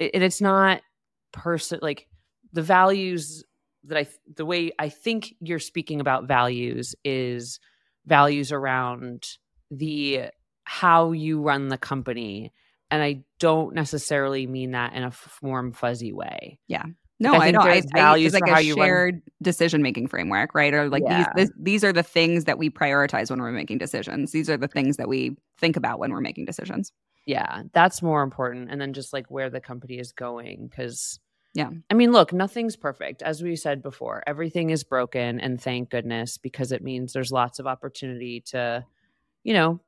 and 0.00 0.22
it's 0.22 0.40
not 0.40 0.82
person 1.32 1.78
like 1.80 2.08
the 2.52 2.62
values 2.62 3.44
that 3.84 3.98
I 3.98 4.06
the 4.34 4.44
way 4.44 4.72
I 4.78 4.88
think 4.88 5.34
you're 5.40 5.60
speaking 5.60 6.00
about 6.00 6.26
values 6.26 6.94
is 7.04 7.60
values 8.04 8.50
around 8.50 9.24
the 9.70 10.30
how 10.64 11.12
you 11.12 11.40
run 11.40 11.68
the 11.68 11.78
company, 11.78 12.52
and 12.90 13.02
I 13.02 13.24
don't 13.38 13.74
necessarily 13.74 14.46
mean 14.46 14.72
that 14.72 14.94
in 14.94 15.04
a 15.04 15.08
f- 15.08 15.38
warm 15.40 15.72
fuzzy 15.72 16.12
way. 16.12 16.58
No 17.20 17.32
I 17.34 17.46
i, 17.46 17.50
don't 17.50 17.62
I, 17.66 17.72
there's 17.74 17.86
I, 17.94 17.98
values 17.98 18.34
it's 18.34 18.40
like 18.42 18.50
a 18.50 18.54
how 18.54 18.60
you 18.60 18.74
run- 18.76 18.86
shared 18.86 19.22
decision 19.42 19.82
making 19.82 20.08
framework 20.08 20.54
right? 20.54 20.72
Or 20.74 20.88
like 20.88 21.02
Yeah. 21.06 21.18
these 21.34 21.46
this, 21.48 21.56
these 21.58 21.84
are 21.84 21.92
the 21.92 22.02
things 22.02 22.44
that 22.44 22.58
we 22.58 22.70
prioritize 22.70 23.30
when 23.30 23.40
we're 23.40 23.52
making 23.52 23.78
decisions. 23.78 24.32
These 24.32 24.48
are 24.50 24.56
the 24.56 24.68
things 24.68 24.96
that 24.96 25.08
we 25.08 25.36
think 25.58 25.76
about 25.76 25.98
when 25.98 26.10
we're 26.12 26.20
making 26.20 26.44
decisions. 26.46 26.92
Yeah 27.26 27.62
that's 27.72 28.02
more 28.02 28.22
important 28.22 28.70
and 28.70 28.80
then 28.80 28.92
just 28.92 29.12
like 29.12 29.26
where 29.30 29.50
the 29.50 29.60
company 29.60 29.98
is 29.98 30.12
going 30.12 30.68
because 30.68 31.18
Yeah. 31.54 31.70
i 31.90 31.94
mean 31.94 32.12
look 32.12 32.32
nothing's 32.32 32.76
perfect. 32.76 33.22
As 33.22 33.42
we 33.42 33.56
said 33.56 33.82
before 33.82 34.22
everything 34.26 34.70
is 34.70 34.84
broken 34.84 35.40
and 35.40 35.60
thank 35.60 35.90
goodness 35.90 36.38
because 36.38 36.70
it 36.72 36.82
means 36.82 37.12
there's 37.12 37.32
lots 37.32 37.58
of 37.58 37.66
opportunity 37.66 38.40
to 38.52 38.84
you 39.44 39.54
know 39.54 39.80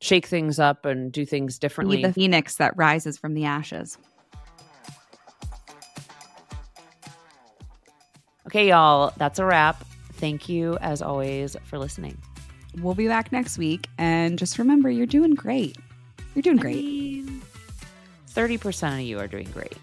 shake 0.00 0.26
things 0.26 0.58
up 0.60 0.84
and 0.84 1.10
do 1.10 1.26
things 1.26 1.58
differently. 1.58 1.96
need 1.96 2.04
the 2.06 2.12
phoenix 2.12 2.56
that 2.56 2.76
rises 2.76 3.18
from 3.18 3.34
the 3.34 3.44
ashes 3.44 3.98
okay 8.48 8.68
y'all 8.70 9.12
that's 9.18 9.38
a 9.38 9.44
wrap. 9.44 9.84
Thank 10.14 10.48
you 10.48 10.78
as 10.80 11.02
always 11.02 11.54
for 11.64 11.78
listening. 11.78 12.16
We'll 12.78 12.94
be 12.94 13.06
back 13.06 13.30
next 13.30 13.58
week 13.58 13.88
and 13.98 14.38
just 14.38 14.58
remember 14.58 14.88
you're 14.88 15.04
doing 15.04 15.34
great. 15.34 15.76
You're 16.34 16.42
doing 16.42 16.56
great. 16.56 17.26
30% 18.30 18.94
of 18.94 19.00
you 19.00 19.18
are 19.18 19.26
doing 19.26 19.50
great. 19.50 19.76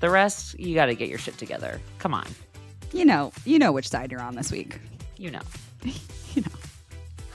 The 0.00 0.10
rest 0.10 0.60
you 0.60 0.74
got 0.74 0.86
to 0.86 0.94
get 0.94 1.08
your 1.08 1.18
shit 1.18 1.38
together. 1.38 1.80
Come 1.98 2.12
on. 2.12 2.26
You 2.92 3.06
know 3.06 3.32
you 3.46 3.58
know 3.58 3.72
which 3.72 3.88
side 3.88 4.12
you're 4.12 4.20
on 4.20 4.34
this 4.34 4.52
week. 4.52 4.78
You 5.16 5.30
know. 5.30 5.42
You 6.34 6.42
know. 6.42 6.58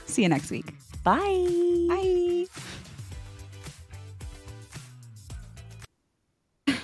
See 0.06 0.22
you 0.22 0.28
next 0.28 0.50
week. 0.50 0.72
Bye. 1.02 1.18
Bye. 1.88 2.46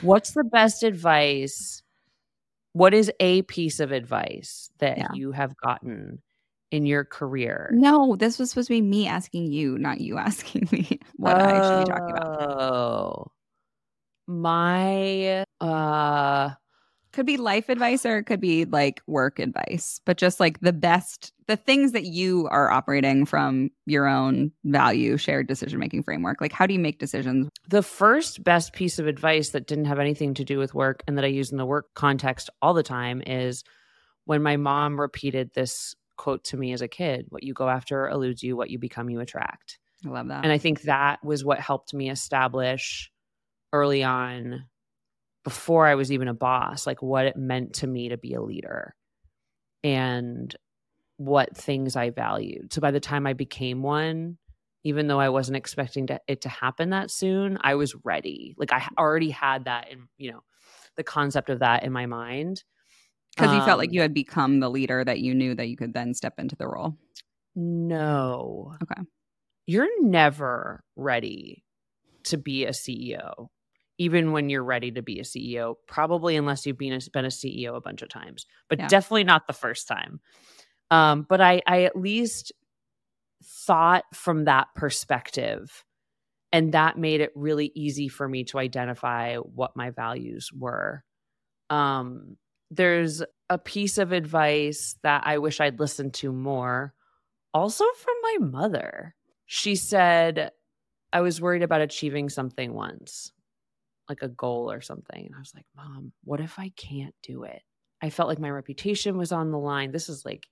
What's 0.02 0.32
the 0.32 0.42
best 0.44 0.82
advice 0.82 1.82
what 2.72 2.94
is 2.94 3.10
a 3.20 3.42
piece 3.42 3.80
of 3.80 3.92
advice 3.92 4.70
that 4.78 4.98
Yeah. 4.98 5.08
you 5.14 5.32
have 5.32 5.56
gotten 5.56 6.22
in 6.70 6.86
your 6.86 7.04
career 7.04 7.68
no 7.72 8.14
this 8.16 8.38
was 8.38 8.50
supposed 8.50 8.68
to 8.68 8.74
be 8.74 8.80
me 8.80 9.06
asking 9.08 9.50
you 9.50 9.76
not 9.78 10.00
you 10.00 10.18
asking 10.28 10.68
me 10.70 11.00
what 11.16 11.36
i 11.40 11.60
should 11.60 11.78
be 11.78 11.84
talking 11.84 12.14
about 12.16 12.40
oh 12.40 13.32
my 14.28 15.44
uh 15.60 16.50
could 17.12 17.26
be 17.26 17.36
life 17.36 17.68
advice 17.68 18.06
or 18.06 18.18
it 18.18 18.24
could 18.24 18.40
be 18.40 18.64
like 18.64 19.02
work 19.06 19.38
advice 19.38 20.00
but 20.04 20.16
just 20.16 20.40
like 20.40 20.60
the 20.60 20.72
best 20.72 21.32
the 21.46 21.56
things 21.56 21.92
that 21.92 22.04
you 22.04 22.48
are 22.50 22.70
operating 22.70 23.26
from 23.26 23.70
your 23.86 24.06
own 24.06 24.52
value 24.64 25.16
shared 25.16 25.46
decision 25.46 25.78
making 25.78 26.02
framework 26.02 26.40
like 26.40 26.52
how 26.52 26.66
do 26.66 26.74
you 26.74 26.80
make 26.80 26.98
decisions 26.98 27.48
the 27.68 27.82
first 27.82 28.42
best 28.44 28.72
piece 28.72 28.98
of 28.98 29.06
advice 29.06 29.50
that 29.50 29.66
didn't 29.66 29.84
have 29.86 29.98
anything 29.98 30.34
to 30.34 30.44
do 30.44 30.58
with 30.58 30.74
work 30.74 31.02
and 31.06 31.16
that 31.16 31.24
I 31.24 31.28
use 31.28 31.50
in 31.50 31.58
the 31.58 31.66
work 31.66 31.86
context 31.94 32.50
all 32.62 32.74
the 32.74 32.82
time 32.82 33.22
is 33.26 33.64
when 34.24 34.42
my 34.42 34.56
mom 34.56 35.00
repeated 35.00 35.50
this 35.54 35.94
quote 36.16 36.44
to 36.44 36.56
me 36.56 36.72
as 36.72 36.82
a 36.82 36.88
kid 36.88 37.26
what 37.30 37.42
you 37.42 37.54
go 37.54 37.68
after 37.68 38.08
eludes 38.08 38.42
you, 38.42 38.56
what 38.56 38.70
you 38.70 38.78
become, 38.78 39.08
you 39.08 39.20
attract. 39.20 39.78
i 40.06 40.08
love 40.08 40.28
that 40.28 40.44
And 40.44 40.52
I 40.52 40.58
think 40.58 40.82
that 40.82 41.24
was 41.24 41.44
what 41.44 41.58
helped 41.58 41.94
me 41.94 42.10
establish 42.10 43.10
early 43.72 44.02
on 44.02 44.66
before 45.44 45.86
I 45.86 45.94
was 45.94 46.12
even 46.12 46.28
a 46.28 46.34
boss, 46.34 46.86
like 46.86 47.02
what 47.02 47.26
it 47.26 47.36
meant 47.36 47.74
to 47.74 47.86
me 47.86 48.10
to 48.10 48.16
be 48.16 48.34
a 48.34 48.42
leader 48.42 48.94
and 49.82 50.54
what 51.16 51.56
things 51.56 51.96
I 51.96 52.10
valued. 52.10 52.72
So 52.72 52.80
by 52.80 52.90
the 52.90 53.00
time 53.00 53.26
I 53.26 53.32
became 53.32 53.82
one, 53.82 54.38
even 54.84 55.06
though 55.06 55.20
I 55.20 55.28
wasn't 55.28 55.56
expecting 55.56 56.06
to, 56.08 56.20
it 56.26 56.42
to 56.42 56.48
happen 56.48 56.90
that 56.90 57.10
soon, 57.10 57.58
I 57.62 57.74
was 57.74 57.94
ready. 58.04 58.54
Like 58.58 58.72
I 58.72 58.86
already 58.98 59.30
had 59.30 59.66
that 59.66 59.90
in, 59.90 60.08
you 60.16 60.32
know, 60.32 60.40
the 60.96 61.04
concept 61.04 61.50
of 61.50 61.60
that 61.60 61.84
in 61.84 61.92
my 61.92 62.06
mind. 62.06 62.64
Because 63.36 63.54
you 63.54 63.62
felt 63.64 63.78
like 63.78 63.90
Um, 63.90 63.94
you 63.94 64.00
had 64.00 64.12
become 64.12 64.60
the 64.60 64.70
leader 64.70 65.04
that 65.04 65.20
you 65.20 65.34
knew 65.34 65.54
that 65.54 65.68
you 65.68 65.76
could 65.76 65.94
then 65.94 66.14
step 66.14 66.34
into 66.38 66.56
the 66.56 66.66
role. 66.66 66.96
No. 67.54 68.74
Okay. 68.82 69.02
You're 69.66 70.02
never 70.02 70.82
ready 70.96 71.64
to 72.24 72.36
be 72.36 72.64
a 72.64 72.70
CEO, 72.70 73.48
even 74.00 74.32
when 74.32 74.48
you're 74.48 74.64
ready 74.64 74.90
to 74.90 75.02
be 75.02 75.20
a 75.20 75.24
CEO, 75.24 75.74
probably 75.86 76.34
unless 76.34 76.64
you've 76.64 76.78
been 76.78 76.94
a, 76.94 77.00
been 77.12 77.26
a 77.26 77.28
CEO 77.28 77.76
a 77.76 77.82
bunch 77.82 78.00
of 78.00 78.08
times, 78.08 78.46
but 78.70 78.78
Yeah. 78.78 78.88
definitely 78.88 79.24
not 79.24 79.46
the 79.46 79.52
first 79.52 79.86
time. 79.86 80.20
Um, 80.90 81.26
but 81.28 81.42
I, 81.42 81.60
I 81.66 81.82
at 81.82 81.94
least 81.94 82.50
thought 83.44 84.04
from 84.14 84.46
that 84.46 84.68
perspective. 84.74 85.84
And 86.50 86.72
that 86.72 86.96
made 86.96 87.20
it 87.20 87.30
really 87.34 87.72
easy 87.74 88.08
for 88.08 88.26
me 88.26 88.44
to 88.44 88.58
identify 88.58 89.36
what 89.36 89.76
my 89.76 89.90
values 89.90 90.50
were. 90.50 91.04
Um, 91.68 92.38
there's 92.70 93.22
a 93.50 93.58
piece 93.58 93.98
of 93.98 94.12
advice 94.12 94.96
that 95.02 95.24
I 95.26 95.36
wish 95.36 95.60
I'd 95.60 95.78
listened 95.78 96.14
to 96.14 96.32
more, 96.32 96.94
also 97.52 97.84
from 97.98 98.14
my 98.22 98.36
mother. 98.48 99.14
She 99.44 99.76
said, 99.76 100.52
I 101.12 101.20
was 101.20 101.38
worried 101.38 101.62
about 101.62 101.82
achieving 101.82 102.30
something 102.30 102.72
once, 102.72 103.32
like 104.10 104.20
a 104.22 104.28
goal 104.28 104.70
or 104.70 104.82
something. 104.82 105.24
And 105.24 105.34
I 105.34 105.38
was 105.38 105.54
like, 105.54 105.64
Mom, 105.74 106.12
what 106.24 106.40
if 106.40 106.58
I 106.58 106.70
can't 106.76 107.14
do 107.22 107.44
it? 107.44 107.62
I 108.02 108.10
felt 108.10 108.28
like 108.28 108.38
my 108.38 108.50
reputation 108.50 109.16
was 109.16 109.32
on 109.32 109.50
the 109.50 109.58
line. 109.58 109.92
This 109.92 110.10
is 110.10 110.24
like 110.26 110.46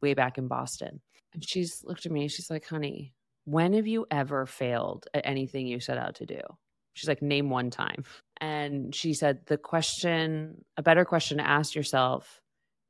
way 0.00 0.14
back 0.14 0.38
in 0.38 0.48
Boston. 0.48 1.00
And 1.32 1.48
she's 1.48 1.82
looked 1.84 2.06
at 2.06 2.12
me 2.12 2.26
she's 2.28 2.50
like, 2.50 2.66
honey, 2.66 3.14
when 3.44 3.72
have 3.74 3.86
you 3.86 4.06
ever 4.10 4.46
failed 4.46 5.06
at 5.14 5.26
anything 5.26 5.66
you 5.66 5.78
set 5.78 5.98
out 5.98 6.16
to 6.16 6.26
do? 6.26 6.40
She's 6.94 7.08
like, 7.08 7.22
name 7.22 7.50
one 7.50 7.70
time. 7.70 8.04
And 8.40 8.94
she 8.94 9.14
said, 9.14 9.46
the 9.46 9.56
question, 9.56 10.64
a 10.76 10.82
better 10.82 11.04
question 11.04 11.38
to 11.38 11.48
ask 11.48 11.74
yourself 11.74 12.40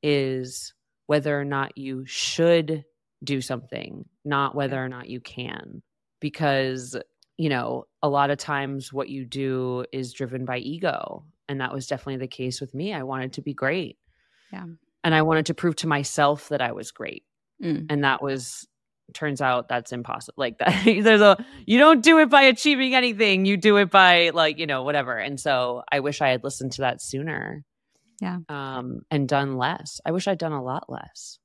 is 0.02 0.74
whether 1.06 1.38
or 1.38 1.44
not 1.44 1.76
you 1.78 2.04
should 2.06 2.84
do 3.22 3.40
something, 3.40 4.04
not 4.24 4.54
whether 4.54 4.82
or 4.82 4.88
not 4.88 5.08
you 5.08 5.20
can. 5.20 5.82
Because, 6.20 6.96
you 7.38 7.48
know, 7.48 7.84
a 8.02 8.08
lot 8.08 8.30
of 8.30 8.38
times 8.38 8.92
what 8.92 9.08
you 9.08 9.24
do 9.24 9.84
is 9.92 10.12
driven 10.12 10.44
by 10.44 10.58
ego. 10.58 11.24
And 11.48 11.60
that 11.60 11.72
was 11.72 11.86
definitely 11.86 12.18
the 12.18 12.26
case 12.28 12.60
with 12.60 12.74
me. 12.74 12.92
I 12.94 13.02
wanted 13.02 13.34
to 13.34 13.42
be 13.42 13.52
great. 13.54 13.98
Yeah. 14.52 14.64
And 15.04 15.14
I 15.14 15.22
wanted 15.22 15.46
to 15.46 15.54
prove 15.54 15.76
to 15.76 15.86
myself 15.88 16.48
that 16.50 16.60
I 16.62 16.72
was 16.72 16.90
great 16.92 17.24
Mm. 17.62 17.86
and 17.90 18.02
that 18.02 18.20
was 18.22 18.66
turns 19.14 19.40
out 19.40 19.68
that's 19.68 19.92
impossible 19.92 20.34
like 20.36 20.58
that 20.58 20.82
there's 20.84 21.20
a 21.20 21.44
you 21.64 21.78
don't 21.78 22.02
do 22.02 22.18
it 22.18 22.28
by 22.28 22.42
achieving 22.42 22.94
anything 22.94 23.44
you 23.44 23.56
do 23.56 23.76
it 23.76 23.88
by 23.90 24.30
like 24.30 24.58
you 24.58 24.66
know 24.66 24.82
whatever 24.82 25.16
and 25.16 25.38
so 25.38 25.82
i 25.92 26.00
wish 26.00 26.20
i 26.20 26.30
had 26.30 26.42
listened 26.42 26.72
to 26.72 26.80
that 26.80 27.00
sooner 27.00 27.62
Yeah. 28.20 28.38
um 28.48 29.02
and 29.12 29.28
done 29.28 29.56
less 29.58 30.00
i 30.04 30.10
wish 30.10 30.26
i'd 30.26 30.38
done 30.38 30.52
a 30.52 30.62
lot 30.62 30.90
less 30.90 31.38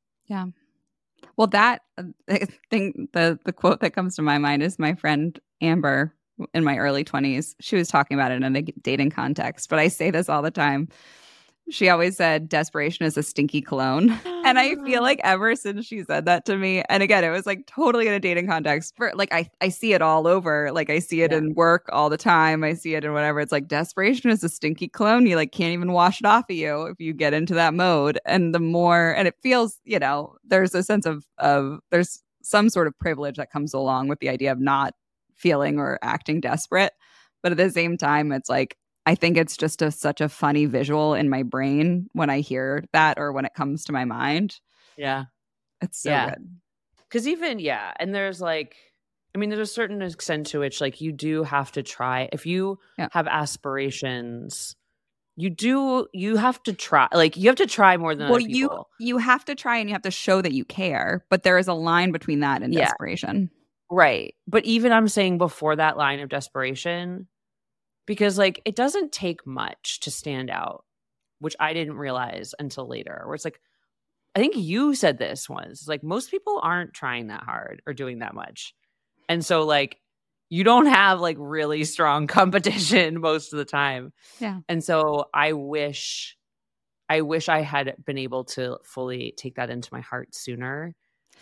Well, 1.37 1.47
that 1.47 1.83
uh, 1.97 2.03
I 2.29 2.47
think 2.69 3.13
the 3.13 3.39
the 3.45 3.53
quote 3.53 3.79
that 3.81 3.93
comes 3.93 4.15
to 4.15 4.21
my 4.21 4.37
mind 4.37 4.63
is 4.63 4.79
my 4.79 4.95
friend 4.95 5.39
Amber 5.61 6.13
in 6.53 6.63
my 6.63 6.77
early 6.77 7.03
20s. 7.03 7.55
She 7.59 7.75
was 7.75 7.87
talking 7.87 8.15
about 8.17 8.31
it 8.31 8.43
in 8.43 8.55
a 8.55 8.61
dating 8.61 9.11
context, 9.11 9.69
but 9.69 9.79
I 9.79 9.87
say 9.87 10.11
this 10.11 10.29
all 10.29 10.41
the 10.41 10.51
time. 10.51 10.89
She 11.69 11.89
always 11.89 12.17
said 12.17 12.49
desperation 12.49 13.05
is 13.05 13.17
a 13.17 13.23
stinky 13.23 13.61
cologne. 13.61 14.17
And 14.47 14.59
I 14.59 14.75
feel 14.75 15.01
like 15.03 15.19
ever 15.23 15.55
since 15.55 15.85
she 15.85 16.03
said 16.03 16.25
that 16.25 16.45
to 16.45 16.57
me, 16.57 16.83
and 16.89 17.03
again, 17.03 17.23
it 17.23 17.29
was 17.29 17.45
like 17.45 17.65
totally 17.67 18.07
in 18.07 18.13
a 18.13 18.19
dating 18.19 18.47
context. 18.47 18.95
For 18.97 19.11
like 19.15 19.33
I 19.33 19.49
I 19.61 19.69
see 19.69 19.93
it 19.93 20.01
all 20.01 20.27
over. 20.27 20.71
Like 20.71 20.89
I 20.89 20.99
see 20.99 21.21
it 21.21 21.31
Yeah. 21.31 21.37
in 21.37 21.53
work 21.53 21.87
all 21.91 22.09
the 22.09 22.17
time. 22.17 22.63
I 22.63 22.73
see 22.73 22.95
it 22.95 23.03
in 23.03 23.13
whatever. 23.13 23.39
It's 23.39 23.51
like 23.51 23.67
desperation 23.67 24.29
is 24.29 24.43
a 24.43 24.49
stinky 24.49 24.87
cologne. 24.87 25.27
You 25.27 25.35
like 25.35 25.51
can't 25.51 25.73
even 25.73 25.91
wash 25.91 26.19
it 26.21 26.25
off 26.25 26.49
of 26.49 26.55
you 26.55 26.83
if 26.87 26.99
you 26.99 27.13
get 27.13 27.33
into 27.33 27.53
that 27.55 27.73
mode. 27.73 28.19
And 28.25 28.53
the 28.55 28.59
more 28.59 29.11
and 29.15 29.27
it 29.27 29.35
feels, 29.41 29.79
you 29.85 29.99
know, 29.99 30.35
there's 30.45 30.73
a 30.75 30.83
sense 30.83 31.05
of 31.05 31.25
of 31.37 31.79
there's 31.91 32.23
some 32.41 32.69
sort 32.69 32.87
of 32.87 32.97
privilege 32.99 33.35
that 33.37 33.51
comes 33.51 33.73
along 33.73 34.07
with 34.07 34.19
the 34.19 34.29
idea 34.29 34.51
of 34.51 34.59
not 34.59 34.93
feeling 35.35 35.79
or 35.79 35.99
acting 36.01 36.39
desperate. 36.41 36.93
But 37.43 37.51
at 37.51 37.57
the 37.57 37.69
same 37.69 37.97
time, 37.97 38.31
it's 38.31 38.49
like 38.49 38.77
I 39.07 39.15
think 39.15 39.37
it's 39.37 39.55
just 39.57 39.81
a, 39.81 39.89
such 39.89 40.19
a 40.21 40.29
funny 40.29 40.65
visual 40.65 41.13
in 41.15 41.29
my 41.29 41.41
brain 41.43 42.07
when 42.13 42.29
I 42.29 42.41
hear 42.41 42.83
that 42.93 43.17
or 43.17 43.31
when 43.31 43.45
it 43.45 43.53
comes 43.55 43.85
to 43.85 43.93
my 43.93 44.05
mind. 44.05 44.59
yeah 44.97 45.25
It's 45.81 46.01
so 46.03 46.09
Yeah. 46.11 46.29
good. 46.31 46.49
because 47.07 47.27
even 47.27 47.59
yeah 47.59 47.93
and 47.99 48.13
there's 48.13 48.41
like 48.41 48.75
i 49.33 49.37
mean 49.37 49.49
there's 49.49 49.69
a 49.69 49.73
certain 49.79 50.01
extent 50.01 50.47
to 50.47 50.59
which 50.59 50.81
like 50.81 50.99
you 50.99 51.11
do 51.13 51.43
have 51.43 51.71
to 51.73 51.83
try 51.83 52.27
if 52.33 52.45
you 52.45 52.79
Yeah. 52.97 53.07
have 53.11 53.27
aspirations 53.27 54.75
you 55.35 55.49
do 55.51 56.07
you 56.13 56.35
have 56.35 56.61
to 56.63 56.73
try 56.73 57.07
like 57.13 57.37
you 57.37 57.47
have 57.49 57.55
to 57.57 57.67
try 57.67 57.95
more 57.97 58.15
than 58.15 58.29
Well, 58.29 58.39
you 58.41 58.69
you 58.99 59.19
have 59.19 59.45
to 59.45 59.55
try 59.55 59.77
and 59.77 59.87
you 59.89 59.93
have 59.93 60.01
to 60.03 60.11
show 60.11 60.41
that 60.41 60.51
you 60.53 60.65
care, 60.65 61.23
but 61.29 61.43
there 61.43 61.57
is 61.59 61.67
a 61.67 61.73
line 61.73 62.11
between 62.11 62.39
that 62.41 62.63
and 62.63 62.73
Yeah. 62.73 62.85
desperation. 62.85 63.51
Right. 63.91 64.33
But 64.47 64.65
even 64.65 64.91
I'm 64.91 65.07
saying 65.07 65.37
before 65.37 65.75
that 65.75 65.95
line 65.95 66.19
of 66.21 66.29
desperation, 66.29 67.27
because 68.07 68.39
like 68.39 68.61
it 68.65 68.75
doesn't 68.75 69.11
take 69.11 69.45
much 69.45 69.99
to 69.99 70.09
stand 70.09 70.49
out, 70.49 70.83
which 71.39 71.55
I 71.59 71.73
didn't 71.73 71.97
realize 71.97 72.55
until 72.57 72.87
later, 72.87 73.21
where 73.25 73.35
it's 73.35 73.45
like, 73.45 73.59
I 74.35 74.39
think 74.39 74.55
you 74.55 74.95
said 74.95 75.19
this 75.19 75.47
once, 75.47 75.87
like 75.87 76.03
most 76.03 76.31
people 76.31 76.59
aren't 76.63 76.93
trying 76.93 77.27
that 77.27 77.43
hard 77.43 77.83
or 77.85 77.93
doing 77.93 78.19
that 78.19 78.33
much. 78.33 78.73
And 79.29 79.45
so 79.45 79.63
like 79.63 79.99
you 80.49 80.63
don't 80.63 80.85
have 80.87 81.19
like 81.19 81.35
really 81.39 81.83
strong 81.83 82.25
competition 82.27 83.19
most 83.19 83.53
of 83.53 83.57
the 83.57 83.65
time. 83.65 84.13
Yeah. 84.39 84.61
And 84.67 84.83
so 84.83 85.25
I 85.33 85.53
wish 85.53 86.35
I 87.09 87.21
wish 87.21 87.47
I 87.47 87.61
had 87.61 87.93
been 88.05 88.17
able 88.17 88.45
to 88.45 88.79
fully 88.83 89.33
take 89.37 89.55
that 89.55 89.69
into 89.69 89.89
my 89.93 90.01
heart 90.01 90.35
sooner 90.35 90.93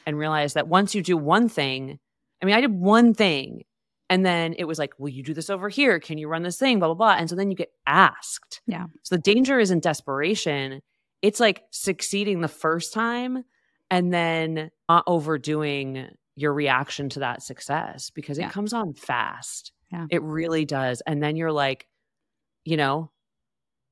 and 0.05 0.18
realize 0.18 0.53
that 0.53 0.68
once 0.68 0.93
you 0.93 1.01
do 1.01 1.18
one 1.18 1.49
thing, 1.49 1.99
I 2.41 2.45
mean, 2.45 2.53
I 2.53 2.61
did 2.61 2.72
one 2.72 3.13
thing 3.13 3.63
and 4.10 4.26
then 4.26 4.53
it 4.58 4.66
was 4.66 4.78
like, 4.80 4.93
will 4.99 5.10
you 5.10 5.24
do 5.24 5.34
this 5.34 5.49
over 5.49 5.70
here? 5.70 5.99
Can 5.99 6.18
you 6.18 6.28
run 6.28 6.43
this 6.43 6.58
thing? 6.58 6.80
Blah, 6.80 6.89
blah, 6.89 6.95
blah. 6.95 7.16
And 7.18 7.30
so 7.30 7.36
then 7.36 7.49
you 7.49 7.58
get 7.58 7.72
asked. 7.88 8.62
Yeah. 8.68 8.86
So 9.03 9.16
the 9.16 9.22
danger 9.22 9.60
isn't 9.60 9.84
desperation. 9.84 10.82
It's 11.22 11.39
like 11.39 11.64
succeeding 11.72 12.41
the 12.41 12.47
first 12.47 12.93
time 12.93 13.43
and 13.89 14.14
then 14.14 14.70
not 14.89 15.03
overdoing 15.08 16.10
your 16.36 16.53
reaction 16.53 17.10
to 17.10 17.20
that 17.22 17.41
success 17.41 18.10
because 18.12 18.38
Yeah. 18.38 18.47
it 18.47 18.51
comes 18.51 18.74
on 18.74 18.93
fast. 18.93 19.72
Yeah. 19.91 20.06
It 20.12 20.22
really 20.22 20.66
does. 20.66 21.01
And 21.08 21.22
then 21.24 21.36
you're 21.36 21.51
like, 21.51 21.88
you 22.64 22.78
know, 22.78 23.12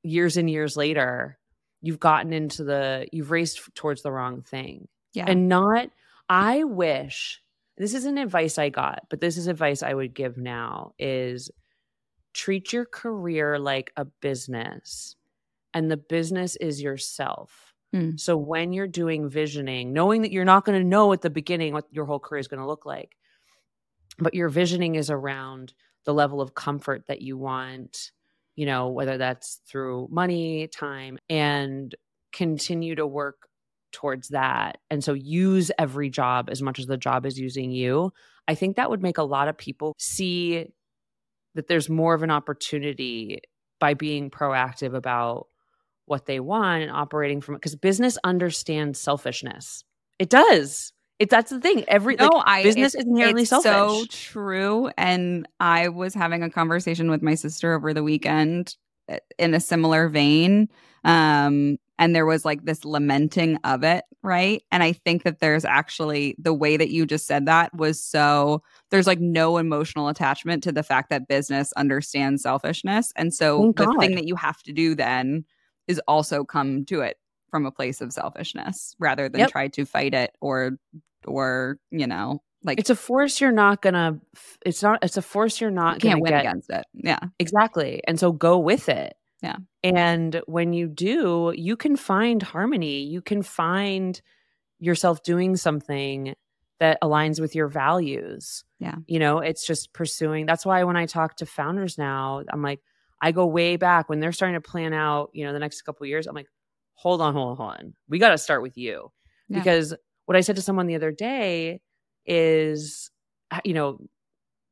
years 0.04 0.38
and 0.38 0.50
years 0.50 0.76
later, 0.78 1.38
you've 1.82 2.00
gotten 2.00 2.34
into 2.34 2.64
the, 2.64 3.08
you've 3.12 3.32
raced 3.32 3.62
towards 3.76 4.02
the 4.04 4.12
wrong 4.12 4.42
thing 4.42 4.88
Yeah. 5.14 5.26
and 5.28 5.48
not 5.50 5.90
i 6.30 6.64
wish 6.64 7.42
this 7.78 7.94
isn't 7.94 8.18
advice 8.18 8.58
i 8.58 8.70
got 8.70 9.02
but 9.10 9.20
this 9.22 9.38
is 9.38 9.48
advice 9.48 9.82
i 9.84 9.94
would 9.94 10.14
give 10.14 10.38
now 10.38 10.94
is 11.00 11.50
treat 12.34 12.74
your 12.74 12.86
career 12.86 13.60
like 13.60 13.92
a 13.96 14.06
business 14.06 15.16
and 15.74 15.90
the 15.90 15.98
business 15.98 16.56
is 16.58 16.82
yourself 16.82 17.70
Mm. 17.94 18.20
so 18.20 18.36
when 18.36 18.74
you're 18.74 18.88
doing 18.88 19.30
visioning 19.30 19.94
knowing 19.94 20.24
that 20.24 20.32
you're 20.32 20.46
not 20.46 20.66
going 20.66 20.82
to 20.82 20.88
know 20.88 21.14
at 21.14 21.22
the 21.22 21.30
beginning 21.30 21.74
what 21.74 21.86
your 21.92 22.06
whole 22.06 22.18
career 22.18 22.40
is 22.40 22.48
going 22.48 22.60
to 22.60 22.66
look 22.66 22.88
like 22.88 23.16
but 24.18 24.34
your 24.34 24.50
visioning 24.50 24.96
is 24.96 25.12
around 25.12 25.76
the 26.06 26.14
level 26.14 26.42
of 26.42 26.56
comfort 26.56 27.06
that 27.08 27.22
you 27.22 27.38
want 27.38 28.10
you 28.56 28.66
know 28.66 28.88
whether 28.90 29.20
that's 29.20 29.62
through 29.68 30.08
money 30.10 30.68
time 30.68 31.20
and 31.30 31.94
continue 32.32 32.96
to 32.96 33.06
work 33.06 33.48
towards 33.94 34.30
that 34.30 34.80
and 34.90 35.04
so 35.04 35.14
use 35.14 35.72
every 35.80 36.10
job 36.10 36.50
as 36.50 36.62
much 36.62 36.80
as 36.80 36.88
the 36.88 36.98
job 36.98 37.26
is 37.26 37.40
using 37.40 37.72
you 37.72 38.12
i 38.48 38.56
think 38.56 38.76
that 38.76 38.90
would 38.90 39.02
make 39.02 39.18
a 39.18 39.24
lot 39.24 39.48
of 39.48 39.58
people 39.58 39.94
see 39.98 40.66
that 41.56 41.68
there's 41.68 41.90
more 41.90 42.14
of 42.14 42.24
an 42.24 42.32
opportunity 42.32 43.40
by 43.80 43.94
being 43.94 44.30
proactive 44.30 44.96
about 44.96 45.48
what 46.06 46.26
they 46.26 46.40
want 46.40 46.84
and 46.84 46.92
operating 46.92 47.40
from 47.40 47.56
it 47.56 47.60
because 47.60 47.76
business 47.76 48.18
understands 48.24 49.00
selfishness 49.00 49.84
it 50.20 50.30
does 50.30 50.92
it 51.20 51.30
that's 51.30 51.52
the 51.52 51.60
thing 51.60 51.86
every 51.88 52.16
no, 52.16 52.26
like, 52.26 52.44
I 52.48 52.64
business 52.64 52.96
it's- 52.96 53.06
is 53.06 53.10
inherently 53.10 53.44
it's 53.44 53.50
selfish 53.50 53.72
So 53.72 54.06
true. 54.10 54.90
And 54.98 55.48
I 55.60 55.90
was 55.90 56.14
having 56.14 56.44
a 56.44 56.50
conversation 56.50 57.10
with 57.10 57.22
my 57.22 57.36
sister 57.36 57.74
over 57.76 57.94
the 57.94 58.04
weekend 58.04 58.76
uh, 59.08 59.18
in 59.38 59.54
a 59.54 59.60
similar 59.60 60.10
vein. 60.10 60.70
Um, 61.04 61.78
and 62.04 62.14
there 62.14 62.26
was 62.26 62.44
like 62.44 62.66
this 62.66 62.84
lamenting 62.84 63.58
of 63.64 63.82
it, 63.82 64.04
right? 64.24 64.62
And 64.74 64.84
I 64.84 64.92
think 64.92 65.24
that 65.24 65.40
there's 65.40 65.64
actually 65.64 66.36
the 66.38 66.54
way 66.54 66.76
that 66.76 66.90
you 66.90 67.06
just 67.06 67.26
said 67.26 67.46
that 67.46 67.74
was 67.74 68.04
so 68.04 68.62
there's 68.92 69.08
like 69.08 69.22
no 69.22 69.58
emotional 69.58 70.10
attachment 70.10 70.64
to 70.64 70.74
the 70.74 70.84
fact 70.84 71.10
that 71.12 71.30
business 71.30 71.72
understands 71.78 72.44
selfishness. 72.44 73.14
And 73.16 73.34
so 73.34 73.72
Thank 73.78 73.78
the 73.78 73.98
thing 74.02 74.16
that 74.16 74.28
you 74.28 74.36
have 74.36 74.62
to 74.64 74.74
do 74.74 74.96
then 74.96 75.46
is 75.88 76.02
also 76.06 76.44
come 76.44 76.84
to 76.88 77.00
it 77.00 77.16
from 77.50 77.66
a 77.66 77.72
place 77.72 78.02
of 78.02 78.12
selfishness 78.12 78.98
rather 79.00 79.30
than 79.30 79.40
Yep. 79.40 79.52
try 79.52 79.70
to 79.70 79.86
fight 79.86 80.14
it 80.14 80.32
or 80.42 80.72
or 81.26 81.78
you 81.90 82.06
know 82.06 82.42
like 82.66 82.80
it's 82.80 82.90
a 82.90 82.98
force 82.98 83.40
you're 83.40 83.54
not 83.54 83.82
gonna 83.82 84.20
it's 84.66 84.84
not 84.84 85.00
it's 85.04 85.16
a 85.16 85.22
force 85.22 85.62
you're 85.62 85.72
not 85.72 85.96
you 85.96 86.00
can't 86.02 86.14
gonna 86.16 86.22
win 86.24 86.32
get 86.34 86.40
against 86.42 86.70
it 86.70 86.84
yeah 86.94 87.20
exactly 87.40 88.02
and 88.08 88.20
so 88.20 88.34
go 88.34 88.58
with 88.58 88.90
it 88.90 89.14
Yeah. 89.44 89.58
And 89.84 90.42
when 90.48 90.74
you 90.74 90.88
do, 90.88 91.54
you 91.56 91.76
can 91.76 91.98
find 91.98 92.42
harmony. 92.42 93.04
You 93.04 93.22
can 93.22 93.44
find 93.44 94.20
yourself 94.80 95.22
doing 95.24 95.58
something 95.58 96.34
that 96.80 96.98
aligns 97.02 97.40
with 97.40 97.54
your 97.54 97.68
values. 97.68 98.64
Yeah. 98.80 98.96
You 99.06 99.20
know, 99.20 99.40
it's 99.40 99.68
just 99.68 99.94
pursuing. 99.94 100.46
That's 100.46 100.66
why 100.66 100.84
when 100.86 100.96
I 100.96 101.06
talk 101.06 101.36
to 101.38 101.46
founders 101.46 101.98
now, 101.98 102.44
I'm 102.52 102.62
like, 102.62 102.80
I 103.22 103.32
go 103.32 103.46
way 103.46 103.76
back 103.76 104.10
when 104.10 104.22
they're 104.22 104.32
starting 104.32 104.60
to 104.60 104.68
plan 104.68 104.94
out, 104.94 105.30
you 105.34 105.46
know, 105.46 105.54
the 105.54 105.60
next 105.60 105.82
couple 105.82 106.06
years. 106.08 106.26
I'm 106.26 106.36
like, 106.36 106.50
hold 106.94 107.22
on, 107.22 107.34
hold 107.34 107.52
on, 107.52 107.58
hold 107.58 107.70
on. 107.72 107.94
We 108.08 108.20
got 108.20 108.30
to 108.30 108.38
start 108.38 108.62
with 108.62 108.78
you. 108.78 109.12
Yeah. 109.50 109.60
Because 109.60 109.94
what 110.26 110.38
I 110.38 110.42
said 110.42 110.56
to 110.56 110.62
someone 110.62 110.88
the 110.88 110.96
other 110.96 111.12
day 111.12 111.82
is, 112.26 113.12
you 113.66 113.74
know, 113.74 114.00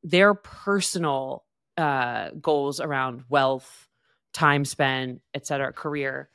their 0.04 0.34
personal 0.34 1.44
uh, 1.78 2.30
goals 2.42 2.80
around 2.80 3.24
wealth, 3.30 3.88
time 4.34 4.66
spent, 4.66 5.22
et 5.34 5.46
cetera, 5.46 5.74
career. 5.74 6.30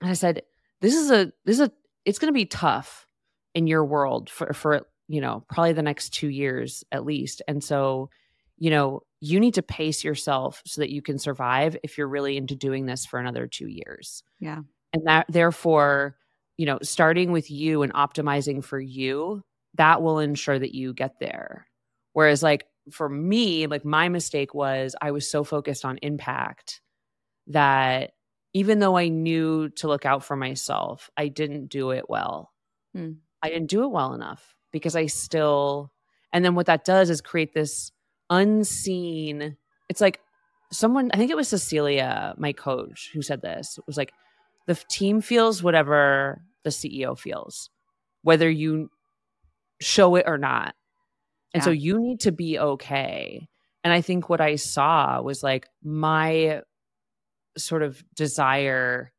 And 0.00 0.10
I 0.10 0.14
said, 0.14 0.42
this 0.80 0.94
is 0.94 1.10
a, 1.10 1.32
this 1.44 1.58
is 1.58 1.68
a, 1.68 1.72
it's 2.04 2.18
going 2.18 2.32
to 2.32 2.36
be 2.36 2.46
tough 2.46 3.06
in 3.54 3.66
your 3.66 3.84
world 3.84 4.28
for, 4.28 4.52
for, 4.52 4.86
you 5.08 5.20
know, 5.20 5.44
probably 5.48 5.72
the 5.72 5.82
next 5.82 6.10
two 6.10 6.28
years 6.28 6.84
at 6.92 7.04
least. 7.04 7.42
And 7.48 7.62
so, 7.64 8.10
you 8.58 8.70
know, 8.70 9.02
you 9.20 9.40
need 9.40 9.54
to 9.54 9.62
pace 9.62 10.04
yourself 10.04 10.62
so 10.66 10.80
that 10.80 10.90
you 10.90 11.00
can 11.00 11.18
survive 11.18 11.76
if 11.82 11.96
you're 11.96 12.08
really 12.08 12.36
into 12.36 12.54
doing 12.54 12.86
this 12.86 13.06
for 13.06 13.18
another 13.18 13.46
two 13.46 13.68
years. 13.68 14.22
Yeah. 14.40 14.60
And 14.92 15.06
that, 15.06 15.26
therefore, 15.28 16.16
you 16.56 16.66
know, 16.66 16.78
starting 16.82 17.32
with 17.32 17.50
you 17.50 17.82
and 17.82 17.92
optimizing 17.92 18.64
for 18.64 18.80
you, 18.80 19.42
that 19.74 20.00
will 20.02 20.18
ensure 20.18 20.58
that 20.58 20.74
you 20.74 20.94
get 20.94 21.18
there. 21.20 21.66
Whereas, 22.12 22.42
like, 22.42 22.66
for 22.90 23.08
me, 23.08 23.66
like, 23.66 23.84
my 23.84 24.08
mistake 24.08 24.54
was 24.54 24.94
I 25.02 25.10
was 25.10 25.30
so 25.30 25.44
focused 25.44 25.84
on 25.84 25.98
impact 25.98 26.80
that 27.48 28.12
even 28.52 28.78
though 28.78 28.96
I 28.96 29.08
knew 29.08 29.68
to 29.70 29.88
look 29.88 30.06
out 30.06 30.24
for 30.24 30.36
myself, 30.36 31.10
I 31.16 31.28
didn't 31.28 31.66
do 31.68 31.90
it 31.90 32.08
well. 32.08 32.52
Hmm. 32.94 33.12
I 33.42 33.50
didn't 33.50 33.68
do 33.68 33.84
it 33.84 33.90
well 33.90 34.14
enough 34.14 34.54
because 34.72 34.96
I 34.96 35.06
still, 35.06 35.92
and 36.32 36.44
then 36.44 36.54
what 36.54 36.66
that 36.66 36.84
does 36.84 37.10
is 37.10 37.20
create 37.20 37.52
this 37.52 37.92
unseen, 38.30 39.56
it's 39.88 40.00
like 40.00 40.20
someone, 40.72 41.10
I 41.12 41.16
think 41.16 41.30
it 41.30 41.36
was 41.36 41.48
Cecilia, 41.48 42.34
my 42.38 42.52
coach, 42.52 43.10
who 43.12 43.22
said 43.22 43.42
this. 43.42 43.78
It 43.78 43.84
was 43.86 43.96
like, 43.96 44.12
the 44.66 44.74
team 44.74 45.20
feels 45.20 45.62
whatever 45.62 46.42
the 46.64 46.70
CEO 46.70 47.18
feels, 47.18 47.70
whether 48.22 48.50
you 48.50 48.90
show 49.80 50.16
it 50.16 50.24
or 50.26 50.38
not. 50.38 50.74
And 51.54 51.62
so 51.62 51.70
you 51.70 52.00
need 52.00 52.20
to 52.20 52.32
be 52.32 52.58
okay. 52.58 53.48
And 53.84 53.92
I 53.92 54.00
think 54.00 54.28
what 54.28 54.40
I 54.40 54.56
saw 54.56 55.22
was 55.22 55.42
like 55.42 55.68
my 55.82 56.62
sort 57.56 57.82
of 57.82 58.02
desire 58.14 59.12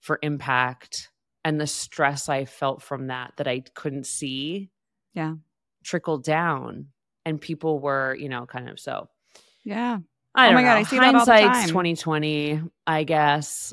for 0.00 0.18
impact 0.22 1.10
and 1.44 1.60
the 1.60 1.66
stress 1.66 2.28
I 2.28 2.44
felt 2.44 2.82
from 2.82 3.06
that 3.08 3.34
that 3.36 3.46
I 3.48 3.60
couldn't 3.74 4.06
see 4.06 4.70
Yeah. 5.14 5.34
trickled 5.84 6.24
down 6.24 6.88
and 7.24 7.40
people 7.40 7.78
were, 7.80 8.14
you 8.14 8.28
know, 8.28 8.46
kind 8.46 8.68
of 8.68 8.78
so 8.80 9.08
Yeah. 9.62 9.98
I 10.34 10.46
Oh 10.46 10.48
don't 10.50 10.54
my 10.56 10.62
know. 10.62 10.68
God, 10.68 10.76
I 10.78 10.82
see 10.82 10.96
that 10.98 11.14
all 11.14 11.24
the 11.24 11.32
Hindsight's 11.32 11.58
time. 11.60 11.68
2020, 11.68 12.62
I 12.86 13.04
guess. 13.04 13.72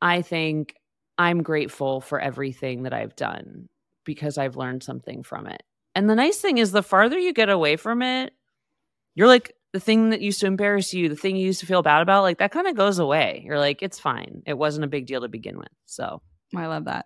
I 0.00 0.22
think 0.22 0.74
I'm 1.18 1.42
grateful 1.42 2.00
for 2.00 2.20
everything 2.20 2.82
that 2.82 2.92
I've 2.92 3.16
done 3.16 3.68
because 4.04 4.36
I've 4.38 4.56
learned 4.56 4.82
something 4.82 5.22
from 5.22 5.46
it. 5.46 5.62
And 5.94 6.08
the 6.10 6.14
nice 6.14 6.38
thing 6.40 6.58
is 6.58 6.72
the 6.72 6.82
farther 6.82 7.18
you 7.18 7.32
get 7.32 7.48
away 7.48 7.76
from 7.76 8.02
it, 8.02 8.32
you're 9.14 9.26
like 9.28 9.54
the 9.72 9.80
thing 9.80 10.10
that 10.10 10.20
used 10.20 10.40
to 10.40 10.46
embarrass 10.46 10.92
you, 10.92 11.08
the 11.08 11.16
thing 11.16 11.36
you 11.36 11.46
used 11.46 11.60
to 11.60 11.66
feel 11.66 11.82
bad 11.82 12.02
about, 12.02 12.22
like 12.22 12.38
that 12.38 12.52
kind 12.52 12.66
of 12.66 12.76
goes 12.76 12.98
away. 12.98 13.42
You're 13.44 13.58
like, 13.58 13.82
it's 13.82 13.98
fine. 13.98 14.42
It 14.46 14.56
wasn't 14.56 14.84
a 14.84 14.88
big 14.88 15.06
deal 15.06 15.22
to 15.22 15.28
begin 15.28 15.58
with. 15.58 15.72
So 15.86 16.22
oh, 16.54 16.58
I 16.58 16.66
love 16.66 16.84
that. 16.84 17.00